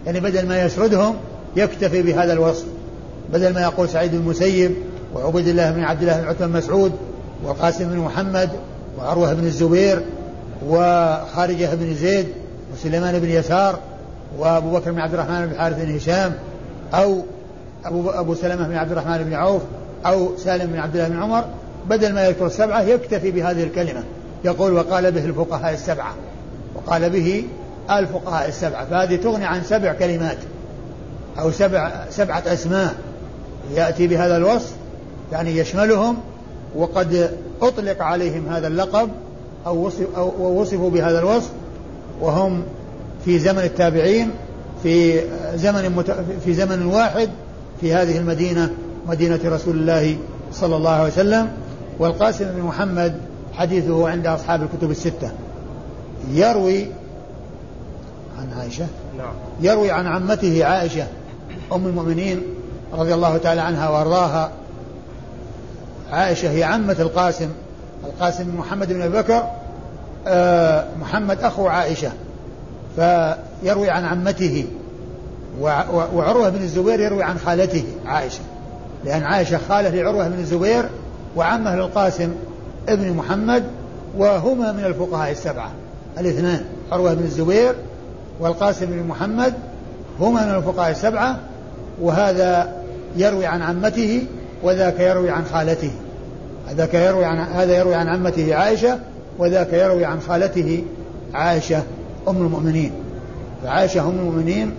يعني 0.05 0.19
بدل 0.19 0.47
ما 0.47 0.61
يسردهم 0.61 1.15
يكتفي 1.55 2.01
بهذا 2.01 2.33
الوصف. 2.33 2.65
بدل 3.33 3.53
ما 3.53 3.61
يقول 3.61 3.89
سعيد 3.89 4.13
المسيب 4.13 4.71
وعبيد 5.15 5.47
الله 5.47 5.71
بن 5.71 5.83
عبد 5.83 6.01
الله 6.01 6.21
بن 6.21 6.27
عثمان 6.27 6.51
مسعود 6.51 6.91
وقاسم 7.45 7.89
بن 7.89 7.97
محمد 7.97 8.49
وعروة 8.99 9.33
بن 9.33 9.45
الزبير 9.45 10.01
وخارجة 10.67 11.75
بن 11.75 11.95
زيد 11.95 12.25
وسليمان 12.73 13.19
بن 13.19 13.29
يسار 13.29 13.79
وأبو 14.37 14.71
بكر 14.71 14.91
بن 14.91 14.99
عبد 14.99 15.13
الرحمن 15.13 15.45
بن 15.45 15.51
الحارث 15.51 15.81
بن 15.81 15.95
هشام 15.95 16.33
أو 16.93 17.23
أبو, 17.85 18.09
أبو 18.09 18.35
سلمة 18.35 18.67
بن 18.67 18.75
عبد 18.75 18.91
الرحمن 18.91 19.23
بن 19.23 19.33
عوف 19.33 19.61
أو 20.05 20.37
سالم 20.37 20.71
بن 20.71 20.79
عبد 20.79 20.95
الله 20.95 21.07
بن 21.07 21.21
عمر 21.21 21.45
بدل 21.89 22.13
ما 22.13 22.27
يذكر 22.27 22.45
السبعة 22.45 22.81
يكتفي 22.81 23.31
بهذه 23.31 23.63
الكلمة. 23.63 24.03
يقول 24.45 24.73
وقال 24.73 25.11
به 25.11 25.25
الفقهاء 25.25 25.73
السبعة. 25.73 26.13
وقال 26.75 27.09
به 27.09 27.43
الفقهاء 27.91 28.47
السبعة. 28.47 28.85
فهذه 28.85 29.15
تغني 29.15 29.45
عن 29.45 29.63
سبع 29.63 29.93
كلمات 29.93 30.37
أو 31.39 31.51
سبع 31.51 31.91
سبعة 32.09 32.43
أسماء. 32.47 32.95
يأتي 33.73 34.07
بهذا 34.07 34.37
الوصف 34.37 34.73
يعني 35.31 35.57
يشملهم 35.57 36.17
وقد 36.75 37.31
أطلق 37.61 38.01
عليهم 38.01 38.47
هذا 38.49 38.67
اللقب 38.67 39.09
أو, 39.65 39.85
وصف 39.85 40.17
أو 40.17 40.61
وصفوا 40.61 40.89
بهذا 40.89 41.19
الوصف 41.19 41.49
وهم 42.21 42.63
في 43.25 43.39
زمن 43.39 43.59
التابعين 43.59 44.31
في 44.83 45.21
زمن 45.55 45.89
مت... 45.89 46.11
في 46.45 46.53
زمن 46.53 46.85
واحد 46.85 47.29
في 47.81 47.93
هذه 47.93 48.17
المدينة 48.17 48.71
مدينة 49.07 49.39
رسول 49.45 49.75
الله 49.75 50.17
صلى 50.51 50.75
الله 50.75 50.89
عليه 50.89 51.07
وسلم. 51.07 51.47
والقاسم 51.99 52.45
بن 52.45 52.61
محمد 52.61 53.17
حديثه 53.53 54.09
عند 54.09 54.27
أصحاب 54.27 54.63
الكتب 54.63 54.91
الستة. 54.91 55.31
يروي 56.33 56.87
عن 58.39 58.59
عائشة. 58.59 58.87
نعم. 59.17 59.33
يروي 59.61 59.91
عن 59.91 60.07
عمته 60.07 60.65
عائشة 60.65 61.07
أم 61.73 61.87
المؤمنين 61.87 62.41
رضي 62.93 63.13
الله 63.13 63.37
تعالى 63.37 63.61
عنها 63.61 63.89
وأرضاها. 63.89 64.51
عائشة 66.11 66.51
هي 66.51 66.63
عمة 66.63 66.95
القاسم 66.99 67.49
القاسم 68.05 68.43
بن 68.43 68.57
محمد 68.57 68.93
بن 68.93 69.01
أبي 69.01 69.17
بكر 69.17 69.43
آه 70.27 70.85
محمد 71.01 71.39
أخو 71.39 71.67
عائشة. 71.67 72.11
فيروي 72.95 73.89
عن 73.89 74.05
عمته 74.05 74.65
وعروة 76.13 76.49
بن 76.49 76.63
الزبير 76.63 76.99
يروي 76.99 77.23
عن 77.23 77.37
خالته 77.37 77.83
عائشة. 78.05 78.41
لأن 79.05 79.23
عائشة 79.23 79.59
خالة 79.69 79.89
لعروة 79.89 80.27
بن 80.27 80.39
الزبير 80.39 80.85
وعمه 81.35 81.75
للقاسم 81.75 82.31
ابن 82.89 83.13
محمد 83.13 83.63
وهما 84.17 84.71
من 84.71 84.85
الفقهاء 84.85 85.31
السبعة. 85.31 85.71
الاثنان 86.19 86.61
عروة 86.91 87.13
بن 87.13 87.23
الزبير 87.23 87.75
والقاسم 88.39 88.85
بن 88.85 89.03
محمد 89.03 89.53
هما 90.19 90.45
من 90.45 90.55
الفقهاء 90.55 90.91
السبعة 90.91 91.39
وهذا 92.01 92.73
يروي 93.17 93.45
عن 93.45 93.61
عمته 93.61 94.25
وذاك 94.63 94.99
يروي 94.99 95.29
عن 95.29 95.45
خالته. 95.45 95.91
هذاك 96.69 96.93
يروي 96.93 97.25
عن 97.25 97.37
هذا 97.37 97.77
يروي 97.77 97.95
عن 97.95 98.07
عمته 98.07 98.55
عائشة 98.55 98.99
وذاك 99.37 99.73
يروي 99.73 100.05
عن 100.05 100.19
خالته 100.21 100.83
عائشة. 101.33 101.83
أم 102.27 102.37
المؤمنين. 102.37 102.91
فعائشة 103.63 104.01
أم 104.01 104.09
المؤمنين 104.19 104.71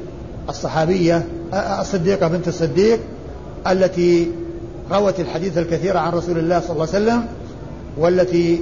الصحابية 0.49 1.27
الصديقة 1.81 2.29
بنت 2.29 2.49
الصديق 2.49 3.01
التي 3.71 4.31
روت 4.91 5.21
الحديث 5.21 5.59
الكثير 5.59 5.97
عن 5.97 6.13
رسول 6.13 6.39
الله 6.39 6.61
صلى 6.61 6.71
الله 6.71 6.89
عليه 6.95 7.05
وسلم 7.05 7.27
والتي 7.99 8.61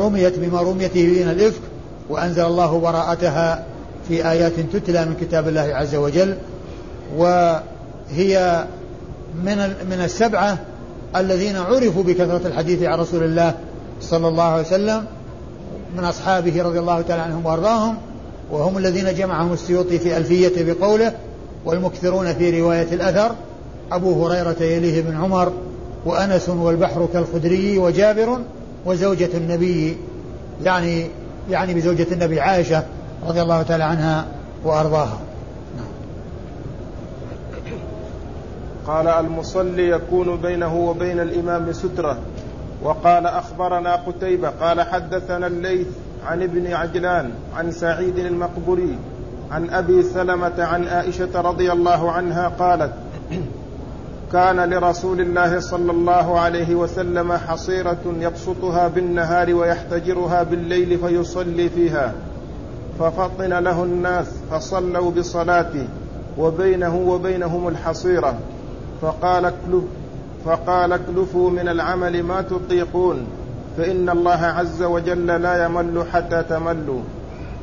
رميت 0.00 0.38
بما 0.38 0.60
رميت 0.60 0.94
به 0.94 1.24
من 1.24 1.30
الإفك 1.30 1.60
وأنزل 2.10 2.44
الله 2.44 2.80
براءتها 2.80 3.64
في 4.08 4.30
آيات 4.30 4.52
تتلى 4.72 5.04
من 5.04 5.16
كتاب 5.20 5.48
الله 5.48 5.60
عز 5.60 5.94
وجل. 5.94 6.34
وهي 7.16 8.66
من 9.44 9.56
من 9.90 10.00
السبعة 10.04 10.58
الذين 11.16 11.56
عرفوا 11.56 12.02
بكثرة 12.02 12.46
الحديث 12.46 12.82
عن 12.82 12.98
رسول 12.98 13.22
الله 13.22 13.54
صلى 14.00 14.28
الله 14.28 14.44
عليه 14.44 14.66
وسلم. 14.66 15.04
من 15.96 16.04
أصحابه 16.04 16.62
رضي 16.62 16.78
الله 16.78 17.00
تعالى 17.00 17.22
عنهم 17.22 17.46
وأرضاهم 17.46 17.96
وهم 18.50 18.78
الذين 18.78 19.14
جمعهم 19.14 19.52
السيوطي 19.52 19.98
في 19.98 20.16
ألفية 20.16 20.72
بقوله 20.72 21.12
والمكثرون 21.64 22.34
في 22.34 22.60
رواية 22.60 22.94
الأثر 22.94 23.34
أبو 23.92 24.26
هريرة 24.26 24.62
يليه 24.62 25.02
بن 25.02 25.16
عمر 25.16 25.52
وأنس 26.06 26.48
والبحر 26.48 27.08
كالخدري 27.12 27.78
وجابر 27.78 28.38
وزوجة 28.86 29.30
النبي 29.34 29.96
يعني 30.64 31.06
يعني 31.50 31.74
بزوجة 31.74 32.06
النبي 32.12 32.40
عائشة 32.40 32.84
رضي 33.28 33.42
الله 33.42 33.62
تعالى 33.62 33.84
عنها 33.84 34.26
وأرضاها. 34.64 35.18
قال 38.86 39.08
المصلي 39.08 39.88
يكون 39.88 40.36
بينه 40.36 40.76
وبين 40.76 41.20
الإمام 41.20 41.72
سترة. 41.72 42.18
وقال 42.82 43.26
أخبرنا 43.26 43.94
قتيبة 43.96 44.48
قال 44.48 44.80
حدثنا 44.82 45.46
الليث 45.46 45.86
عن 46.26 46.42
ابن 46.42 46.72
عجلان 46.72 47.30
عن 47.56 47.70
سعيد 47.70 48.18
المقبري 48.18 48.98
عن 49.50 49.70
أبي 49.70 50.02
سلمة 50.02 50.54
عن 50.64 50.88
عائشة 50.88 51.40
رضي 51.40 51.72
الله 51.72 52.12
عنها 52.12 52.48
قالت 52.48 52.92
كان 54.32 54.70
لرسول 54.70 55.20
الله 55.20 55.60
صلى 55.60 55.92
الله 55.92 56.40
عليه 56.40 56.74
وسلم 56.74 57.32
حصيرة 57.32 57.98
يبسطها 58.20 58.88
بالنهار 58.88 59.54
ويحتجرها 59.54 60.42
بالليل 60.42 60.98
فيصلي 60.98 61.68
فيها 61.68 62.12
ففطن 62.98 63.52
له 63.52 63.84
الناس 63.84 64.26
فصلوا 64.50 65.10
بصلاته 65.10 65.88
وبينه 66.38 66.96
وبينهم 66.96 67.68
الحصيرة 67.68 68.38
فقال 69.02 69.46
فقال 70.48 70.92
اكلفوا 70.92 71.50
من 71.50 71.68
العمل 71.68 72.22
ما 72.22 72.42
تطيقون 72.42 73.26
فإن 73.76 74.10
الله 74.10 74.46
عز 74.46 74.82
وجل 74.82 75.26
لا 75.26 75.64
يمل 75.64 76.04
حتى 76.12 76.42
تملوا. 76.42 77.00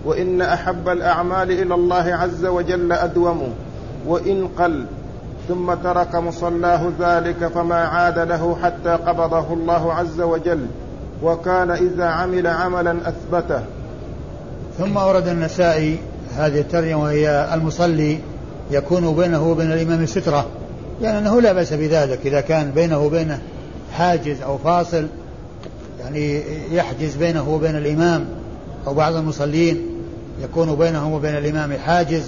وإن 0.05 0.41
أحب 0.41 0.89
الأعمال 0.89 1.51
إلى 1.51 1.75
الله 1.75 2.15
عز 2.15 2.45
وجل 2.45 2.91
أدوم. 2.91 3.53
وإن 4.07 4.47
قل 4.47 4.85
ثم 5.47 5.73
ترك 5.73 6.15
مصلاه 6.15 6.91
ذلك 6.99 7.47
فما 7.47 7.75
عاد 7.75 8.19
له 8.19 8.57
حتى 8.63 8.89
قبضه 8.89 9.53
الله 9.53 9.93
عز 9.93 10.21
وجل. 10.21 10.65
وكان 11.23 11.71
إذا 11.71 12.05
عمل 12.05 12.47
عملا 12.47 12.95
أثبته. 13.09 13.61
ثم 14.77 14.97
أورد 14.97 15.27
النسائي 15.27 15.99
هذه 16.37 16.59
الترجمة 16.59 17.03
وهي 17.03 17.49
المصلي 17.53 18.19
يكون 18.71 19.15
بينه 19.15 19.47
وبين 19.47 19.71
الإمام 19.71 20.05
سترة. 20.05 20.45
يعني 21.01 21.17
أنه 21.17 21.41
لا 21.41 21.53
بأس 21.53 21.73
بذلك. 21.73 22.19
إذا 22.25 22.41
كان 22.41 22.71
بينه 22.71 22.99
وبينه 22.99 23.41
حاجز 23.93 24.41
أو 24.41 24.57
فاصل 24.57 25.07
يعني 25.99 26.43
يحجز 26.71 27.15
بينه 27.15 27.49
وبين 27.49 27.75
الإمام 27.75 28.25
أو 28.87 28.93
بعض 28.93 29.15
المصلين 29.15 29.85
يكون 30.43 30.75
بينهم 30.75 31.13
وبين 31.13 31.37
الإمام 31.37 31.73
حاجز 31.77 32.23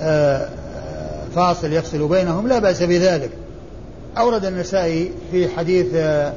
آه، 0.00 0.48
فاصل 1.34 1.72
يفصل 1.72 2.08
بينهم 2.08 2.48
لا 2.48 2.58
بأس 2.58 2.82
بذلك. 2.82 3.30
أورد 4.18 4.44
النسائي 4.44 5.10
في 5.30 5.48
حديث 5.48 5.86
آه، 5.94 6.32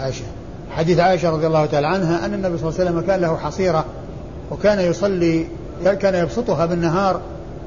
عائشة. 0.00 0.24
حديث 0.70 0.98
عائشة 0.98 1.30
رضي 1.30 1.46
الله 1.46 1.66
تعالى 1.66 1.86
عنها 1.86 2.26
أن 2.26 2.34
النبي 2.34 2.58
صلى 2.58 2.68
الله 2.68 2.80
عليه 2.80 2.90
وسلم 2.90 3.00
كان 3.00 3.20
له 3.20 3.36
حصيرة 3.36 3.84
وكان 4.50 4.80
يصلي 4.80 5.46
كان 6.00 6.14
يبسطها 6.14 6.66
بالنهار 6.66 7.20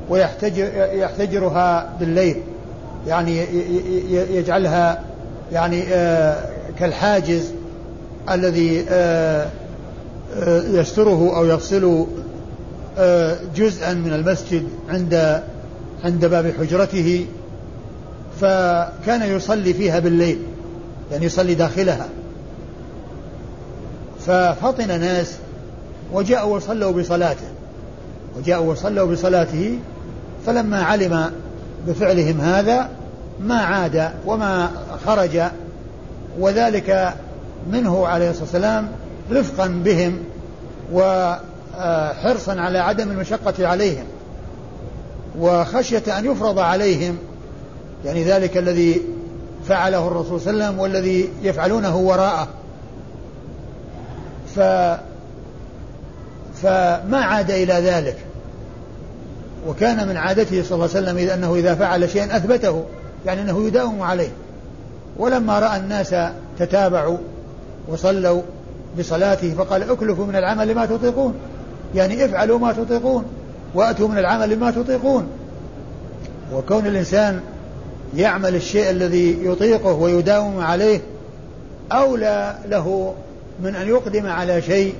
ويحتجر 0.09 0.69
يحتجرها 0.93 1.93
بالليل. 1.99 2.41
يعني 3.07 3.45
يجعلها 4.11 5.03
يعني 5.51 5.83
آه، 5.87 6.49
كالحاجز 6.79 7.51
الذي 8.31 8.85
آه، 8.89 9.47
يستره 10.73 11.37
أو 11.37 11.45
يفصل 11.45 12.05
جزءا 13.55 13.93
من 13.93 14.13
المسجد 14.13 14.63
عند 14.89 15.41
عند 16.03 16.25
باب 16.25 16.53
حجرته 16.59 17.25
فكان 18.41 19.35
يصلي 19.35 19.73
فيها 19.73 19.99
بالليل 19.99 20.39
يعني 21.11 21.25
يصلي 21.25 21.55
داخلها. 21.55 22.07
ففطن 24.25 24.87
ناس 24.87 25.35
وجاءوا 26.13 26.55
وصلوا 26.55 26.91
بصلاته 26.91 27.47
وجاءوا 28.37 28.71
وصلوا 28.71 29.11
بصلاته 29.11 29.79
فلما 30.45 30.83
علم 30.83 31.31
بفعلهم 31.87 32.41
هذا 32.41 32.89
ما 33.39 33.55
عاد 33.55 34.11
وما 34.25 34.71
خرج 35.05 35.41
وذلك 36.39 37.13
منه 37.71 38.07
عليه 38.07 38.29
الصلاة 38.29 38.43
والسلام 38.43 38.87
رفقا 39.31 39.67
بهم 39.67 40.17
وحرصا 40.93 42.61
على 42.61 42.79
عدم 42.79 43.11
المشقة 43.11 43.67
عليهم 43.67 44.05
وخشية 45.39 46.19
أن 46.19 46.25
يفرض 46.25 46.59
عليهم. 46.59 47.17
يعني 48.05 48.23
ذلك 48.23 48.57
الذي 48.57 49.01
فعله 49.67 50.07
الرسول 50.07 50.41
صلى 50.41 50.51
الله 50.51 50.63
عليه 50.63 50.73
وسلم 50.73 50.79
والذي 50.79 51.29
يفعلونه 51.43 51.97
وراءه. 51.97 52.47
ف 54.55 54.59
فما 56.61 57.17
عاد 57.17 57.51
إلى 57.51 57.73
ذلك. 57.73 58.17
وكان 59.67 60.07
من 60.07 60.17
عادته 60.17 60.63
صلى 60.63 60.75
الله 60.75 60.89
عليه 60.95 61.05
وسلم 61.11 61.29
أنه 61.29 61.55
إذا 61.55 61.75
فعل 61.75 62.09
شيئا 62.09 62.37
أثبته 62.37 62.85
يعني 63.25 63.41
أنه 63.41 63.67
يداوم 63.67 64.01
عليه. 64.01 64.29
ولما 65.17 65.59
رأى 65.59 65.77
الناس 65.77 66.15
تتابعوا 66.59 67.17
وصلوا 67.87 68.41
بصلاته 68.99 69.53
فقال 69.53 69.91
اكلفوا 69.91 70.25
من 70.25 70.35
العمل 70.35 70.75
ما 70.75 70.85
تطيقون. 70.85 71.33
يعني 71.95 72.25
افعلوا 72.25 72.59
ما 72.59 72.71
تطيقون 72.71 73.25
وأتوا 73.73 74.07
من 74.07 74.17
العمل 74.17 74.59
ما 74.59 74.71
تطيقون. 74.71 75.27
وكون 76.53 76.87
الإنسان 76.87 77.41
يعمل 78.15 78.55
الشيء 78.55 78.89
الذي 78.89 79.45
يطيقه 79.45 79.93
ويداوم 79.93 80.59
عليه 80.59 81.01
أولى 81.91 82.55
له 82.69 83.13
من 83.63 83.75
أن 83.75 83.87
يقدم 83.87 84.27
على 84.27 84.61
شيء 84.61 84.95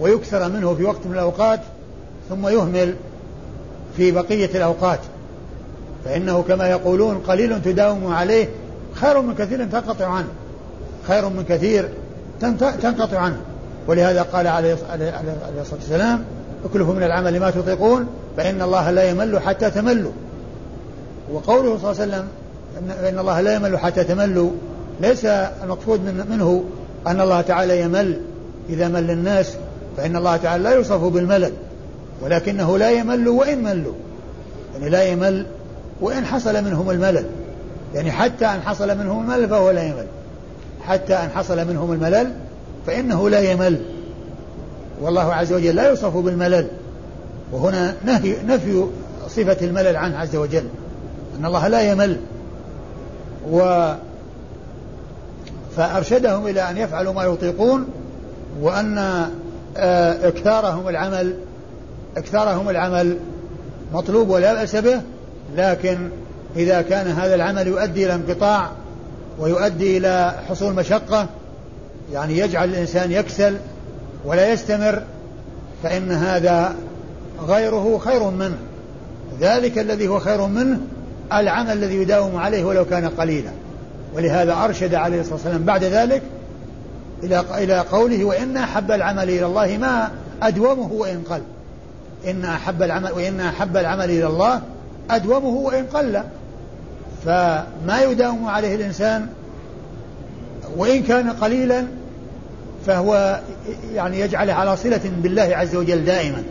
ويكثر 0.00 0.48
منه 0.48 0.74
في 0.74 0.84
وقت 0.84 1.06
من 1.06 1.12
الأوقات 1.12 1.60
ثم 2.28 2.48
يهمل 2.48 2.94
في 3.96 4.10
بقية 4.10 4.50
الأوقات. 4.54 5.00
فإنه 6.04 6.42
كما 6.42 6.68
يقولون 6.68 7.18
قليل 7.18 7.62
تداوم 7.62 8.06
عليه 8.06 8.48
خير 8.94 9.20
من 9.20 9.34
كثير 9.34 9.64
تنقطع 9.64 10.06
عنه. 10.06 10.28
خير 11.08 11.28
من 11.28 11.44
كثير 11.48 11.88
تنقطع 12.82 13.18
عنه. 13.18 13.36
ولهذا 13.86 14.22
قال 14.22 14.46
عليه 14.46 14.72
الصلاة 14.72 15.72
والسلام 15.72 16.24
اكلفوا 16.64 16.94
من 16.94 17.02
العمل 17.02 17.40
ما 17.40 17.50
تطيقون 17.50 18.06
فإن 18.36 18.62
الله 18.62 18.90
لا 18.90 19.10
يمل 19.10 19.40
حتى 19.40 19.70
تملوا. 19.70 20.12
وقوله 21.32 21.78
صلى 21.78 21.90
الله 21.90 22.02
عليه 22.02 22.12
وسلم 22.12 22.28
فإن 23.02 23.18
الله 23.18 23.40
لا 23.40 23.54
يمل 23.54 23.78
حتى 23.78 24.04
تملوا. 24.04 24.50
ليس 25.00 25.24
المقصود 25.24 26.00
من 26.00 26.26
منه 26.30 26.64
أن 27.06 27.20
الله 27.20 27.40
تعالى 27.40 27.80
يمل. 27.80 28.20
إذا 28.68 28.88
مل 28.88 29.10
الناس 29.10 29.56
فإن 29.96 30.16
الله 30.16 30.36
تعالى 30.36 30.64
لا 30.64 30.70
يوصف 30.70 31.02
بالملل. 31.04 31.52
ولكنه 32.22 32.78
لا 32.78 32.90
يمل 32.90 33.28
وإن 33.28 33.64
ملوا. 33.64 33.94
يعني 34.74 34.90
لا 34.90 35.02
يمل 35.02 35.46
وإن 36.00 36.24
حصل 36.26 36.64
منهم 36.64 36.90
الملل. 36.90 37.26
يعني 37.94 38.12
حتى 38.12 38.46
أن 38.46 38.60
حصل 38.60 38.98
منهم 38.98 39.22
الملل 39.22 39.48
فهو 39.48 39.70
لا 39.70 39.82
يمل. 39.82 40.06
حتى 40.86 41.14
أن 41.14 41.30
حصل 41.30 41.68
منهم 41.68 41.92
الملل 41.92 42.32
فإنه 42.86 43.28
لا 43.28 43.40
يمل. 43.40 43.80
والله 45.00 45.34
عز 45.34 45.52
وجل 45.52 45.76
لا 45.76 45.88
يوصف 45.88 46.16
بالملل. 46.16 46.68
وهنا 47.52 47.94
نهي 48.04 48.36
نفي 48.46 48.84
صفة 49.28 49.66
الملل 49.66 49.96
عنه 49.96 50.18
عز 50.18 50.36
وجل. 50.36 50.64
أن 51.38 51.46
الله 51.46 51.68
لا 51.68 51.80
يمل. 51.80 52.20
و 53.50 53.92
فأرشدهم 55.76 56.46
إلى 56.46 56.70
أن 56.70 56.76
يفعلوا 56.76 57.12
ما 57.12 57.24
يطيقون 57.24 57.88
وأن 58.60 58.98
آه، 59.76 60.28
إكثارهم 60.28 60.88
العمل 60.88 61.34
إكثارهم 62.16 62.68
العمل 62.68 63.16
مطلوب 63.92 64.28
ولا 64.28 64.54
بأس 64.54 64.76
به 64.76 65.00
لكن 65.56 65.98
إذا 66.56 66.82
كان 66.82 67.06
هذا 67.06 67.34
العمل 67.34 67.66
يؤدي 67.66 68.04
إلى 68.04 68.14
انقطاع 68.14 68.70
ويؤدي 69.38 69.96
إلى 69.96 70.34
حصول 70.48 70.74
مشقة 70.74 71.28
يعني 72.12 72.38
يجعل 72.38 72.68
الإنسان 72.68 73.12
يكسل 73.12 73.56
ولا 74.24 74.52
يستمر 74.52 75.02
فإن 75.82 76.12
هذا 76.12 76.74
غيره 77.46 77.98
خير 77.98 78.30
منه. 78.30 78.56
ذلك 79.40 79.78
الذي 79.78 80.08
هو 80.08 80.18
خير 80.18 80.46
منه 80.46 80.80
العمل 81.32 81.72
الذي 81.72 81.94
يداوم 81.94 82.36
عليه 82.36 82.64
ولو 82.64 82.84
كان 82.84 83.08
قليلا. 83.08 83.50
ولهذا 84.14 84.52
أرشد 84.64 84.94
عليه 84.94 85.20
الصلاة 85.20 85.34
والسلام 85.34 85.64
بعد 85.64 85.84
ذلك 85.84 86.22
إلى 87.22 87.44
إلى 87.54 87.78
قوله 87.78 88.24
وإن 88.24 88.56
أحب 88.56 88.90
العمل 88.90 89.30
إلى 89.30 89.46
الله 89.46 89.78
ما 89.78 90.10
أدومه 90.42 90.92
وإن 90.92 91.22
قل. 91.30 91.40
إن 92.26 92.44
أحب 92.44 92.82
العمل 92.82 93.12
وإن 93.12 93.40
أحب 93.40 93.76
العمل 93.76 94.04
إلى 94.04 94.26
الله 94.26 94.62
أدومه 95.10 95.48
وإن 95.48 95.84
قل. 95.84 96.22
فما 97.24 98.02
يداوم 98.02 98.46
عليه 98.46 98.74
الإنسان 98.74 99.26
وإن 100.76 101.02
كان 101.02 101.30
قليلا 101.30 101.84
فهو 102.86 103.40
يعني 103.94 104.20
يجعله 104.20 104.52
على 104.52 104.76
صلة 104.76 105.00
بالله 105.22 105.56
عز 105.56 105.76
وجل 105.76 106.04
دائما. 106.04 106.42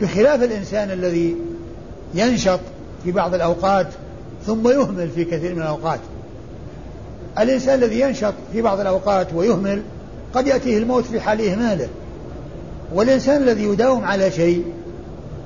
بخلاف 0.00 0.42
الإنسان 0.42 0.90
الذي 0.90 1.36
ينشط 2.14 2.60
في 3.04 3.12
بعض 3.12 3.34
الأوقات 3.34 3.86
ثم 4.46 4.68
يهمل 4.68 5.10
في 5.10 5.24
كثير 5.24 5.54
من 5.54 5.62
الأوقات. 5.62 6.00
الإنسان 7.38 7.74
الذي 7.82 8.00
ينشط 8.00 8.34
في 8.52 8.62
بعض 8.62 8.80
الأوقات 8.80 9.34
ويهمل 9.34 9.82
قد 10.34 10.46
يأتيه 10.46 10.78
الموت 10.78 11.04
في 11.04 11.20
حال 11.20 11.40
إهماله. 11.40 11.88
والإنسان 12.94 13.42
الذي 13.42 13.64
يداوم 13.64 14.04
على 14.04 14.30
شيء 14.30 14.64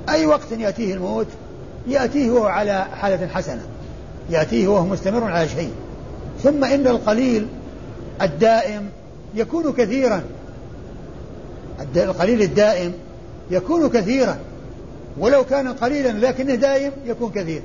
أي 0.08 0.26
وقت 0.26 0.52
يأتيه 0.52 0.94
الموت 0.94 1.26
يأتيه 1.88 2.30
وهو 2.30 2.46
على 2.46 2.84
حالة 2.84 3.26
حسنة 3.26 3.62
يأتيه 4.30 4.68
وهو 4.68 4.86
مستمر 4.86 5.24
على 5.24 5.48
شيء. 5.48 5.70
ثم 6.42 6.64
إن 6.64 6.86
القليل 6.86 7.46
الدائم 8.22 8.88
يكون 9.34 9.72
كثيرا. 9.72 10.22
القليل 11.96 12.42
الدائم 12.42 12.92
يكون 13.50 13.88
كثيرا. 13.88 14.38
ولو 15.18 15.44
كان 15.44 15.68
قليلا 15.68 16.26
لكنه 16.26 16.54
دائم 16.54 16.92
يكون 17.06 17.30
كثير. 17.30 17.62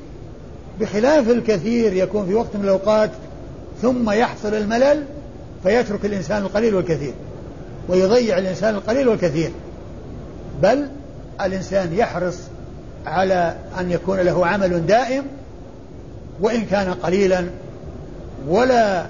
بخلاف 0.79 1.29
الكثير 1.29 1.93
يكون 1.93 2.25
في 2.25 2.33
وقت 2.33 2.55
من 2.55 2.63
الأوقات 2.63 3.09
ثم 3.81 4.09
يحصل 4.09 4.53
الملل 4.53 5.03
فيترك 5.63 6.05
الإنسان 6.05 6.41
القليل 6.41 6.75
والكثير 6.75 7.13
ويضيع 7.89 8.37
الإنسان 8.37 8.75
القليل 8.75 9.07
والكثير. 9.07 9.51
بل 10.61 10.87
الإنسان 11.41 11.93
يحرص 11.93 12.37
على 13.05 13.55
أن 13.79 13.91
يكون 13.91 14.19
له 14.19 14.47
عمل 14.47 14.85
دائم 14.85 15.23
وإن 16.41 16.65
كان 16.65 16.93
قليلا 16.93 17.45
ولا 18.47 19.05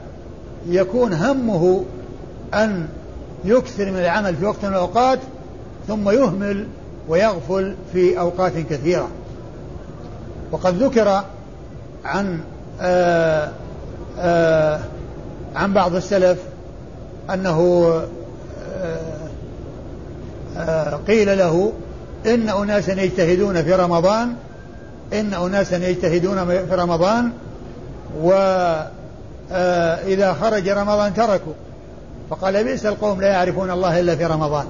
يكون 0.70 1.14
همه 1.14 1.84
أن 2.54 2.88
يكثر 3.46 3.92
من 3.92 4.00
العمل 4.00 4.36
في 4.36 4.46
وقت 4.46 4.66
من 4.66 4.70
الأوقات 4.70 5.20
ثم 5.88 6.10
يهمل 6.10 6.68
ويغفل 7.10 7.76
في 7.94 8.20
أوقات 8.20 8.54
كثيرة. 8.58 9.08
وقد 10.52 10.84
ذكر 10.84 11.24
عن 12.06 12.40
آآ 12.82 13.46
آه، 13.46 13.52
آآ 14.20 14.76
آه، 14.76 14.80
عن 15.56 15.74
بعض 15.74 15.96
السلف 15.96 16.40
أنه 17.34 17.88
آه، 18.74 19.17
قيل 21.08 21.38
له 21.38 21.74
إن 22.26 22.50
أناسا 22.50 23.02
يجتهدون 23.02 23.64
في 23.64 23.74
رمضان 23.74 24.34
إن 25.14 25.34
أناسا 25.34 25.78
يجتهدون 25.78 26.46
في 26.46 26.76
رمضان 26.76 27.32
وإذا 28.22 28.74
خرج 30.42 30.70
رمضان 30.70 31.14
تركوا. 31.14 31.54
فقال 32.30 32.64
بئس 32.64 32.86
القوم 32.86 33.22
لا 33.22 33.28
يعرفون 33.28 33.72
الله 33.72 34.00
إلا 34.00 34.16
في 34.16 34.26
رمضان. 34.26 34.66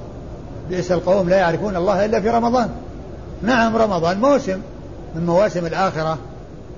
بئس 0.70 0.92
القوم 0.92 1.30
لا 1.30 1.38
يعرفون 1.38 1.76
الله 1.76 2.06
إلا 2.06 2.22
في 2.22 2.30
رمضان. 2.30 2.70
نعم 3.44 3.78
رمضان 3.78 4.20
موسم 4.20 4.60
من 5.16 5.26
مواسم 5.26 5.66
الآخرة 5.66 6.18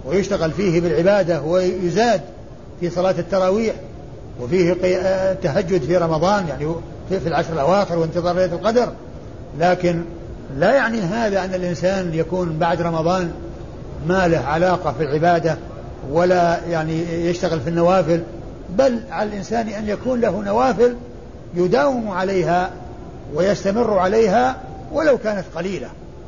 ويشتغل 0.05 0.51
فيه 0.51 0.81
بالعبادة 0.81 1.41
ويزاد 1.41 2.21
في 2.79 2.89
صلاة 2.89 3.15
التراويح 3.19 3.75
وفيه 4.41 4.73
تهجد 5.33 5.81
في 5.81 5.97
رمضان 5.97 6.47
يعني 6.47 6.67
في 7.09 7.27
العشر 7.27 7.53
الأواخر 7.53 7.99
وانتظار 7.99 8.35
ليلة 8.35 8.53
القدر. 8.53 8.91
لكن 9.59 10.01
لا 10.57 10.73
يعني 10.75 11.01
هذا 11.01 11.45
أن 11.45 11.53
الإنسان 11.53 12.13
يكون 12.13 12.57
بعد 12.57 12.81
رمضان 12.81 13.31
ما 14.07 14.27
له 14.27 14.39
علاقة 14.39 14.93
في 14.97 15.03
العبادة 15.03 15.57
ولا 16.11 16.59
يعني 16.69 17.25
يشتغل 17.25 17.59
في 17.59 17.69
النوافل 17.69 18.21
بل 18.77 18.99
على 19.11 19.29
الإنسان 19.29 19.67
أن 19.67 19.87
يكون 19.87 20.21
له 20.21 20.41
نوافل 20.43 20.95
يداوم 21.55 22.09
عليها 22.09 22.69
ويستمر 23.33 23.97
عليها 23.99 24.57
ولو 24.91 25.17
كانت 25.17 25.45
قليلة 25.55 25.87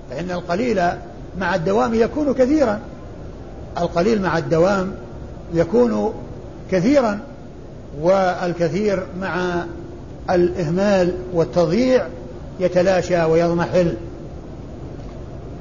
فإن 0.09 0.31
القليل 0.31 0.81
مع 1.39 1.55
الدوام 1.55 1.93
يكون 1.93 2.33
كثيرا. 2.33 2.79
القليل 3.77 4.21
مع 4.21 4.37
الدوام 4.37 4.93
يكون 5.53 6.13
كثيرا 6.71 7.19
والكثير 8.01 9.03
مع 9.19 9.63
الإهمال 10.29 11.13
والتضييع 11.33 12.07
يتلاشى 12.59 13.23
ويضمحل. 13.23 13.93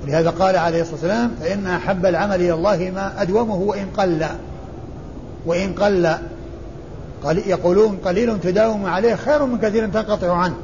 لهذا 0.07 0.31
قال 0.31 0.57
عليه 0.57 0.81
الصلاة 0.81 0.95
والسلام 0.95 1.31
فإن 1.41 1.67
أحب 1.67 2.07
العمل 2.07 2.35
إلى 2.35 2.55
الله 2.55 2.93
ما 2.95 3.23
أدومه 3.23 3.57
وإن 3.57 3.87
قل. 3.97 4.27
وإن 5.47 5.75
قل. 5.75 6.19
يقولون 7.47 7.99
قليل 8.05 8.41
تداوم 8.41 8.87
عليه 8.87 9.15
خير 9.15 9.45
من 9.45 9.59
كثير 9.59 9.89
تنقطع 9.89 10.37
عنه. 10.37 10.55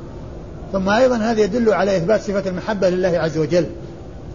ثم 0.72 0.89
أيضا 0.89 1.16
هذا 1.16 1.41
يدل 1.41 1.72
على 1.72 1.97
إثبات 1.97 2.20
صفة 2.20 2.49
المحبة 2.51 2.89
لله 2.89 3.09
عز 3.09 3.39
وجل 3.39 3.66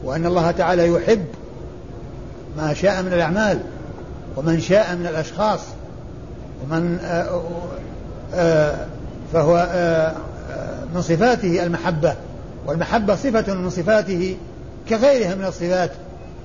وأن 0.03 0.25
الله 0.25 0.51
تعالى 0.51 0.87
يحب 0.87 1.25
ما 2.57 2.73
شاء 2.73 3.01
من 3.01 3.13
الأعمال 3.13 3.59
ومن 4.37 4.59
شاء 4.59 4.95
من 4.95 5.07
الأشخاص 5.07 5.59
ومن 6.63 6.99
آه، 7.03 7.41
آه، 8.33 8.75
فهو 9.33 9.67
آه، 9.71 10.13
من 10.95 11.01
صفاته 11.01 11.63
المحبة 11.63 12.15
والمحبة 12.67 13.15
صفة 13.15 13.53
من 13.53 13.69
صفاته 13.69 14.37
كغيرها 14.89 15.35
من 15.35 15.45
الصفات 15.45 15.91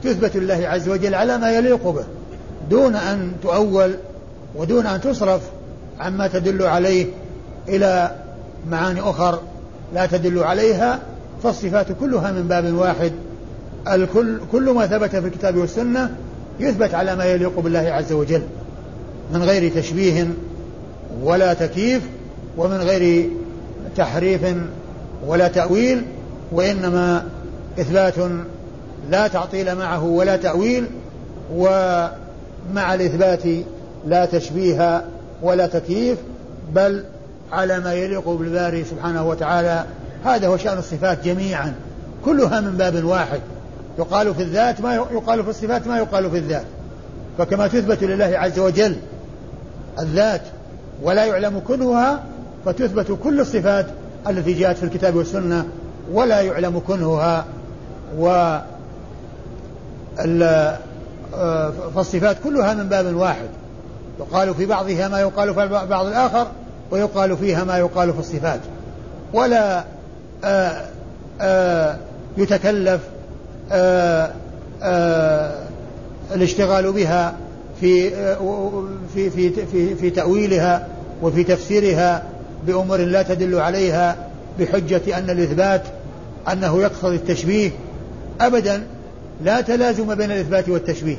تثبت 0.03 0.36
لله 0.36 0.68
عز 0.68 0.88
وجل 0.88 1.14
على 1.14 1.38
ما 1.38 1.51
يليق 1.51 1.88
به 1.88 2.05
دون 2.70 2.97
أن 2.97 3.32
تؤول 3.42 3.94
ودون 4.57 4.86
أن 4.86 5.01
تصرف 5.01 5.40
عما 6.01 6.26
تدل 6.26 6.62
عليه 6.62 7.07
إلى 7.68 8.16
معاني 8.70 9.01
أخر 9.01 9.40
لا 9.94 10.07
تدل 10.07 10.38
عليها 10.38 11.01
فالصفات 11.42 11.86
كلها 12.01 12.32
من 12.32 12.49
باب 12.49 12.74
واحد. 12.74 13.12
الكل 13.88 14.40
كل 14.53 14.70
ما 14.70 14.86
ثبت 14.86 15.11
في 15.11 15.26
الكتاب 15.26 15.57
والسنة 15.57 16.16
يثبت 16.61 16.94
على 16.94 17.16
ما 17.16 17.24
يليق 17.24 17.61
بالله 17.61 17.78
عز 17.78 18.12
وجل 18.12 18.42
من 19.32 19.42
غير 19.42 19.72
تشبيه 19.72 20.28
ولا 21.22 21.55
تكييف 21.55 22.03
ومن 22.57 22.76
غير 22.76 23.30
تحريف 23.97 24.40
ولا 25.26 25.49
تأويل 25.49 26.03
وإنما 26.53 27.24
إثبات 27.80 28.14
لا 29.11 29.28
تعطيل 29.28 29.74
معه 29.74 30.05
ولا 30.05 30.36
تأويل 30.36 30.86
ومع 31.55 32.94
الإثبات 32.94 33.42
لا 34.07 34.26
تشبيه 34.26 35.05
ولا 35.42 35.66
تكييف 35.66 36.18
بل 36.72 37.05
على 37.53 37.80
ما 37.80 37.94
يليق 37.94 38.28
بالباري 38.28 38.84
سبحانه 38.84 39.28
وتعالى. 39.28 39.84
هذا 40.24 40.47
هو 40.47 40.57
شأن 40.57 40.78
الصفات 40.78 41.24
جميعا 41.24 41.74
كلها 42.24 42.61
من 42.61 42.76
باب 42.76 43.05
واحد. 43.05 43.40
يقال 43.99 44.34
في 44.34 44.42
الذات 44.42 44.80
ما 44.80 44.94
يقال 44.94 45.44
في 45.44 45.51
الصفات 45.51 45.86
ما 45.86 45.99
يقال 45.99 46.30
في 46.30 46.38
الذات. 46.38 46.64
فكما 47.38 47.66
تثبت 47.66 48.05
لله 48.05 48.38
عز 48.38 48.59
وجل 48.59 48.97
الذات 49.99 50.42
ولا 51.03 51.24
يعلم 51.24 51.62
كنهها 51.68 52.22
فتثبت 52.66 53.18
كل 53.22 53.40
الصفات 53.40 53.86
التي 54.28 54.52
جاءت 54.52 54.76
في 54.76 54.82
الكتاب 54.82 55.16
والسنة 55.16 55.66
ولا 56.12 56.40
يعلم 56.40 56.82
كنهها 56.86 57.44
و 58.18 58.56
فالصفات 61.94 62.36
كلها 62.44 62.74
من 62.74 62.88
باب 62.88 63.16
واحد. 63.16 63.48
يقال 64.20 64.54
في 64.54 64.66
بعضها 64.66 65.08
ما 65.08 65.20
يقال 65.20 65.54
في 65.54 65.86
بعض 65.86 66.06
الآخر 66.06 66.46
ويقال 66.90 67.36
فيها 67.36 67.64
ما 67.64 67.78
يقال 67.78 68.12
في 68.12 68.18
الصفات. 68.18 68.60
ولا 69.32 69.84
آآ 70.44 70.84
آآ 71.40 71.96
يتكلف 72.36 73.00
الاشتغال 76.34 76.92
بها 76.92 77.34
في 77.80 78.10
في 79.14 79.30
في 79.30 79.50
في, 79.66 79.94
في 79.94 80.10
تأويلها 80.10 80.86
وفي 81.22 81.44
تفسيرها 81.44 82.22
بأمور 82.66 82.98
لا 82.98 83.22
تدل 83.22 83.54
عليها 83.60 84.16
بحجة 84.60 85.18
أن 85.18 85.30
الإثبات 85.30 85.82
أنه 86.52 86.82
يقصد 86.82 87.12
التشبيه 87.12 87.70
أبدا 88.40 88.86
لا 89.44 89.60
تلازم 89.60 90.14
بين 90.14 90.30
الإثبات 90.30 90.68
والتشبيه. 90.68 91.16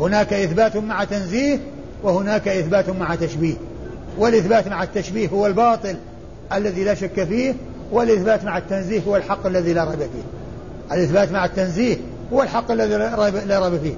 هناك 0.00 0.32
إثبات 0.32 0.76
مع 0.76 1.04
تنزيه 1.04 1.60
وهناك 2.02 2.48
إثبات 2.48 2.90
مع 2.90 3.14
تشبيه. 3.14 3.54
والإثبات 4.18 4.68
مع 4.68 4.82
التشبيه 4.82 5.28
هو 5.28 5.46
الباطل 5.46 5.96
الذي 6.52 6.84
لا 6.84 6.94
شك 6.94 7.24
فيه 7.24 7.54
والإثبات 7.92 8.44
مع 8.44 8.58
التنزيه 8.58 9.00
هو 9.08 9.16
الحق 9.16 9.46
الذي 9.46 9.72
لا 9.72 9.84
ريب 9.84 9.98
فيه. 9.98 10.94
الإثبات 10.94 11.32
مع 11.32 11.44
التنزيه 11.44 11.96
هو 12.32 12.42
الحق 12.42 12.70
الذي 12.70 12.96
لا 13.46 13.68
ريب 13.68 13.80
فيه. 13.80 13.94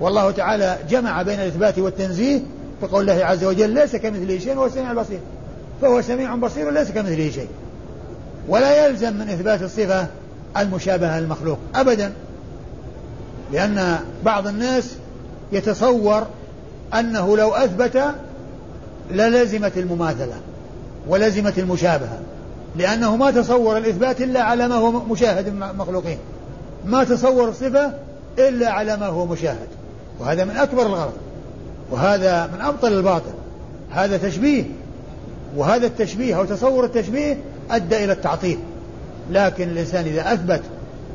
والله 0.00 0.30
تعالى 0.30 0.78
جمع 0.90 1.22
بين 1.22 1.40
الإثبات 1.40 1.78
والتنزيه 1.78 2.40
بقول 2.82 3.10
الله 3.10 3.24
عز 3.24 3.44
وجل 3.44 3.70
ليس 3.70 3.96
كمثله 3.96 4.38
شيء 4.38 4.56
وهو 4.56 4.66
السميع 4.66 4.90
البصير. 4.90 5.20
فهو 5.82 6.00
سميع 6.00 6.34
بصير 6.34 6.70
ليس 6.70 6.90
كمثله 6.90 7.30
شيء. 7.30 7.48
ولا 8.48 8.86
يلزم 8.86 9.12
من 9.12 9.28
إثبات 9.28 9.62
الصفة 9.62 10.06
المشابهة 10.56 11.20
للمخلوق 11.20 11.58
أبدا. 11.74 12.12
لأن 13.52 13.98
بعض 14.24 14.46
الناس 14.46 14.94
يتصور 15.52 16.26
أنه 16.94 17.36
لو 17.36 17.50
أثبت 17.50 18.02
للزمت 19.10 19.78
المماثلة 19.78 20.34
ولزمت 21.08 21.58
المشابهة. 21.58 22.18
لأنه 22.76 23.16
ما 23.16 23.30
تصور 23.30 23.76
الإثبات 23.76 24.20
إلا 24.20 24.42
على 24.42 24.68
ما 24.68 24.74
هو 24.74 24.90
مشاهد 24.90 25.54
مخلوقين. 25.78 26.18
ما 26.86 27.04
تصور 27.04 27.48
الصفة 27.48 27.92
إلا 28.38 28.70
على 28.70 28.96
ما 28.96 29.06
هو 29.06 29.26
مشاهد. 29.26 29.68
وهذا 30.20 30.44
من 30.44 30.56
أكبر 30.56 30.82
الغلط 30.86 31.14
وهذا 31.90 32.46
من 32.46 32.60
أبطل 32.60 32.92
الباطل. 32.92 33.32
هذا 33.90 34.16
تشبيه 34.16 34.64
وهذا 35.56 35.86
التشبيه 35.86 36.38
أو 36.38 36.44
تصور 36.44 36.84
التشبيه 36.84 37.38
أدى 37.70 38.04
إلى 38.04 38.12
التعطيل. 38.12 38.58
لكن 39.30 39.68
الإنسان 39.68 40.04
إذا 40.04 40.32
أثبت 40.32 40.60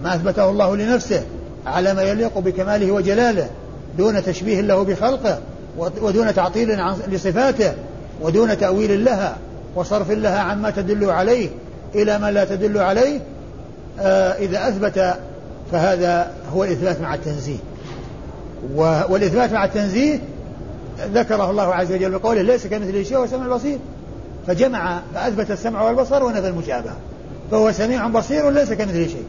ما 0.04 0.16
أثبته 0.16 0.50
الله 0.50 0.76
لنفسه 0.76 1.24
على 1.66 1.94
ما 1.94 2.02
يليق 2.02 2.38
بكماله 2.38 2.92
وجلاله 2.92 3.50
دون 3.98 4.24
تشبيه 4.24 4.62
له 4.62 4.84
بخلقه 4.84 5.40
ودون 5.78 6.34
تعطيل 6.34 6.78
لصفاته 7.08 7.74
ودون 8.22 8.58
تأويل 8.58 9.06
لها 9.06 9.38
وصرف 9.76 10.12
لها 10.12 10.40
عما 10.40 10.70
تدل 10.70 11.10
عليه 11.10 11.50
إلى 11.96 12.20
ما 12.20 12.32
لا 12.32 12.46
تدل 12.46 12.78
عليه 12.78 13.20
آه 14.00 14.32
إذا 14.32 14.68
أثبت 14.68 15.16
فهذا 15.72 16.32
هو 16.54 16.64
الإثبات 16.64 17.02
مع 17.02 17.14
التنزيه. 17.14 17.58
والإثبات 19.10 19.54
مع 19.54 19.66
التنزيه 19.66 20.20
ذكره 21.14 21.50
الله 21.50 21.76
عز 21.76 21.92
وجل 21.92 22.12
بقوله 22.12 22.42
ليس 22.42 22.68
كمثله 22.68 23.04
شيء 23.04 23.24
السميع 23.24 23.46
البصير. 23.46 23.78
فجمع 24.48 25.00
فأثبت 25.14 25.52
السمع 25.52 25.82
والبصر 25.82 26.24
ونفى 26.24 26.48
المشابهة 26.48 26.96
فهو 27.52 27.72
سميع 27.72 28.08
بصير 28.08 28.50
ليس 28.50 28.74
كمثله 28.74 29.08
شيء. 29.08 29.26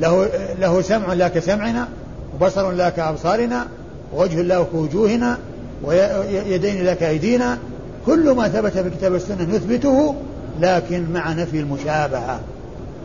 له 0.00 0.28
له 0.60 0.82
سمع 0.82 1.12
لا 1.12 1.28
كسمعنا 1.28 1.88
وبصر 2.34 2.70
لا 2.70 2.90
كأبصارنا 2.90 3.66
ووجه 4.14 4.42
لا 4.42 4.62
كوجوهنا 4.62 5.38
ويدين 5.84 6.84
لا 6.84 6.94
كأيدينا. 6.94 7.58
كل 8.06 8.30
ما 8.30 8.48
ثبت 8.48 8.72
في 8.72 8.80
الكتاب 8.80 9.12
والسنة 9.12 9.42
نثبته 9.42 10.14
لكن 10.60 11.12
مع 11.12 11.32
نفي 11.32 11.60
المشابهة 11.60 12.40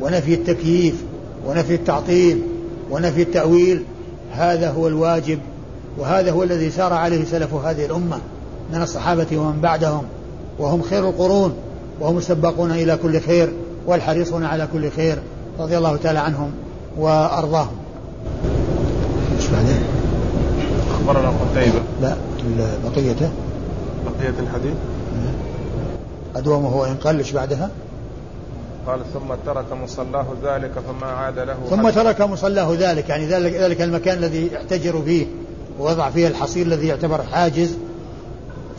ونفي 0.01 0.33
التكييف 0.33 0.95
ونفي 1.45 1.75
التعطيل 1.75 2.41
ونفي 2.91 3.21
التأويل 3.21 3.83
هذا 4.31 4.69
هو 4.69 4.87
الواجب 4.87 5.39
وهذا 5.97 6.31
هو 6.31 6.43
الذي 6.43 6.69
سار 6.69 6.93
عليه 6.93 7.25
سلف 7.25 7.53
هذه 7.53 7.85
الأمة 7.85 8.19
من 8.73 8.81
الصحابة 8.81 9.37
ومن 9.37 9.61
بعدهم. 9.61 10.03
وهم 10.59 10.81
خير 10.81 11.09
القرون 11.09 11.53
وهم 11.99 12.17
السباقون 12.17 12.71
إلى 12.71 12.97
كل 12.97 13.21
خير 13.21 13.53
والحريصون 13.87 14.43
على 14.43 14.67
كل 14.73 14.91
خير 14.91 15.17
رضي 15.59 15.77
الله 15.77 15.95
تعالى 15.95 16.19
عنهم 16.19 16.51
وأرضاهم. 16.97 17.77
إيش 19.37 19.47
بعدين؟ 19.47 19.83
أخبرنا 20.91 21.29
قتيبة. 21.29 21.81
لا 22.01 22.15
بقيته 22.83 23.29
بقية. 24.05 24.39
الحديث. 24.39 24.73
أدومه 26.35 26.75
وإن 26.75 26.95
قل 26.95 27.17
إيش 27.17 27.31
بعدها؟ 27.31 27.69
قال 28.87 28.99
ثم 29.13 29.35
ترك 29.45 29.65
مصلاه 29.83 30.25
ذلك 30.43 30.71
فما 30.71 31.07
عاد 31.07 31.39
له 31.39 31.55
ثم 31.69 31.89
ترك 31.89 32.21
مصلاه 32.21 32.73
ذلك 32.79 33.09
يعني 33.09 33.25
ذلك, 33.25 33.53
ذلك 33.53 33.81
المكان 33.81 34.17
الذي 34.17 34.49
يحتجر 34.53 35.01
فيه 35.01 35.25
ووضع 35.79 36.09
فيه 36.09 36.27
الحصير 36.27 36.65
الذي 36.65 36.87
يعتبر 36.87 37.23
حاجز 37.23 37.77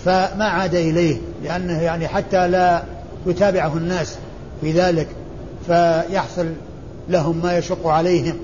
فما 0.05 0.45
عاد 0.45 0.75
إليه. 0.75 1.17
لأنه 1.45 1.83
يعني 1.83 2.09
حتى 2.09 2.49
لا 2.49 2.83
يتابعه 3.27 3.77
الناس 3.77 4.17
في 4.61 4.73
ذلك 4.73 5.09
فيحصل 5.67 6.47
لهم 7.09 7.41
ما 7.43 7.59
يشق 7.59 7.87
عليهم 7.87 8.37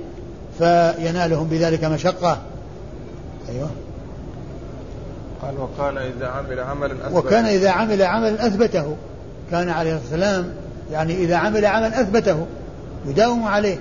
فينالهم 0.59 1.49
بذلك 1.49 1.85
مشقة. 1.85 2.39
أيوه. 3.49 3.71
قال 5.43 5.55
وكان 5.61 5.99
إذا 5.99 6.27
عمل 6.27 6.61
عملا 6.61 6.93
أثبته. 6.93 7.17
وكان 7.17 7.45
إذا 7.45 7.71
عمل 7.71 8.03
عملا 8.03 8.47
أثبته. 8.47 8.97
كان 9.51 9.69
عليه 9.69 9.97
السلام 9.97 10.53
يعني 10.93 11.15
إذا 11.15 11.37
عمل 11.37 11.67
عملا 11.67 12.01
أثبته 12.01 12.47
يداوم 13.07 13.45
عليه 13.45 13.79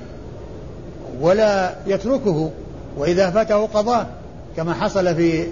ولا 1.22 1.76
يتركه 1.88 2.52
وإذا 2.98 3.30
فاته 3.30 3.66
قضاه 3.66 4.06
كما 4.58 4.74
حصل 4.74 5.16
في 5.16 5.44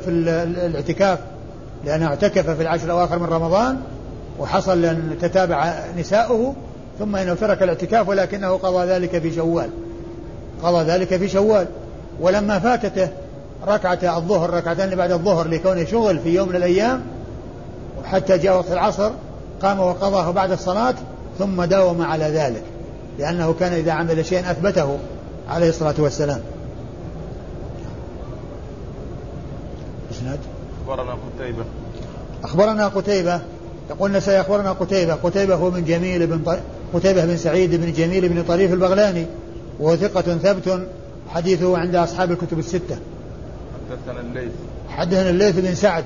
في 0.00 0.10
الاعتكاف. 0.10 1.18
لأنه 1.86 2.06
اعتكف 2.06 2.50
في 2.50 2.62
العشر 2.62 2.84
الأواخر 2.84 3.18
من 3.18 3.26
رمضان 3.26 3.80
وحصل 4.38 4.84
أن 4.84 5.16
تتابع 5.20 5.74
نساؤه 5.98 6.54
ثم 6.98 7.16
إنه 7.16 7.34
ترك 7.34 7.62
الاعتكاف 7.62 8.08
ولكنه 8.08 8.56
قضى 8.56 8.86
ذلك 8.86 9.18
في 9.18 9.34
شوال. 9.34 9.70
قضى 10.62 10.84
ذلك 10.84 11.16
في 11.16 11.28
شوال. 11.28 11.66
ولما 12.20 12.58
فاتته 12.58 13.08
ركعة 13.66 14.16
الظهر 14.16 14.50
ركعتين 14.50 14.94
بعد 14.94 15.12
الظهر 15.12 15.48
لكونه 15.48 15.84
شغل 15.84 16.18
في 16.18 16.34
يوم 16.34 16.48
من 16.48 16.56
الأيام 16.56 17.02
حتى 18.04 18.38
جاء 18.38 18.56
وقت 18.56 18.72
العصر 18.72 19.10
قام 19.62 19.80
وقضاه 19.80 20.30
بعد 20.30 20.50
الصلاة 20.50 20.94
ثم 21.38 21.64
داوم 21.64 22.02
على 22.02 22.24
ذلك 22.24 22.62
لأنه 23.18 23.54
كان 23.60 23.72
إذا 23.72 23.92
عمل 23.92 24.26
شيئا 24.26 24.50
أثبته 24.50 24.98
عليه 25.48 25.68
الصلاة 25.68 25.94
والسلام 25.98 26.40
إسناد 30.10 30.38
أخبرنا 30.86 31.12
قتيبة. 31.12 31.64
أخبرنا 32.44 32.88
قتيبة؟ 32.88 33.40
يقول 33.90 34.10
النسائي 34.10 34.40
أخبرنا 34.40 34.72
قتيبة. 34.72 35.14
قتيبة 35.14 35.54
هو 35.54 35.70
من 35.70 35.84
جميل 35.84 36.26
بن 36.26 36.38
ط... 36.38 36.58
قتيبة 36.94 37.24
بن 37.24 37.36
سعيد 37.36 37.74
بن 37.74 37.92
جميل 37.92 38.28
بن 38.28 38.42
طريف 38.42 38.72
البغلاني 38.72 39.26
وهو 39.80 39.96
ثقة 39.96 40.20
ثبت 40.20 40.88
حديثه 41.28 41.78
عند 41.78 41.94
أصحاب 41.94 42.30
الكتب 42.30 42.58
الستة. 42.58 42.98
حدثنا 43.90 44.20
الليث. 44.20 44.52
حدثنا 44.88 45.30
الليث 45.30 45.58
بن 45.58 45.74
سعد 45.74 46.04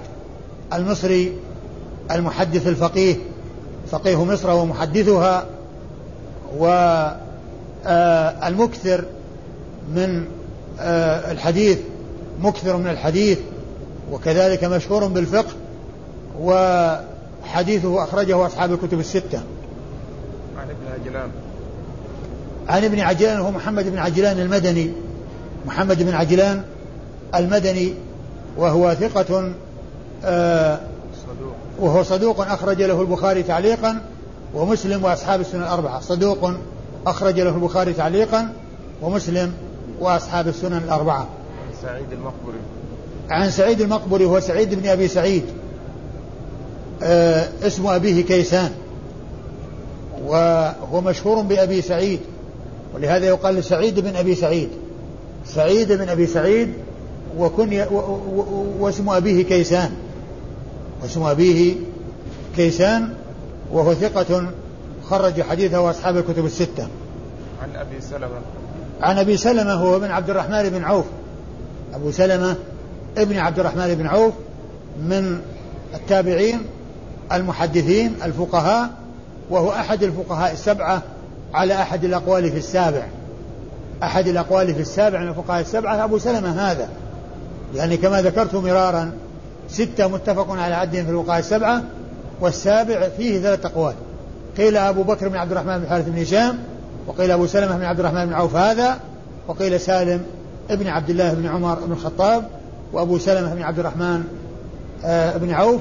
المصري 0.72 1.32
المحدث 2.10 2.66
الفقيه. 2.66 3.16
فقيه 3.90 4.24
مصر 4.24 4.50
ومحدثها 4.50 5.46
والمكثر 6.58 7.44
آه، 8.98 9.04
من 9.94 10.24
الحديث 11.30 11.78
مكثر 12.42 12.76
من 12.76 12.86
الحديث 12.86 13.38
وكذلك 14.10 14.64
مشهور 14.64 15.06
بالفقه 15.06 15.52
وحديثه 16.40 18.04
أخرجه 18.04 18.46
أصحاب 18.46 18.72
الكتب 18.72 19.00
الستة. 19.00 19.40
عن 20.58 20.70
ابن 20.70 21.00
عجلان. 21.00 21.30
عن 22.68 22.84
ابن 22.84 23.00
عجلان 23.00 23.38
هو 23.38 23.50
محمد 23.50 23.88
بن 23.88 23.98
عجلان 23.98 24.40
المدني. 24.40 24.90
محمد 25.66 26.02
بن 26.02 26.14
عجلان 26.14 26.62
المدني 27.34 27.94
وهو 28.56 28.94
ثقة 28.94 29.52
آه 30.24 30.80
صدوق 31.26 31.54
وهو 31.80 32.02
صدوق 32.02 32.40
أخرج 32.40 32.82
له 32.82 33.00
البخاري 33.00 33.42
تعليقا 33.42 34.00
ومسلم 34.54 35.04
وأصحاب 35.04 35.40
السنن 35.40 35.62
الأربعة. 35.62 36.00
صدوق 36.00 36.50
أخرج 37.06 37.40
له 37.40 37.54
البخاري 37.54 37.92
تعليقا 37.92 38.52
ومسلم 39.02 39.52
وأصحاب 40.00 40.48
السنن 40.48 40.76
الأربعة. 40.78 41.20
عن 41.20 41.74
سعيد 41.82 42.12
المقبري. 42.12 42.60
عن 43.30 43.50
سعيد 43.50 43.80
المقبري 43.80 44.24
هو 44.24 44.40
سعيد 44.40 44.74
بن 44.74 44.88
أبي 44.88 45.08
سعيد. 45.08 45.42
آه 47.02 47.48
اسم 47.62 47.86
أبيه 47.86 48.22
كيسان. 48.22 48.70
وهو 50.24 51.00
مشهور 51.00 51.42
بأبي 51.42 51.82
سعيد. 51.82 52.20
ولهذا 52.94 53.26
يقال 53.26 53.64
سعيد 53.64 54.00
بن 54.00 54.16
أبي 54.16 54.34
سعيد. 54.34 54.68
سعيد 55.46 55.92
بن 55.92 56.08
أبي 56.08 56.26
سعيد 56.26 56.72
وكن 57.38 57.84
واسم 58.80 59.08
أبيه 59.08 59.44
كيسان. 59.44 59.90
واسم 61.02 61.22
أبيه 61.22 61.74
كيسان 62.56 63.14
وهو 63.72 63.94
ثقة 63.94 64.50
خرج 65.04 65.42
حديثه 65.42 65.90
أصحاب 65.90 66.16
الكتب 66.16 66.46
الستة. 66.46 66.88
عن 67.62 67.76
أبي 67.76 68.00
سلمة. 68.00 68.40
عن 69.00 69.18
أبي 69.18 69.36
سلمة 69.36 69.72
هو 69.72 69.96
ابن 69.96 70.10
عبد 70.10 70.30
الرحمن 70.30 70.68
بن 70.68 70.84
عوف. 70.84 71.04
أبو 71.94 72.10
سلمة 72.10 72.56
ابن 73.18 73.38
عبد 73.38 73.58
الرحمن 73.58 73.94
بن 73.94 74.06
عوف 74.06 74.34
من 75.02 75.40
التابعين 75.94 76.60
المحدثين 77.32 78.14
الفقهاء 78.24 78.90
وهو 79.50 79.70
أحد 79.70 80.02
الفقهاء 80.02 80.52
السبعة 80.52 81.02
على 81.54 81.74
أحد 81.74 82.04
الأقوال 82.04 82.50
في 82.50 82.58
السابع. 82.58 83.06
أحد 84.02 84.28
الأقوال 84.28 84.74
في 84.74 84.80
السابع 84.80 85.20
من 85.20 85.28
الفقهاء 85.28 85.60
السبعة 85.60 86.04
أبو 86.04 86.18
سلمة 86.18 86.70
هذا. 86.70 86.88
يعني 87.74 87.96
كما 87.96 88.22
ذكرت 88.22 88.54
مرارا 88.54 89.12
ستة 89.68 90.08
متفق 90.08 90.50
على 90.50 90.74
عدهم 90.74 91.04
في 91.04 91.10
الفقهاء 91.10 91.38
السبعة 91.38 91.82
والسابع 92.40 93.08
فيه 93.08 93.40
ثلاث 93.40 93.66
أقوال. 93.66 93.94
قيل 94.56 94.76
أبو 94.76 95.02
بكر 95.02 95.28
بن 95.28 95.36
عبد 95.36 95.50
الرحمن 95.50 95.78
بن 95.78 95.84
الحارث 95.84 96.08
بن 96.08 96.18
هشام 96.18 96.58
وقيل 97.06 97.30
أبو 97.30 97.46
سلمة 97.46 97.76
بن 97.76 97.84
عبد 97.84 98.00
الرحمن 98.00 98.26
بن 98.26 98.32
عوف 98.32 98.56
هذا 98.56 99.00
وقيل 99.48 99.80
سالم 99.80 100.20
ابن 100.70 100.86
عبد 100.86 101.10
الله 101.10 101.34
بن 101.34 101.46
عمر 101.46 101.74
بن 101.74 101.92
الخطاب 101.92 102.44
وأبو 102.92 103.18
سلمة 103.18 103.54
بن 103.54 103.62
عبد 103.62 103.78
الرحمن 103.78 104.24
آه 105.04 105.36
بن 105.36 105.50
عوف 105.50 105.80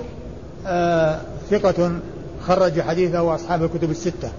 آه 0.68 1.20
ثقة 1.50 1.92
خرج 2.48 2.82
حديثه 2.82 3.22
وأصحاب 3.22 3.64
الكتب 3.64 3.92
الستة. 3.92 4.32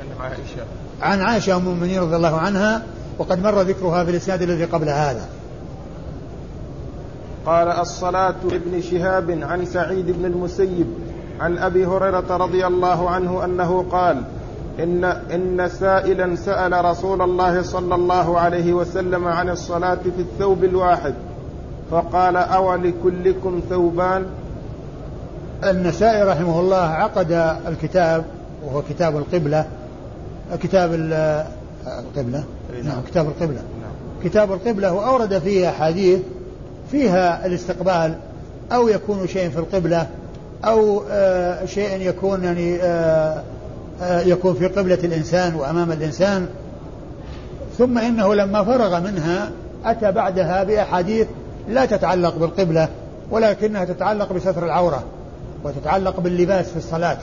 عن 0.00 0.20
عائشة. 0.20 0.64
عن 1.02 1.20
عائشة 1.20 1.56
أم 1.56 1.60
المؤمنين 1.60 2.00
رضي 2.00 2.16
الله 2.16 2.36
عنها 2.36 2.82
وقد 3.18 3.42
مر 3.42 3.62
ذكرها 3.62 4.04
في 4.04 4.10
الإسناد 4.10 4.42
الذي 4.42 4.64
قبل 4.64 4.88
هذا. 4.88 5.28
قال 7.46 7.68
الصلاة 7.68 8.34
ابن 8.44 8.82
شهاب 8.82 9.30
عن 9.42 9.64
سعيد 9.64 10.10
بن 10.10 10.24
المسيب 10.24 10.86
عن 11.40 11.58
أبي 11.58 11.86
هريرة 11.86 12.36
رضي 12.36 12.66
الله 12.66 13.10
عنه 13.10 13.44
أنه 13.44 13.86
قال 13.92 14.22
إن 14.78 15.04
إن 15.04 15.68
سائلا 15.68 16.36
سأل 16.36 16.84
رسول 16.84 17.22
الله 17.22 17.62
صلى 17.62 17.94
الله 17.94 18.38
عليه 18.38 18.72
وسلم 18.72 19.28
عن 19.28 19.50
الصلاة 19.50 19.98
في 20.16 20.22
الثوب 20.22 20.64
الواحد. 20.64 21.14
فقال 21.94 22.36
أو 22.36 22.74
لكلكم 22.74 23.60
ثوبان 23.70 24.26
النسائي 25.64 26.22
رحمه 26.22 26.60
الله 26.60 26.76
عقد 26.76 27.56
الكتاب 27.68 28.24
وهو 28.64 28.82
كتاب 28.82 29.16
القبلة 29.16 29.66
كتاب 30.62 30.94
القبلة 30.94 32.44
نعم. 32.74 32.86
نعم 32.86 33.02
كتاب 33.10 33.26
القبلة 33.26 33.62
نعم. 33.80 34.24
كتاب 34.24 34.52
القبلة 34.52 34.92
وأورد 34.92 35.38
فيه 35.38 35.68
أحاديث 35.68 36.18
فيها 36.90 37.46
الاستقبال 37.46 38.14
أو 38.72 38.88
يكون 38.88 39.26
شيء 39.26 39.50
في 39.50 39.58
القبلة 39.58 40.06
أو 40.64 41.02
آه 41.10 41.64
شيء 41.64 42.00
يكون 42.00 42.44
يعني 42.44 42.82
آه 42.82 43.42
آه 44.02 44.20
يكون 44.20 44.54
في 44.54 44.66
قبلة 44.66 44.98
الإنسان 45.04 45.54
وأمام 45.54 45.92
الإنسان 45.92 46.46
ثم 47.78 47.98
إنه 47.98 48.34
لما 48.34 48.64
فرغ 48.64 49.00
منها 49.00 49.50
أتى 49.84 50.12
بعدها 50.12 50.64
بأحاديث 50.64 51.26
لا 51.68 51.84
تتعلق 51.84 52.36
بالقبلة 52.36 52.88
ولكنها 53.30 53.84
تتعلق 53.84 54.32
بستر 54.32 54.64
العورة 54.64 55.04
وتتعلق 55.64 56.20
باللباس 56.20 56.68
في 56.68 56.76
الصلاة 56.76 57.18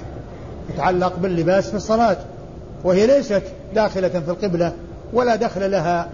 تتعلق 0.73 1.13
باللباس 1.19 1.69
في 1.69 1.75
الصلاة 1.75 2.17
وهي 2.83 3.07
ليست 3.07 3.43
داخلة 3.75 4.07
في 4.07 4.31
القبلة 4.31 4.73
ولا 5.13 5.35
دخل 5.35 5.71
لها 5.71 6.09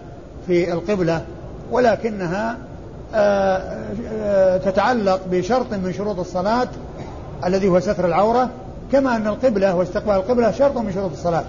في 0.47 0.73
القبلة 0.73 1.21
ولكنها 1.71 2.57
آه، 3.15 3.61
آه، 4.21 4.57
تتعلق 4.57 5.21
بشرط 5.31 5.73
من 5.73 5.93
شروط 5.93 6.19
الصلاة 6.19 6.67
الذي 7.45 7.67
هو 7.67 7.79
ستر 7.79 8.05
العورة 8.05 8.49
كما 8.91 9.15
أن 9.15 9.27
القبلة 9.27 9.75
واستقبال 9.75 10.15
القبلة 10.15 10.51
شرط 10.51 10.77
من 10.77 10.93
شروط 10.93 11.11
الصلاة 11.11 11.43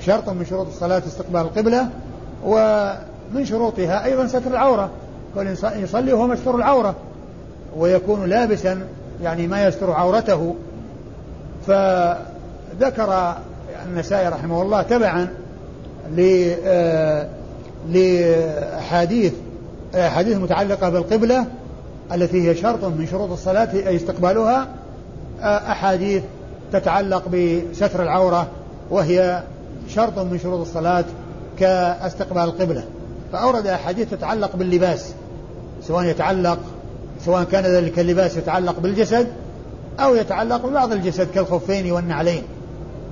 شرط 0.00 0.28
من 0.28 0.44
شروط 0.44 0.66
الصلاة 0.66 1.02
استقبال 1.06 1.40
القبلة 1.40 1.88
ومن 2.44 3.44
شروطها 3.44 4.04
أيضا 4.04 4.26
ستر 4.26 4.50
العورة. 4.50 4.90
كل 5.34 5.46
يصلي 5.76 6.12
وهو 6.12 6.26
مستر 6.26 6.56
العورة 6.56 6.94
ويكون 7.76 8.28
لابسا 8.28 8.80
يعني 9.22 9.46
ما 9.46 9.66
يستر 9.66 9.90
عورته. 9.90 10.54
فذكر 11.66 13.34
النسائي 13.86 14.28
رحمه 14.28 14.62
الله 14.62 14.82
تبعا 14.82 15.28
آه، 16.18 17.28
لأحاديث 17.88 19.32
أحاديث 19.94 20.36
متعلقة 20.36 20.88
بالقبلة 20.88 21.46
التي 22.14 22.48
هي 22.48 22.54
شرط 22.54 22.84
من 22.84 23.06
شروط 23.10 23.30
الصلاة 23.30 23.72
أي 23.72 23.96
استقبالها 23.96 24.68
أحاديث 25.42 26.22
تتعلق 26.72 27.28
بستر 27.28 28.02
العورة 28.02 28.46
وهي 28.90 29.42
شرط 29.88 30.18
من 30.18 30.38
شروط 30.38 30.60
الصلاة 30.60 31.04
كاستقبال 31.58 32.42
القبلة. 32.42 32.84
فأورد 33.32 33.66
أحاديث 33.66 34.10
تتعلق 34.10 34.56
باللباس. 34.56 35.14
سواء 35.82 36.04
يتعلق 36.04 36.58
سواء 37.24 37.44
كان 37.44 37.64
ذلك 37.64 37.98
اللباس 37.98 38.36
يتعلق 38.36 38.78
بالجسد 38.80 39.26
أو 40.00 40.14
يتعلق 40.14 40.66
ببعض 40.66 40.92
الجسد 40.92 41.28
كالخفين 41.34 41.92
والنعلين. 41.92 42.42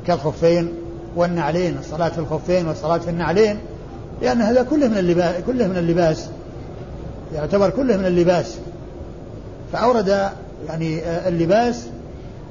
كالخفين 0.06 0.72
والنعلين 1.16 1.78
الصلاة 1.78 2.08
في 2.08 2.18
الخفين 2.18 2.68
والصلاة 2.68 2.98
في 2.98 3.10
النعلين 3.10 3.58
لأن 4.22 4.42
هذا 4.42 4.62
كله 4.62 4.88
من 4.88 4.98
اللباس 4.98 5.34
كله 5.46 5.66
من 5.66 5.76
اللباس 5.76 6.28
يعتبر 7.34 7.70
كله 7.70 7.96
من 7.96 8.06
اللباس. 8.06 8.58
فأورد 9.72 10.30
يعني 10.68 11.00
اللباس 11.28 11.86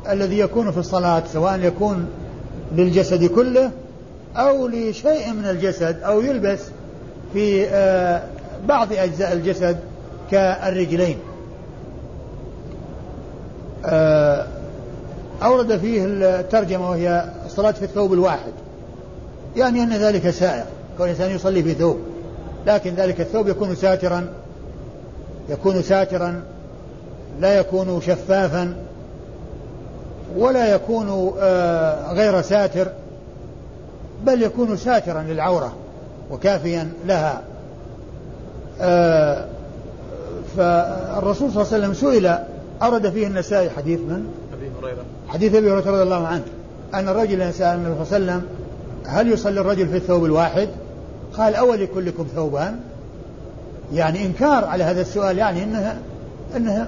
الذي 0.10 0.40
يكون 0.40 0.72
في 0.72 0.78
الصلاة 0.78 1.24
سواء 1.34 1.60
يكون 1.60 2.08
للجسد 2.76 3.26
كله 3.26 3.72
أو 4.36 4.68
لشيء 4.68 5.34
من 5.34 5.46
الجسد 5.46 6.02
أو 6.04 6.22
يلبس 6.22 6.60
في 7.34 7.68
آه، 7.70 8.24
بعض 8.68 8.94
أجزاء 8.94 9.34
الجسد. 9.34 9.78
كالرجلين. 10.32 11.18
آه، 13.86 14.48
أورد 15.44 15.78
فيه 15.78 16.06
الترجمة 16.06 16.90
وهي 16.90 17.26
الصلاة 17.46 17.72
في 17.72 17.86
الثوب 17.86 18.14
الواحد. 18.14 18.52
يعني 19.56 19.84
أن 19.84 19.94
ذلك 19.94 20.30
سائر. 20.30 20.66
كون 20.98 21.06
الإنسان 21.06 21.32
يصلي 21.32 21.64
في 21.64 21.74
ثوب. 21.74 21.98
لكن 22.68 22.94
ذلك 22.96 23.22
الثوب 23.22 23.48
يكون 23.48 23.76
ساترا 23.76 24.28
يكون 25.50 25.82
ساترا 25.82 26.42
لا 27.40 27.60
يكون 27.60 28.02
شفافا 28.02 28.76
ولا 30.38 30.74
يكون 30.76 31.34
آه، 31.40 32.14
غير 32.14 32.42
ساتر 32.42 32.88
بل 34.24 34.44
يكون 34.44 34.78
ساترا 34.78 35.22
للعورة 35.22 35.74
وكافيا 36.32 36.90
لها. 37.06 37.42
آه، 38.82 39.46
فالرسول 40.58 41.52
صلى 41.52 41.62
الله 41.62 41.74
عليه 41.74 41.88
وسلم 41.88 41.94
سئل 41.94 42.38
أرد 42.82 43.10
فيه 43.10 43.28
النسائي 43.28 43.70
حديث 43.70 44.00
من؟ 44.00 44.26
أبي 44.54 44.72
هريرة 44.82 45.06
حديث 45.28 45.56
أبي 45.56 45.72
هريرة 45.72 45.92
رضي 45.92 46.04
الله 46.04 46.28
عنه 46.28 46.44
أن 46.94 47.10
الرجل 47.10 47.54
سأل 47.54 47.78
النبي 47.78 48.06
صلى 48.06 48.18
الله 48.18 48.32
عليه 48.34 48.42
وسلم 48.42 48.42
هل 49.06 49.32
يصلي 49.32 49.62
الرجل 49.62 49.88
في 49.88 49.98
الثوب 49.98 50.26
الواحد؟ 50.26 50.70
قال 51.34 51.56
أول 51.56 51.86
كلكم 51.86 52.28
ثوبان 52.36 52.80
يعني 53.94 54.26
إنكار 54.26 54.66
على 54.66 54.84
هذا 54.84 55.02
السؤال 55.02 55.38
يعني 55.38 55.64
أنه 55.64 56.00
أنه 56.56 56.88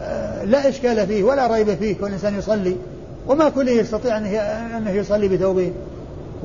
آه، 0.00 0.44
لا 0.44 0.68
إشكال 0.68 1.06
فيه 1.06 1.24
ولا 1.24 1.46
ريب 1.46 1.74
فيه 1.74 1.94
كل 1.96 2.06
إنسان 2.06 2.38
يصلي 2.38 2.76
وما 3.26 3.48
كل 3.48 3.68
يستطيع 3.68 4.18
أنه 4.18 4.28
أنه 4.76 4.90
يصلي 4.90 5.28
بثوبين 5.28 5.72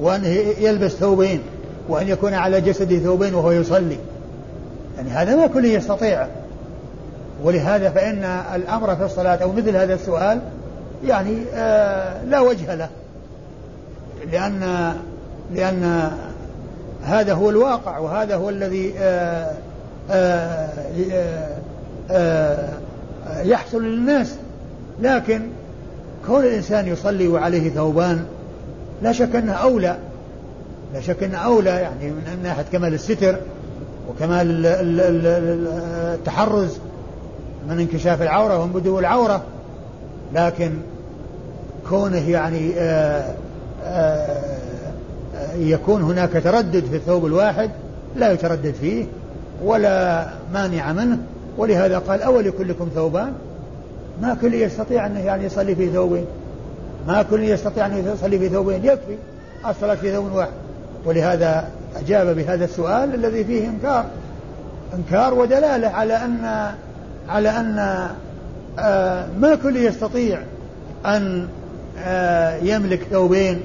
وأنه 0.02 0.28
يلبس 0.60 0.92
ثوبين 0.92 1.42
وأن 1.90 2.08
يكون 2.08 2.34
على 2.34 2.62
جسده 2.62 3.00
ثوبين 3.00 3.34
وهو 3.34 3.52
يصلي 3.52 3.98
يعني 5.00 5.12
هذا 5.12 5.36
ما 5.36 5.48
كل 5.48 5.66
يستطيع. 5.66 6.28
ولهذا 7.44 7.90
فإن 7.90 8.24
الأمر 8.56 8.96
في 8.96 9.06
الصلاة 9.06 9.36
أو 9.36 9.52
مثل 9.52 9.76
هذا 9.76 9.94
السؤال 9.94 10.42
يعني 11.06 11.44
آه 11.54 12.24
لا 12.24 12.40
وجه 12.40 12.76
له. 12.76 12.90
لأن 14.32 14.94
لأن 15.56 16.12
هذا 17.04 17.34
هو 17.34 17.50
الواقع 17.50 17.98
وهذا 17.98 18.36
هو 18.36 18.50
الذي 18.50 18.94
آه 19.00 19.54
آه 20.12 20.70
آه, 22.12 22.70
آه، 23.28 23.42
يحصل 23.42 23.84
للناس. 23.84 24.36
لكن 25.02 25.42
كون 26.28 26.44
الإنسان 26.44 26.88
يصلي 26.88 27.28
وعليه 27.28 27.70
ثوبان 27.70 28.26
لا 29.02 29.12
شك 29.12 29.36
أنه 29.36 29.54
أولى. 29.54 29.98
لا 30.94 31.02
شك 31.02 31.24
أنه 31.24 31.38
أولى 31.38 31.70
يعني 31.70 32.10
من 32.10 32.40
ناحية 32.44 32.66
كمال 32.72 32.94
الستر. 32.94 33.36
وكمال 34.10 34.66
التحرز 36.16 36.78
من 37.70 37.80
انكشاف 37.80 38.22
العورة 38.22 38.58
ومن 38.58 38.72
بدو 38.72 39.00
العورة 39.00 39.44
لكن 40.34 40.72
كونه 41.90 42.30
يعني 42.30 42.74
آه، 42.78 43.34
آآ 43.84 44.38
آه، 45.36 45.56
يكون 45.56 46.02
هناك 46.02 46.44
تردد 46.44 46.86
في 46.86 46.96
الثوب 46.96 47.26
الواحد 47.26 47.72
لا 48.16 48.32
يتردد 48.32 48.74
فيه 48.74 49.06
ولا 49.64 50.28
مانع 50.54 50.94
منه 50.94 51.18
ولهذا 51.58 52.00
قال 52.00 52.22
أول 52.22 52.52
كلكم 52.52 52.90
ثوبان؟ 52.96 53.34
ما 54.22 54.38
كل 54.42 54.54
يستطيع 54.54 55.06
أنه 55.06 55.20
يعني 55.20 55.46
يصلي 55.46 55.76
في 55.76 55.90
ثوبين. 55.90 56.26
ما 57.08 57.22
كل 57.22 57.44
يستطيع 57.44 57.86
أن 57.86 58.14
يصلي 58.14 58.40
في 58.40 58.50
ثوبين 58.50 58.86
يكفي 58.86 59.18
الصلاة 59.70 59.96
في 59.96 60.12
ثوب 60.12 60.32
واحد. 60.32 60.52
ولهذا 61.06 61.68
أجاب 61.96 62.36
بهذا 62.36 62.66
السؤال 62.66 63.16
الذي 63.16 63.44
فيه 63.44 63.70
إنكار 63.70 64.06
إنكار 64.94 65.34
ودلالة 65.34 65.88
على 65.88 66.14
أن 66.14 66.72
على 67.30 67.50
أن 67.50 67.80
آه، 68.80 69.28
ما 69.40 69.56
كل 69.56 69.78
يستطيع 69.78 70.40
أن 71.06 71.48
آه، 71.98 72.58
يملك 72.58 73.04
ثوبين 73.12 73.62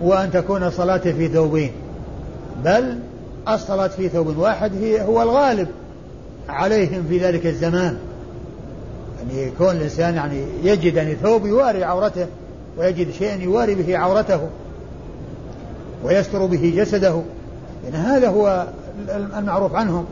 وأن 0.00 0.30
تكون 0.32 0.70
صلاته 0.70 1.12
في 1.12 1.28
ثوبين 1.28 1.72
بل 2.64 2.98
الصلاة 3.48 3.86
في 3.88 4.08
ثوب 4.08 4.36
واحد 4.36 4.72
هي 4.82 5.02
هو 5.02 5.22
الغالب 5.22 5.68
عليهم 6.48 7.04
في 7.08 7.18
ذلك 7.18 7.46
الزمان. 7.46 7.96
يعني 9.18 9.42
يكون 9.42 9.70
الإنسان 9.70 10.14
يعني 10.14 10.44
يجد 10.62 10.98
أن 10.98 11.16
ثوب 11.22 11.46
يواري 11.46 11.84
عورته 11.84 12.26
ويجد 12.78 13.10
شيئا 13.10 13.42
يواري 13.42 13.74
به 13.74 13.98
عورته 13.98 14.40
ويستر 16.04 16.46
به 16.46 16.74
جسده 16.76 17.22
يعني 17.84 17.96
هذا 17.96 18.28
هو 18.28 18.66
المعروف 19.38 19.74
عنهم. 19.74 20.06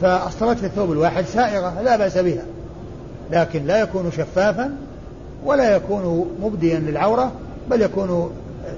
في 0.00 0.64
الثوب 0.64 0.92
الواحد 0.92 1.24
سائغة 1.24 1.82
لا 1.82 1.96
بأس 1.96 2.18
بها. 2.18 2.42
لكن 3.30 3.66
لا 3.66 3.80
يكون 3.80 4.10
شفافا 4.10 4.76
ولا 5.44 5.76
يكون 5.76 6.30
مبديا 6.42 6.78
للعورة 6.78 7.32
بل 7.70 7.82
يكون 7.82 8.30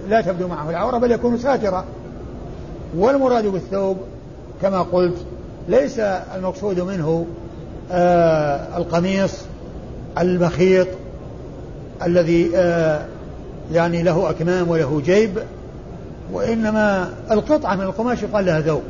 لا 0.08 0.20
تبدو 0.20 0.48
معه 0.48 0.70
العورة 0.70 0.98
بل 0.98 1.12
يكون 1.12 1.38
ساترا. 1.38 1.84
والمراد 2.96 3.46
بالثوب 3.46 3.96
كما 4.62 4.82
قلت 4.82 5.16
ليس 5.68 5.98
المقصود 6.34 6.80
منه 6.80 7.26
آه 7.92 8.76
القميص 8.76 9.32
المخيط 10.18 10.88
الذي 12.06 12.50
آه 12.56 13.06
يعني 13.72 14.02
له 14.02 14.30
أكمام 14.30 14.68
وله 14.70 15.02
جيب. 15.04 15.38
وإنما 16.34 17.08
القطعة 17.30 17.74
من 17.74 17.82
القماش 17.82 18.22
يقال 18.22 18.46
لها 18.46 18.60
ثوب 18.60 18.82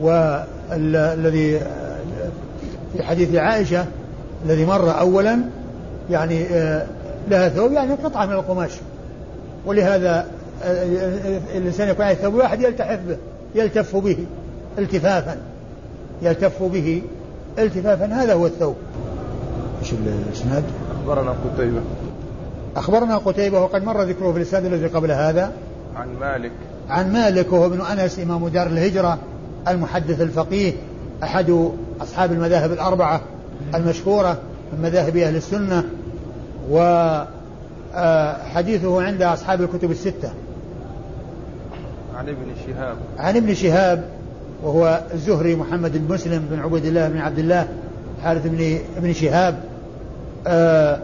والذي 0.00 1.60
في 2.92 3.02
حديث 3.02 3.34
عائشة 3.34 3.86
الذي 4.46 4.66
مر 4.66 4.98
أولا 4.98 5.40
يعني 6.10 6.44
آه، 6.44 6.86
لها 7.30 7.48
ثوب 7.48 7.72
يعني 7.72 7.94
قطعة 7.94 8.26
من 8.26 8.32
القماش. 8.32 8.70
ولهذا 9.66 10.26
آه، 10.64 10.84
الإنسان 11.56 11.88
يكون 11.88 12.04
عليه 12.04 12.14
ثوب 12.14 12.34
واحد 12.34 12.60
يلتحف 12.60 12.98
به 13.08 13.16
يلتف 13.54 13.96
به 13.96 14.16
التفافا 14.78 15.36
يلتف 16.22 16.62
به 16.62 17.02
التفافا. 17.58 18.04
هذا 18.04 18.34
هو 18.34 18.46
الثوب. 18.46 18.76
إيش 19.82 19.92
الإسناد؟ 19.92 20.64
أخبرنا 21.00 21.30
قتيبة. 21.30 21.80
أخبرنا 22.76 23.18
قتيبة 23.18 23.60
وقد 23.60 23.84
مر 23.84 24.02
ذكره 24.02 24.32
في 24.32 24.36
الإسناد 24.36 24.64
الذي 24.64 24.86
قبل 24.86 25.10
هذا. 25.10 25.52
عن 25.96 26.08
مالك. 26.20 26.52
عن 26.88 27.12
مالك 27.12 27.52
وهو 27.52 27.66
ابن 27.66 27.80
أنس 27.80 28.18
إمام 28.18 28.48
دار 28.48 28.66
الهجرة 28.66 29.18
المحدث 29.68 30.20
الفقيه 30.20 30.72
أحد 31.22 31.70
أصحاب 32.00 32.32
المذاهب 32.32 32.72
الأربعة 32.72 33.20
المشهورة 33.74 34.38
من 34.72 34.82
مذاهب 34.82 35.16
أهل 35.16 35.36
السنة 35.36 35.84
وحديثه 37.94 39.02
عند 39.02 39.22
أصحاب 39.22 39.62
الكتب 39.62 39.90
الستة. 39.90 40.30
عن 42.16 42.28
ابن 42.28 42.52
شهاب. 42.66 42.96
عن 43.18 43.36
ابن 43.36 43.54
شهاب 43.54 44.04
وهو 44.62 45.00
الزهري 45.14 45.56
محمد 45.56 46.06
بن 46.06 46.14
مسلم 46.14 46.46
بن 46.50 46.60
عبد 46.60 46.84
الله 46.84 47.08
بن 47.08 47.18
عبد 47.18 47.38
الله 47.38 47.68
حارث 48.22 48.46
بن 48.46 48.78
ابن 48.96 49.12
شهاب 49.12 49.60
آه، 50.46 51.00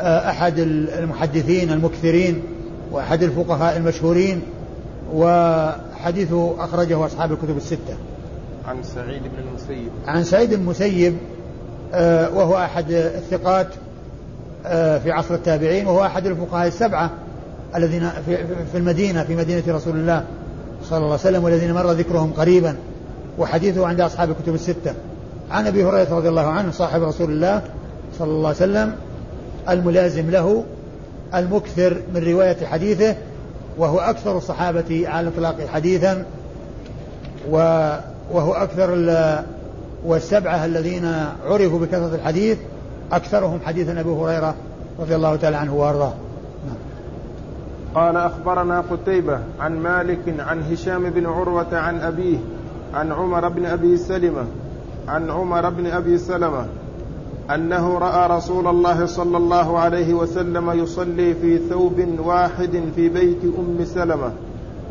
آه، 0.00 0.30
أحد 0.30 0.58
المحدثين 0.98 1.72
المكثرين. 1.72 2.42
وأحد 2.92 3.22
الفقهاء 3.22 3.76
المشهورين 3.76 4.42
وحديثه 5.14 6.54
أخرجه 6.64 7.06
أصحاب 7.06 7.32
الكتب 7.32 7.56
الستة. 7.56 7.96
عن 8.68 8.82
سعيد 8.82 9.22
بن 9.22 9.48
المسيب. 9.48 9.88
عن 10.06 10.24
سعيد 10.24 10.54
بن 10.54 10.60
المسيب 10.60 11.16
آه، 11.94 12.34
وهو 12.34 12.56
أحد 12.56 12.90
الثقات 12.90 13.66
في 15.02 15.10
عصر 15.10 15.34
التابعين 15.34 15.86
وهو 15.86 16.04
أحد 16.04 16.26
الفقهاء 16.26 16.66
السبعة 16.66 17.10
الذين 17.76 18.10
في 18.72 18.78
المدينة 18.78 19.24
في 19.24 19.36
مدينة 19.36 19.62
رسول 19.68 19.96
الله 19.96 20.24
صلى 20.84 20.96
الله 20.96 21.06
عليه 21.06 21.14
وسلم 21.20 21.44
والذين 21.44 21.74
مر 21.74 21.92
ذكرهم 21.92 22.32
قريبا 22.32 22.76
وحديثه 23.38 23.86
عند 23.86 24.00
أصحاب 24.00 24.30
الكتب 24.30 24.54
الستة. 24.54 24.94
عن 25.50 25.66
أبي 25.66 25.84
هريرة 25.84 26.14
رضي 26.16 26.28
الله 26.28 26.46
عنه 26.46 26.70
صاحب 26.70 27.02
رسول 27.02 27.30
الله 27.30 27.62
صلى 28.18 28.28
الله 28.30 28.48
عليه 28.48 28.56
وسلم 28.56 28.94
الملازم 29.68 30.30
له 30.30 30.64
المكثر 31.34 31.96
من 32.14 32.24
رواية 32.24 32.66
حديثه 32.66 33.16
وهو 33.78 33.98
أكثر 33.98 34.36
الصحابة 34.36 35.08
على 35.08 35.28
الإطلاق 35.28 35.66
حديثا 35.66 36.24
وهو 37.50 38.52
أكثر 38.52 38.90
والسبعة 40.04 40.64
الذين 40.64 41.04
عرفوا 41.46 41.78
بكثرة 41.78 42.14
الحديث 42.14 42.58
أكثرهم 43.12 43.60
حديثا 43.66 44.00
أبي 44.00 44.10
هريرة 44.10 44.54
رضي 45.00 45.16
الله 45.16 45.36
تعالى 45.36 45.56
عنه 45.56 45.74
وأرضاه. 45.74 46.12
قال 47.94 48.16
أخبرنا 48.16 48.80
قتيبة 48.90 49.38
عن 49.60 49.78
مالك 49.78 50.34
عن 50.38 50.62
هشام 50.72 51.10
بن 51.10 51.26
عروة 51.26 51.76
عن 51.78 52.00
أبيه 52.00 52.38
عن 52.94 53.12
عمر 53.12 53.48
بن 53.48 53.66
أبي 53.66 53.96
سلمة 53.96 54.44
عن 55.08 55.30
عمر 55.30 55.70
بن 55.70 55.86
أبي 55.86 56.18
سلمة 56.18 56.66
أنه 57.54 57.98
رأى 57.98 58.36
رسول 58.36 58.66
الله 58.66 59.06
صلى 59.06 59.36
الله 59.36 59.78
عليه 59.78 60.14
وسلم 60.14 60.70
يصلي 60.70 61.34
في 61.34 61.58
ثوب 61.70 62.00
واحد 62.18 62.82
في 62.96 63.08
بيت 63.08 63.42
أم 63.58 63.84
سلمة 63.84 64.32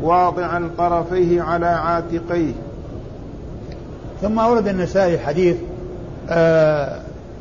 واضعا 0.02 0.70
طرفيه 0.78 1.42
على 1.42 1.66
عاتقيه. 1.66 2.52
ثم 4.22 4.38
أورد 4.38 4.68
النسائي 4.68 5.18
حديث 5.18 5.56
آه 6.30 7.00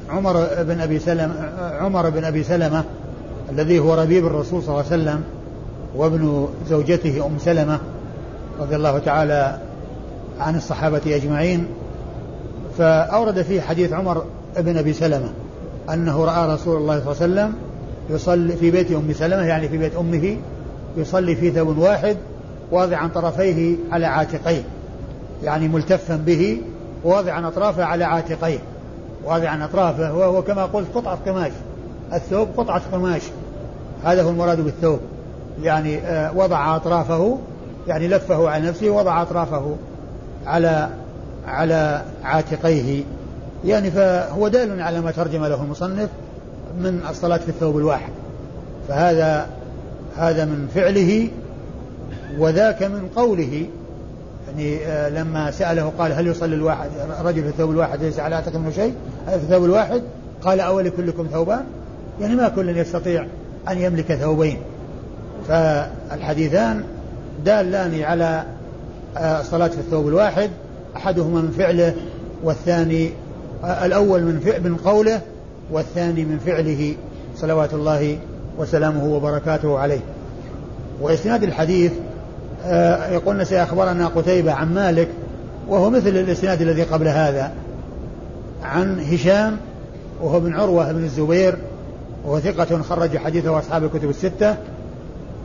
عمر 0.10 0.48
بن 0.60 0.80
أبي 0.80 1.00
سلمة 1.00 1.34
عمر 1.80 2.10
بن 2.10 2.24
أبي 2.24 2.44
سلمة 2.44 2.84
الذي 3.52 3.80
هو 3.80 3.94
ربيب 3.94 4.26
الرسول 4.26 4.64
صلى 4.64 4.70
الله 4.70 4.86
عليه 4.92 5.04
وسلم 5.04 5.24
وابن 5.96 6.48
زوجته 6.70 7.26
أم 7.26 7.38
سلمة 7.40 7.80
رضي 8.60 8.76
الله 8.76 9.00
تعالى 9.00 9.58
عن 10.40 10.56
الصحابة 10.56 11.02
أجمعين. 11.06 11.68
فأورد 12.78 13.42
فيه 13.42 13.62
حديث 13.62 13.94
عمر 13.94 14.24
بن 14.58 14.78
أبي 14.78 14.94
سلمة 14.94 15.30
أنه 15.94 16.26
رأى 16.26 16.54
رسول 16.54 16.78
الله 16.78 17.00
صلى 17.00 17.12
الله 17.12 17.42
عليه 17.42 17.52
وسلم 17.52 17.54
يصلي 18.10 18.56
في 18.56 18.72
بيت 18.72 18.92
أم 18.92 19.14
سلمة 19.14 19.44
يعني 19.44 19.70
في 19.70 19.78
بيت 19.78 19.96
أمه 19.96 20.38
يصلي 20.98 21.36
في 21.36 21.52
ثوب 21.52 21.78
واحد 21.78 22.18
واضعا 22.72 23.08
طرفيه 23.08 23.76
على 23.92 24.06
عاتقيه 24.06 24.64
يعني 25.44 25.68
ملتفا 25.68 26.16
به 26.16 26.62
واضعا 27.04 27.48
أطرافه 27.48 27.84
على 27.84 28.04
عاتقيه 28.04 28.60
واضعا 29.26 29.66
أطرافه 29.66 30.14
وهو 30.14 30.42
كما 30.42 30.66
قلت 30.66 30.88
قطعة 30.96 31.18
قماش 31.26 31.52
الثوب 32.14 32.48
قطعة 32.58 32.82
قماش 32.92 33.22
هذا 34.04 34.24
هو 34.24 34.30
المراد 34.30 34.62
بالثوب 34.62 35.00
يعني 35.64 35.98
آه، 35.98 36.38
وضع 36.38 36.76
أطرافه 36.76 37.38
يعني 37.88 38.08
لفه 38.08 38.50
على 38.50 38.68
نفسه 38.68 38.90
وضع 38.90 39.22
أطرافه 39.22 39.76
على 40.46 40.90
على 41.48 42.02
عاتقيه. 42.24 43.04
يعني 43.66 43.92
فهو 43.92 44.48
دال 44.48 44.82
على 44.82 45.02
ما 45.02 45.12
ترجم 45.12 45.46
له 45.46 45.64
المصنف 45.64 46.10
من 46.80 47.02
الصلاة 47.10 47.38
في 47.38 47.50
الثوب 47.50 47.78
الواحد. 47.78 48.12
فهذا 48.88 49.48
هذا 50.18 50.46
من 50.46 50.68
فعله 50.76 51.28
وذاك 52.40 52.84
من 52.84 53.10
قوله. 53.16 53.66
يعني 54.48 54.86
آه، 54.86 55.10
لما 55.10 55.52
سأله 55.52 55.92
قال 56.00 56.14
هل 56.14 56.28
يصلي 56.28 56.56
الواحد 56.56 56.90
رجل 57.22 57.44
في 57.44 57.50
الثوب 57.50 57.72
الواحد 57.72 58.04
ليس 58.04 58.20
على 58.20 58.36
عاتقه 58.36 58.60
منه 58.60 58.72
شيء؟ 58.72 58.94
في 59.26 59.36
الثوب 59.36 59.66
الواحد؟ 59.66 60.02
قال 60.42 60.60
أولي 60.60 60.90
كلكم 60.90 61.28
ثوبان؟ 61.32 61.64
يعني 62.22 62.36
ما 62.36 62.50
كل 62.50 62.78
يستطيع 62.78 63.26
أن 63.70 63.82
يملك 63.82 64.14
ثوبين. 64.14 64.58
فالحديثان 65.48 66.84
دالان 67.46 68.02
على 68.02 68.44
آه، 69.18 69.40
الصلاة 69.40 69.68
في 69.68 69.78
الثوب 69.78 70.08
الواحد 70.08 70.50
أحدهما 70.96 71.42
من 71.42 71.52
فعله 71.52 71.94
والثاني 72.44 73.12
الأول 73.64 74.24
من 74.24 74.62
من 74.64 74.76
قوله 74.76 75.22
والثاني 75.72 76.26
من 76.26 76.38
فعله 76.38 76.96
صلوات 77.36 77.74
الله 77.74 78.18
وسلامه 78.58 79.06
وبركاته 79.06 79.80
عليه. 79.80 80.00
وإسناد 81.02 81.44
الحديث 81.44 81.92
آه، 82.66 83.12
يقولون 83.12 83.44
سيخبرنا 83.44 84.08
قتيبة 84.08 84.52
عن 84.52 84.74
مالك 84.74 85.08
وهو 85.70 85.90
مثل 85.90 86.10
الإسناد 86.10 86.62
الذي 86.62 86.84
قبل 86.84 87.08
هذا. 87.08 87.52
عن 88.64 89.00
هشام 89.00 89.58
وهو 90.22 90.40
بن 90.40 90.56
عروة 90.56 90.92
بن 90.92 91.04
الزبير 91.04 91.58
وهو 92.26 92.40
ثقة 92.40 92.82
خرج 92.82 93.18
حديثه 93.18 93.60
أصحاب 93.60 93.84
الكتب 93.84 94.10
الستة. 94.10 94.56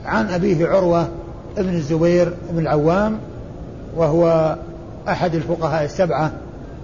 عن 0.05 0.29
أبيه 0.29 0.67
عروة 0.67 1.09
بن 1.57 1.75
الزبير 1.75 2.33
بن 2.51 2.59
العوام 2.59 3.19
وهو 3.97 4.57
أحد 5.09 5.35
الفقهاء 5.35 5.85
السبعة. 5.85 6.33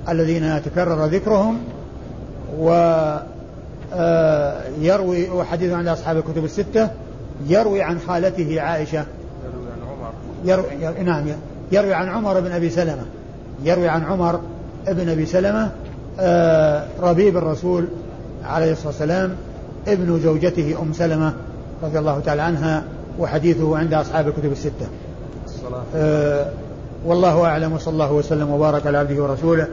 الذين 0.09 0.63
تكرر 0.63 1.07
ذكرهم 1.07 1.59
ويروي 2.59 3.19
آه، 5.29 5.35
وحديث 5.35 5.73
عند 5.73 5.89
أصحاب 5.89 6.17
الكتب 6.17 6.45
الستة 6.45 6.91
يروي 7.47 7.83
عن 7.83 7.99
خالته 7.99 8.61
عائشة. 8.61 9.05
يروي 9.45 9.67
عن 9.73 9.79
عمر. 9.89 10.13
يروي 10.45 11.03
نعم 11.03 11.25
يروي 11.73 11.95
عن 11.95 12.09
عمر 12.09 12.41
بن 12.41 12.53
أبي 12.53 12.71
سلمة. 12.71 13.05
يروي 13.65 13.89
عن 13.89 14.05
عمر 14.05 14.41
بن 14.89 15.09
أبي 15.09 15.27
سلمة 15.27 15.71
آه، 16.21 16.87
ربيب 17.03 17.37
الرسول 17.37 17.89
عليه 18.45 18.73
الصلاة 18.73 18.89
والسلام 18.89 19.37
ابن 19.89 20.21
زوجته 20.21 20.77
أم 20.83 20.93
سلمة 20.93 21.33
رضي 21.83 21.99
الله 21.99 22.21
تعالى 22.21 22.43
عنها 22.43 22.85
وحديثه 23.19 23.79
عند 23.79 23.95
أصحاب 23.95 24.29
الكتب 24.29 24.53
الستة. 24.53 24.87
الصلاة. 25.45 25.83
آه 25.97 26.47
والله 27.07 27.45
أعلم 27.45 27.73
وصلى 27.73 27.93
الله 27.93 28.13
وسلم 28.13 28.51
وبارك 28.51 28.87
على 28.87 28.99
عبده 28.99 29.23
ورسوله. 29.23 29.67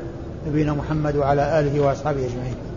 نبينا 0.47 0.73
محمد 0.73 1.15
وعلى 1.15 1.59
آله 1.59 1.79
وأصحابه 1.79 2.25
أجمعين. 2.25 2.72